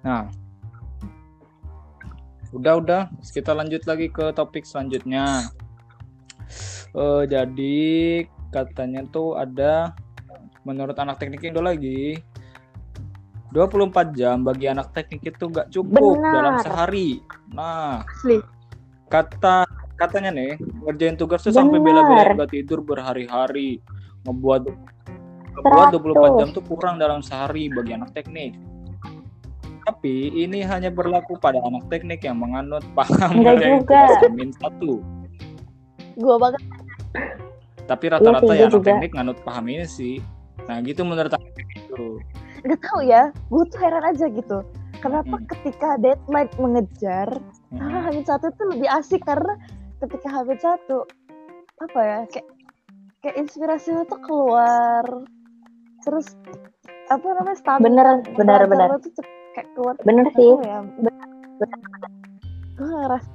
Nah. 0.07 0.32
Udah 2.55 2.80
udah, 2.80 3.03
kita 3.28 3.51
lanjut 3.51 3.84
lagi 3.84 4.07
ke 4.07 4.32
topik 4.32 4.63
selanjutnya. 4.63 5.51
Eh 6.95 7.24
jadi 7.28 7.78
katanya 8.55 9.03
tuh 9.11 9.36
ada 9.36 9.91
menurut 10.63 10.95
anak 10.95 11.20
teknik 11.20 11.43
Indo 11.43 11.59
lagi 11.59 12.24
24 13.50 14.12
jam 14.14 14.43
bagi 14.43 14.68
anak 14.68 14.91
teknik 14.91 15.24
itu 15.26 15.48
gak 15.48 15.72
cukup 15.72 16.20
Benar. 16.20 16.34
dalam 16.34 16.56
sehari. 16.60 17.24
Nah, 17.52 18.04
Asli. 18.04 18.38
kata 19.08 19.64
katanya 19.95 20.30
nih 20.30 20.60
ngerjain 20.84 21.16
tugas 21.16 21.41
tuh 21.41 21.50
sampai 21.50 21.80
bela-belain 21.80 22.38
gak 22.38 22.54
tidur 22.54 22.84
berhari-hari 22.84 23.82
ngebuat 24.28 24.68
ngebuat 25.58 25.88
24 25.89 26.38
jam 26.38 26.50
tuh 26.52 26.62
kurang 26.62 27.02
dalam 27.02 27.24
sehari 27.24 27.66
bagi 27.66 27.98
anak 27.98 28.14
teknik 28.14 28.54
tapi 29.88 30.30
ini 30.36 30.62
hanya 30.62 30.91
berlaku 30.91 31.39
pada 31.39 31.58
anak 31.64 31.88
teknik 31.88 32.22
yang 32.22 32.38
menganut 32.38 32.84
paham 32.93 33.41
tugas 33.41 34.12
Amin 34.22 34.52
satu 34.54 35.00
Gue 36.14 36.36
banget. 36.36 36.62
tapi 37.88 38.06
rata-rata 38.12 38.43
Iya 38.43 38.43
sih, 38.43 38.54
ya 38.54 38.60
gue 38.60 38.62
anak 38.62 38.74
juga. 38.76 38.89
teknik 38.91 39.12
nganut 39.16 39.39
paham 39.41 39.66
ini 39.66 39.86
sih 39.88 40.16
nah 40.68 40.78
gitu 40.84 41.02
menurut 41.02 41.32
aku 41.32 42.20
Gak 42.68 42.84
tau 42.84 42.99
ya, 42.99 43.32
gue 43.32 43.63
tuh 43.65 43.80
heran 43.80 44.03
aja 44.03 44.28
gitu. 44.28 44.59
Kenapa 44.99 45.36
Hmm. 45.36 45.47
ketika 45.47 45.95
deadline 45.95 46.51
mengejar, 46.57 47.30
Hmm. 47.72 47.80
ah, 47.80 48.01
Hamid 48.05 48.26
satu 48.26 48.51
tuh 48.53 48.76
lebih 48.76 48.89
asik 48.89 49.24
karena 49.24 49.55
ketika 49.97 50.28
Hamid 50.30 50.59
satu 50.59 51.07
apa 51.78 51.99
ya 51.99 52.20
kayak 52.28 52.47
kayak 53.20 53.36
inspirasinya 53.38 54.01
tuh 54.03 54.18
keluar 54.20 55.05
terus 56.01 56.34
apa 57.07 57.28
namanya 57.34 57.53
stabil 57.55 57.86
Bener, 57.86 58.07
bener, 58.34 58.61
bener. 58.65 58.89
tuh 58.97 59.13
cep- 59.13 59.30
kayak 59.53 59.68
keluar 59.74 59.93
Bener 60.01 60.26
sih. 60.34 60.51
tahu 60.53 60.65
ya 60.65 60.80
gue 62.74 62.88
ngerasa 62.88 63.30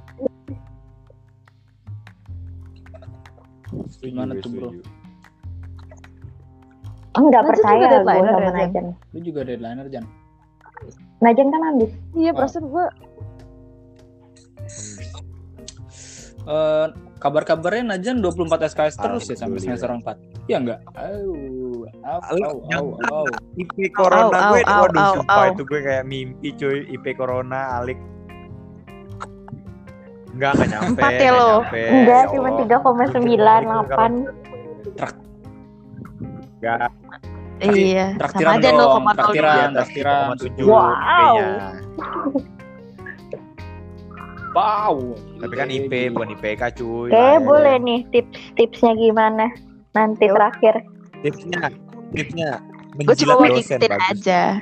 Setuju, 3.89 4.11
Gimana 4.11 4.33
tuh, 4.37 4.51
bro? 4.51 4.69
Enggak 7.13 7.41
Najan 7.41 7.49
percaya 7.53 7.77
juga 7.77 7.97
gue 7.99 8.13
sama 8.25 8.25
ya, 8.25 8.33
Jan? 8.33 8.53
Najan. 8.57 8.85
lu 9.13 9.19
juga 9.21 9.39
deadlineer 9.43 9.87
Jan 9.89 10.05
Najan 11.19 11.47
kan 11.47 11.61
habis. 11.63 11.91
iya 12.13 12.31
Oh. 12.31 12.35
perasaan 12.35 12.65
gue 12.67 12.85
Eh, 16.43 16.87
kabar-kabarnya 17.23 17.95
Najan 17.95 18.19
24 18.19 18.67
SKS 18.67 18.99
terus 18.99 19.23
ya 19.31 19.35
sampai 19.39 19.63
semester 19.63 19.87
4 19.87 20.19
iya 20.43 20.59
enggak 20.59 20.83
au 20.91 21.87
au 22.03 22.19
Lu 22.35 22.43
au 22.43 22.59
au, 22.67 22.87
au. 22.99 23.25
IP 23.55 23.95
corona 23.95 24.51
gue, 24.51 24.59
waduh 24.67 25.23
sumpah 25.23 25.55
itu 25.55 25.63
gue 25.63 25.79
kayak 25.79 26.03
mimpi 26.03 26.51
cuy 26.51 26.83
IP 26.91 27.15
corona 27.15 27.79
alik 27.79 27.95
Enggak, 30.33 30.57
enggak 30.57 30.69
nyampe. 30.73 30.97
Empat 30.97 31.13
ya 31.13 31.29
lo? 31.29 31.61
Enggak, 31.69 32.23
cuma 32.33 32.49
Allah. 32.57 32.65
3,98. 32.65 34.42
Enggak, 36.63 36.89
Iya, 37.63 38.15
sama 38.33 38.55
aja 38.55 38.69
dong, 38.71 39.03
0,02. 39.03 39.19
traktiran, 39.19 39.67
traktiran. 39.75 40.27
0,7 40.35 40.63
Wow. 40.63 40.91
IP-nya. 40.95 41.51
Wow. 44.53 45.17
Tapi 45.41 45.53
kan 45.57 45.67
IP 45.67 46.13
bukan 46.13 46.29
IPK 46.37 46.77
cuy. 46.77 47.09
Oke, 47.09 47.17
Lain. 47.17 47.41
boleh 47.41 47.75
nih 47.81 47.99
tips-tipsnya 48.13 48.93
gimana 48.93 49.49
nanti 49.97 50.29
terakhir. 50.29 50.85
Tipsnya, 51.25 51.73
tipsnya 52.13 52.61
Gue 52.93 53.17
cuma 53.17 53.33
mau 53.33 53.49
ngingetin 53.49 53.97
aja. 53.97 54.61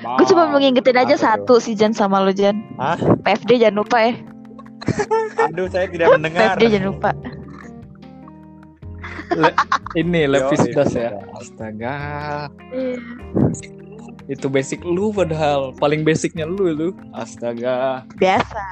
Gue 0.00 0.26
cuma 0.32 0.48
mau 0.48 0.56
ngingetin 0.56 0.96
aja 0.96 1.14
satu 1.20 1.60
si 1.60 1.76
Jan 1.76 1.92
sama 1.92 2.24
lo 2.24 2.32
Jan. 2.32 2.56
Hah? 2.80 2.96
PFD 3.20 3.60
jangan 3.60 3.84
lupa 3.84 4.00
ya. 4.00 4.12
Aduh, 5.52 5.68
saya 5.68 5.92
tidak 5.92 6.16
mendengar. 6.16 6.56
PFD 6.56 6.72
jangan 6.72 6.88
lupa. 6.88 7.10
Ini 9.94 10.20
levis 10.26 10.62
Yoi. 10.62 10.72
das 10.72 10.92
ya. 10.92 11.10
Astaga. 11.34 11.94
Itu 14.24 14.46
basic 14.46 14.80
lu 14.82 15.10
padahal 15.10 15.74
paling 15.74 16.02
basicnya 16.02 16.44
lu 16.44 16.68
lu. 16.68 16.88
Astaga. 17.12 18.06
Biasa. 18.16 18.62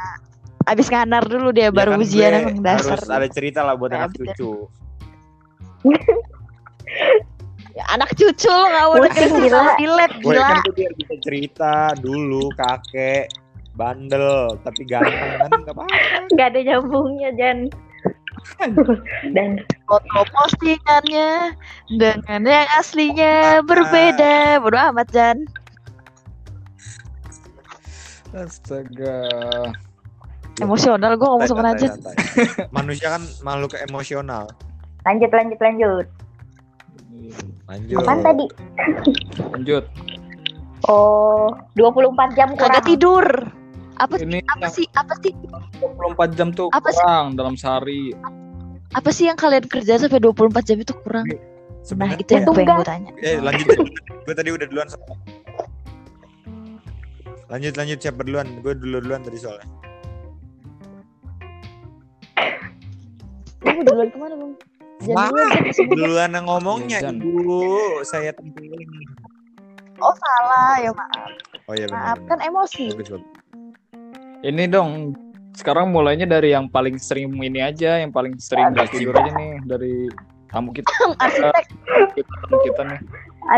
Abis 0.65 0.87
nganar 0.87 1.25
dulu 1.25 1.51
dia 1.51 1.69
Ya 1.69 1.73
baru 1.73 1.97
kan 1.97 2.01
ujian 2.01 2.33
emang 2.37 2.61
dasar. 2.61 2.95
Harus 2.95 3.11
ada 3.11 3.29
cerita 3.29 3.61
lah 3.61 3.75
buat 3.75 3.91
anak 3.97 4.13
cucu. 4.13 4.69
Ya, 7.71 7.85
Anak 7.91 8.13
cucu 8.13 8.51
lo 8.51 8.99
gak 8.99 9.15
gila. 9.15 9.15
cerita 9.15 9.61
di 9.75 9.87
lab 9.87 10.13
Gue 10.21 10.35
gila. 10.35 10.43
kan 10.45 10.57
tuh 10.63 10.75
biar 10.75 10.93
bisa 10.99 11.15
cerita 11.23 11.73
dulu 11.97 12.51
kakek 12.53 13.31
bandel 13.73 14.59
tapi 14.61 14.83
ganteng 14.85 15.15
kan 15.39 15.51
nggak 15.65 15.75
apa-apa. 15.75 15.97
Gak 16.35 16.47
ada 16.53 16.61
nyambungnya, 16.61 17.31
Jan. 17.39 17.59
Dan 19.37 19.63
Foto 19.89 20.21
postingannya 20.31 21.55
dengan 21.97 22.41
yang 22.45 22.69
aslinya 22.79 23.65
berbeda. 23.65 24.61
Bodo 24.61 24.79
amat 24.93 25.09
Jan. 25.11 25.39
Astaga. 28.31 29.27
Emosional 30.61 31.17
gue 31.17 31.27
ngomong 31.27 31.49
sama 31.49 31.73
Najat. 31.73 31.97
Manusia 32.77 33.17
kan 33.17 33.23
makhluk 33.41 33.75
emosional. 33.81 34.47
lanjut, 35.09 35.33
lanjut, 35.33 35.59
lanjut. 35.59 36.07
Lanjut. 37.65 37.99
Apaan 38.05 38.21
tadi? 38.21 38.47
Lanjut. 39.57 39.85
Oh, 40.89 41.55
24 41.77 42.37
jam 42.37 42.49
kurang. 42.55 42.73
Kagak 42.73 42.85
tidur. 42.85 43.25
Apa 44.01 44.17
sih? 44.17 44.25
Ini 44.25 44.39
Apa 44.49 44.65
yang 44.65 44.73
sih? 44.73 44.87
Apa 44.93 45.15
sih? 45.21 45.33
24 45.37 46.33
jam 46.33 46.49
tuh 46.51 46.73
Apa 46.73 46.89
sih? 46.89 46.99
kurang 46.99 47.37
dalam 47.37 47.55
sehari. 47.55 48.17
Apa 48.91 49.11
sih 49.13 49.29
yang 49.29 49.37
kalian 49.37 49.65
kerja 49.65 50.01
sampai 50.01 50.19
24 50.19 50.41
jam 50.65 50.79
itu 50.79 50.93
kurang? 50.99 51.29
Nah, 51.29 51.39
Sebenarnya 51.81 52.17
itu 52.19 52.31
yang 52.35 52.45
pengen 52.47 52.75
gue 52.75 52.87
tanya. 52.87 53.11
Eh 53.21 53.37
lanjut. 53.39 53.67
gue 54.25 54.35
tadi 54.35 54.51
udah 54.51 54.67
duluan. 54.67 54.89
soalnya. 54.89 55.17
Lanjut 57.49 57.73
lanjut 57.75 57.99
siapa 57.99 58.21
duluan? 58.21 58.47
Gue 58.61 58.73
dulu 58.75 58.97
duluan 59.01 59.21
tadi 59.21 59.37
soalnya. 59.37 59.69
Kamu 63.61 63.81
duluan 63.85 64.09
ke 64.09 64.17
mana 64.17 64.35
bang? 64.35 64.53
Jangan 65.01 65.33
duluan, 65.89 66.29
yang 66.31 66.45
ngomongnya 66.45 66.99
Iya, 67.01 67.05
Jan. 67.09 67.17
ibu. 67.17 67.61
Saya 68.05 68.31
tentuin. 68.37 68.85
Oh 69.97 70.13
salah 70.13 70.77
ya 70.79 70.93
maaf. 70.93 71.33
Oh 71.65 71.73
iya 71.73 71.85
benar. 71.87 72.01
Maaf 72.07 72.19
kan 72.27 72.39
emosi. 72.41 72.93
Bagus, 72.93 73.09
bagus. 73.17 73.30
Ini 74.41 74.73
dong. 74.73 75.13
Sekarang 75.53 75.93
mulainya 75.93 76.25
dari 76.25 76.57
yang 76.57 76.73
paling 76.73 76.97
sering 76.97 77.37
ini 77.37 77.61
aja, 77.61 78.01
yang 78.01 78.09
paling 78.15 78.39
sering 78.41 78.73
gak 78.73 78.89
tidur 78.95 79.13
aja 79.13 79.35
nih 79.35 79.61
dari 79.69 80.09
tamu 80.49 80.73
kita, 80.73 80.89
Arsitek, 81.23 81.65
kita, 82.17 82.33
tamu 82.47 82.57
kita 82.65 82.83
nih. 82.87 83.01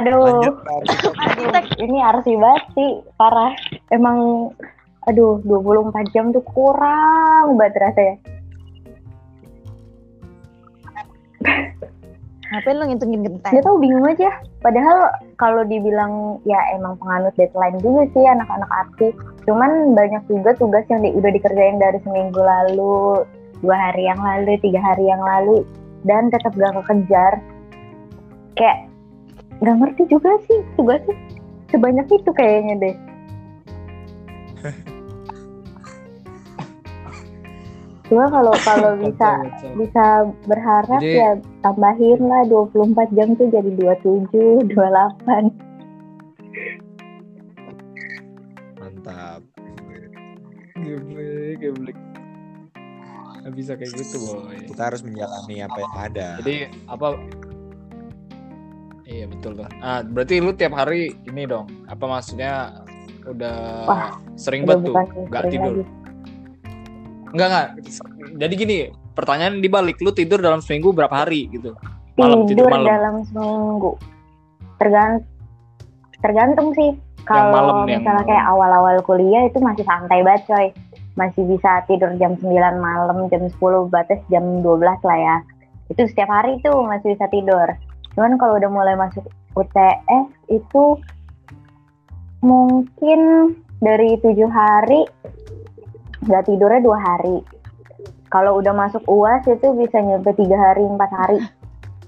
Aduh, 0.01 0.19
Lanjut 0.19 0.57
Pak. 0.67 0.81
arsitek. 1.23 1.65
ini 1.79 1.99
arsi 2.03 2.33
banget 2.35 2.65
sih, 2.75 2.91
parah. 3.21 3.53
Emang, 3.95 4.51
aduh, 5.07 5.39
24 5.47 6.11
jam 6.11 6.35
tuh 6.35 6.43
kurang 6.43 7.55
banget 7.61 7.79
rasanya. 7.79 8.17
Ngapain 12.53 12.77
lo 12.77 12.85
ngitungin 12.91 13.21
genteng? 13.23 13.53
Gak 13.53 13.65
tau 13.65 13.79
bingung 13.79 14.05
aja. 14.05 14.29
Padahal 14.61 15.13
kalau 15.41 15.65
dibilang 15.65 16.39
ya 16.45 16.59
emang 16.77 16.99
penganut 17.01 17.33
deadline 17.37 17.79
juga 17.81 18.09
sih 18.13 18.25
anak-anak 18.25 18.71
arti. 18.71 19.09
Cuman 19.49 19.97
banyak 19.97 20.23
juga 20.29 20.55
tugas 20.57 20.85
yang 20.93 21.03
di- 21.03 21.15
udah 21.17 21.31
dikerjain 21.33 21.79
dari 21.81 21.99
seminggu 22.05 22.41
lalu, 22.41 23.27
dua 23.63 23.77
hari 23.77 24.07
yang 24.07 24.21
lalu, 24.21 24.59
tiga 24.61 24.81
hari 24.83 25.09
yang 25.09 25.23
lalu, 25.23 25.67
dan 26.05 26.29
tetap 26.29 26.53
gak 26.55 26.75
kekejar. 26.83 27.41
Kayak 28.59 28.91
gak 29.63 29.77
ngerti 29.79 30.03
juga 30.11 30.31
sih 30.51 30.59
tugasnya 30.75 31.15
sebanyak 31.73 32.07
itu 32.11 32.31
kayaknya 32.35 32.75
deh. 32.79 32.97
Cuma 38.13 38.29
kalau 38.29 38.53
kalau 38.69 38.93
bisa 39.01 39.41
bisa 39.73 40.29
berharap 40.45 41.01
Jadi- 41.01 41.17
ya 41.17 41.33
tambahin 41.65 42.21
lah 42.29 42.45
24 42.45 43.09
jam 43.17 43.33
tuh 43.41 43.49
jadi 43.49 43.73
27, 43.73 44.69
28. 44.69 45.49
Mantap. 48.77 49.41
Geblek, 50.77 51.57
geblek. 51.57 51.97
Bisa 53.57 53.81
kayak 53.81 53.97
gitu 53.97 54.17
boy. 54.29 54.61
Kita 54.69 54.93
harus 54.93 55.01
menjalani 55.01 55.65
apa 55.65 55.79
yang 55.81 55.95
ada. 55.97 56.29
Jadi 56.45 56.69
apa? 56.85 57.17
Iya 59.09 59.25
betul 59.25 59.57
tuh. 59.57 59.67
Ah 59.81 60.05
berarti 60.05 60.37
lu 60.45 60.53
tiap 60.53 60.77
hari 60.77 61.17
ini 61.25 61.49
dong. 61.49 61.65
Apa 61.89 62.05
maksudnya 62.07 62.85
udah 63.25 63.57
Wah, 63.89 64.21
sering 64.37 64.69
banget 64.69 64.93
tuh 64.93 64.95
nggak 65.33 65.45
tidur? 65.49 65.81
lagi. 65.81 66.02
Enggak 67.33 67.49
enggak. 67.49 67.69
Jadi 68.39 68.55
gini, 68.55 68.77
pertanyaan 69.17 69.61
dibalik, 69.61 69.97
lu 70.05 70.13
tidur 70.13 70.41
dalam 70.41 70.61
seminggu 70.61 70.93
berapa 70.93 71.13
hari 71.25 71.49
gitu? 71.53 71.73
Malam, 72.17 72.45
Tidur, 72.45 72.69
tidur 72.69 72.71
malam. 72.71 72.87
dalam 72.89 73.15
seminggu. 73.25 73.93
Tergantung 74.77 75.29
tergantung 76.23 76.69
sih. 76.79 76.95
Kalau 77.27 77.87
yang 77.87 78.03
misalnya 78.03 78.23
malam. 78.23 78.31
kayak 78.31 78.45
awal-awal 78.51 78.97
kuliah 79.07 79.47
itu 79.47 79.59
masih 79.63 79.85
santai 79.87 80.23
banget 80.23 80.43
coy. 80.47 80.67
Masih 81.13 81.45
bisa 81.45 81.85
tidur 81.87 82.09
jam 82.17 82.35
9 82.41 82.49
malam, 82.81 83.29
jam 83.29 83.43
10 83.47 83.59
batas 83.93 84.21
jam 84.33 84.65
12 84.65 84.81
lah 84.81 85.19
ya. 85.19 85.37
Itu 85.93 86.09
setiap 86.09 86.31
hari 86.31 86.59
tuh 86.65 86.83
masih 86.89 87.15
bisa 87.15 87.27
tidur. 87.29 87.69
Cuman 88.17 88.41
kalau 88.41 88.57
udah 88.59 88.71
mulai 88.71 88.95
masuk 88.97 89.25
UTS 89.57 90.27
itu 90.49 90.85
mungkin 92.43 93.53
dari 93.85 94.19
tujuh 94.19 94.51
hari 94.51 95.07
nggak 96.23 96.45
tidurnya 96.47 96.81
dua 96.81 96.99
hari. 96.99 97.43
Kalau 98.33 98.57
udah 98.57 98.73
masuk 98.73 99.05
UAS 99.05 99.45
itu 99.45 99.77
bisa 99.77 100.01
nyampe 100.01 100.33
tiga 100.33 100.57
hari, 100.57 100.83
empat 100.83 101.11
hari. 101.13 101.39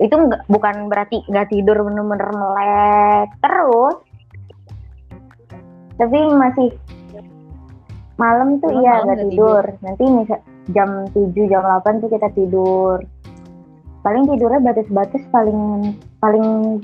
Itu 0.01 0.17
nggak- 0.17 0.49
bukan 0.49 0.89
berarti 0.89 1.21
nggak 1.29 1.53
tidur 1.53 1.85
bener-bener 1.85 2.31
melek 2.33 3.29
terus. 3.39 3.97
Tapi 5.95 6.19
masih 6.35 6.69
malam 8.17 8.59
tuh 8.59 8.71
Malam 8.71 8.81
iya 8.83 8.93
nggak 8.95 9.05
nggak 9.05 9.21
tidur. 9.29 9.65
Nanti 9.83 10.05
misal 10.07 10.41
jam 10.73 10.91
7, 11.13 11.51
jam 11.51 11.63
8 11.63 12.03
tuh 12.03 12.11
kita 12.11 12.29
tidur. 12.33 12.99
Paling 14.01 14.25
tidurnya 14.29 14.61
batas-batas 14.63 15.23
paling 15.29 15.93
paling 16.19 16.81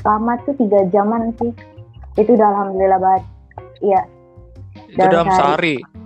lama 0.00 0.32
tuh 0.42 0.56
tiga 0.56 0.88
jaman 0.88 1.36
sih. 1.36 1.52
Itu 2.16 2.34
udah 2.34 2.48
alhamdulillah 2.48 3.00
banget. 3.00 3.24
Iya, 3.80 4.00
Itu 4.88 4.98
Dalam 4.98 5.12
dalam 5.12 5.26
sehari. 5.30 5.76
sehari. 5.80 5.99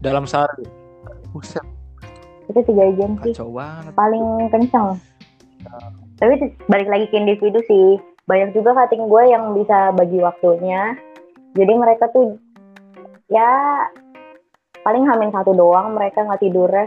Dalam 0.00 0.24
sehari. 0.24 0.64
Buset, 1.30 1.62
itu 2.50 2.60
tiga 2.66 2.84
jam 2.98 3.14
sih. 3.22 3.30
kacau 3.30 3.54
banget. 3.54 3.92
paling 3.94 4.24
kencang. 4.50 4.98
Tapi 6.18 6.32
t- 6.42 6.56
balik 6.66 6.88
lagi 6.90 7.06
ke 7.06 7.16
individu 7.16 7.62
sih. 7.70 8.02
Banyak 8.26 8.50
juga 8.56 8.74
cutting 8.74 9.06
gue 9.06 9.22
yang 9.30 9.54
bisa 9.54 9.94
bagi 9.94 10.18
waktunya. 10.18 10.98
Jadi 11.54 11.72
mereka 11.78 12.10
tuh 12.10 12.34
ya 13.30 13.86
paling 14.82 15.06
hamin 15.06 15.30
satu 15.30 15.54
doang 15.54 15.94
mereka 15.94 16.26
nggak 16.26 16.42
tidurnya. 16.42 16.86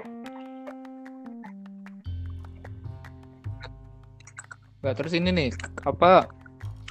Nah, 4.83 4.91
terus 4.91 5.15
ini 5.15 5.31
nih, 5.31 5.49
apa 5.87 6.27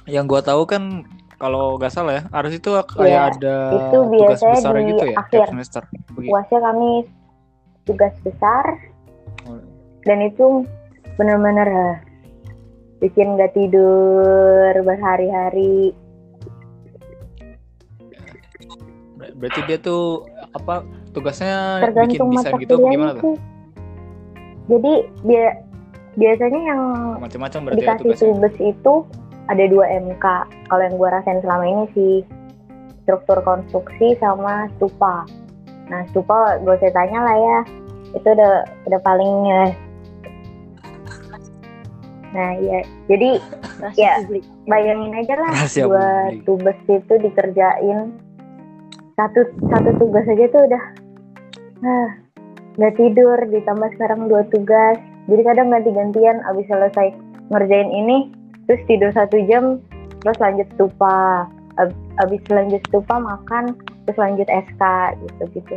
yang 0.09 0.25
gua 0.25 0.41
tahu 0.41 0.65
kan 0.65 1.05
kalau 1.43 1.75
nggak 1.75 1.91
salah 1.91 2.13
ya, 2.13 2.23
harus 2.31 2.51
itu 2.53 2.69
kayak 2.71 3.03
Iya, 3.03 3.19
ada 3.29 3.55
itu 3.73 3.97
tugas 4.07 4.39
besar 4.39 4.73
di 4.73 4.83
gitu 4.87 5.03
ya, 5.03 5.15
akhir. 5.19 5.31
tiap 5.35 5.47
semester. 5.51 5.81
Puasnya 6.15 6.59
kami 6.61 6.89
tugas 7.83 8.13
besar 8.23 8.65
Oh. 9.43 9.59
dan 10.01 10.23
itu 10.23 10.63
bener-bener 11.13 11.67
eh, 11.67 11.95
bikin 12.99 13.35
nggak 13.35 13.51
tidur 13.51 14.71
berhari-hari. 14.79 15.91
Ber- 19.13 19.33
Berarti 19.35 19.59
dia 19.65 19.77
tuh 19.77 20.23
apa 20.51 20.81
tugasnya 21.11 21.53
bikin 21.79 21.85
tergantung 21.85 22.27
mata 22.29 22.49
desain 22.49 22.61
gitu 22.61 22.73
gimana 22.81 23.13
tuh. 23.15 23.35
Jadi 24.63 24.93
bia- 25.21 25.59
biasanya 26.13 26.59
yang 26.63 26.81
macam-macam 27.19 27.59
berarti 27.65 27.75
ya 27.75 27.83
dikasih 27.83 28.03
tugasnya 28.05 28.27
tubes 28.29 28.55
itu 28.61 28.93
ada 29.53 29.65
dua 29.69 29.85
MK. 29.87 30.25
Kalau 30.67 30.81
yang 30.83 30.95
gue 30.97 31.09
rasain 31.09 31.39
selama 31.45 31.63
ini 31.69 31.83
sih 31.93 32.15
struktur 33.05 33.39
konstruksi 33.45 34.17
sama 34.17 34.67
stupa. 34.77 35.23
Nah 35.87 36.01
stupa 36.11 36.57
gue 36.61 36.75
tanya 36.91 37.19
lah 37.21 37.37
ya, 37.37 37.59
itu 38.17 38.27
udah 38.27 38.65
udah 38.89 38.99
paling 39.05 39.33
eh. 39.49 39.71
Nah 42.33 42.49
ya, 42.57 42.81
jadi 43.05 43.37
Ya. 43.99 44.15
bayangin 44.63 45.11
aja 45.11 45.35
lah 45.35 45.51
Rahasia 45.51 45.83
dua 45.83 46.07
publik. 46.31 46.39
tubes 46.47 46.79
itu 46.87 47.13
dikerjain 47.19 48.15
satu 49.19 49.43
satu 49.67 49.89
tugas 49.99 50.23
aja 50.23 50.45
tuh 50.49 50.61
udah 50.71 50.83
ah, 51.83 52.09
nggak 52.79 52.95
tidur 52.95 53.35
ditambah 53.51 53.89
sekarang 53.99 54.31
dua 54.31 54.47
tugas 54.55 54.95
jadi 55.27 55.41
kadang 55.43 55.67
ganti-gantian 55.67 56.39
abis 56.47 56.65
selesai 56.71 57.11
ngerjain 57.51 57.91
ini 57.91 58.31
terus 58.67 58.81
tidur 58.87 59.11
satu 59.11 59.37
jam 59.47 59.79
terus 60.23 60.37
lanjut 60.39 60.67
stupa. 60.75 61.47
Ab- 61.73 61.97
abis 62.21 62.41
lanjut 62.53 62.81
stupa 62.85 63.17
makan 63.17 63.73
terus 64.05 64.17
lanjut 64.21 64.45
SK 64.45 64.83
gitu 65.25 65.43
gitu. 65.57 65.75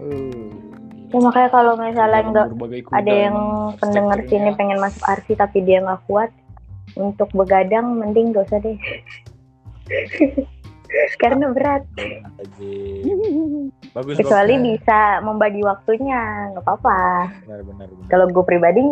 Eh, 0.00 0.48
ya 1.12 1.18
makanya 1.20 1.48
kalau 1.52 1.76
misalnya 1.76 2.24
dalam 2.24 2.32
nggak 2.32 2.48
berbagai 2.56 2.80
kuda 2.88 2.96
ada 2.96 3.12
yang 3.12 3.36
pendengar 3.76 4.18
sini 4.24 4.50
pengen 4.56 4.80
masuk 4.80 5.04
arsi 5.04 5.36
tapi 5.36 5.60
dia 5.60 5.84
nggak 5.84 6.00
kuat 6.08 6.32
untuk 6.96 7.28
begadang 7.36 7.98
mending 7.98 8.32
gak 8.34 8.48
usah 8.50 8.58
deh 8.62 8.78
karena 11.22 11.50
berat. 11.52 11.82
Bagus 13.90 14.14
kecuali 14.22 14.54
bisa 14.62 15.18
membagi 15.18 15.66
waktunya 15.66 16.54
nggak 16.54 16.62
apa-apa 16.62 17.26
Benar 17.42 17.60
benar 17.66 17.86
benar. 17.90 18.06
kalau 18.06 18.26
gue 18.30 18.44
pribadi 18.46 18.82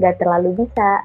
nggak 0.00 0.16
terlalu 0.24 0.64
bisa 0.64 1.04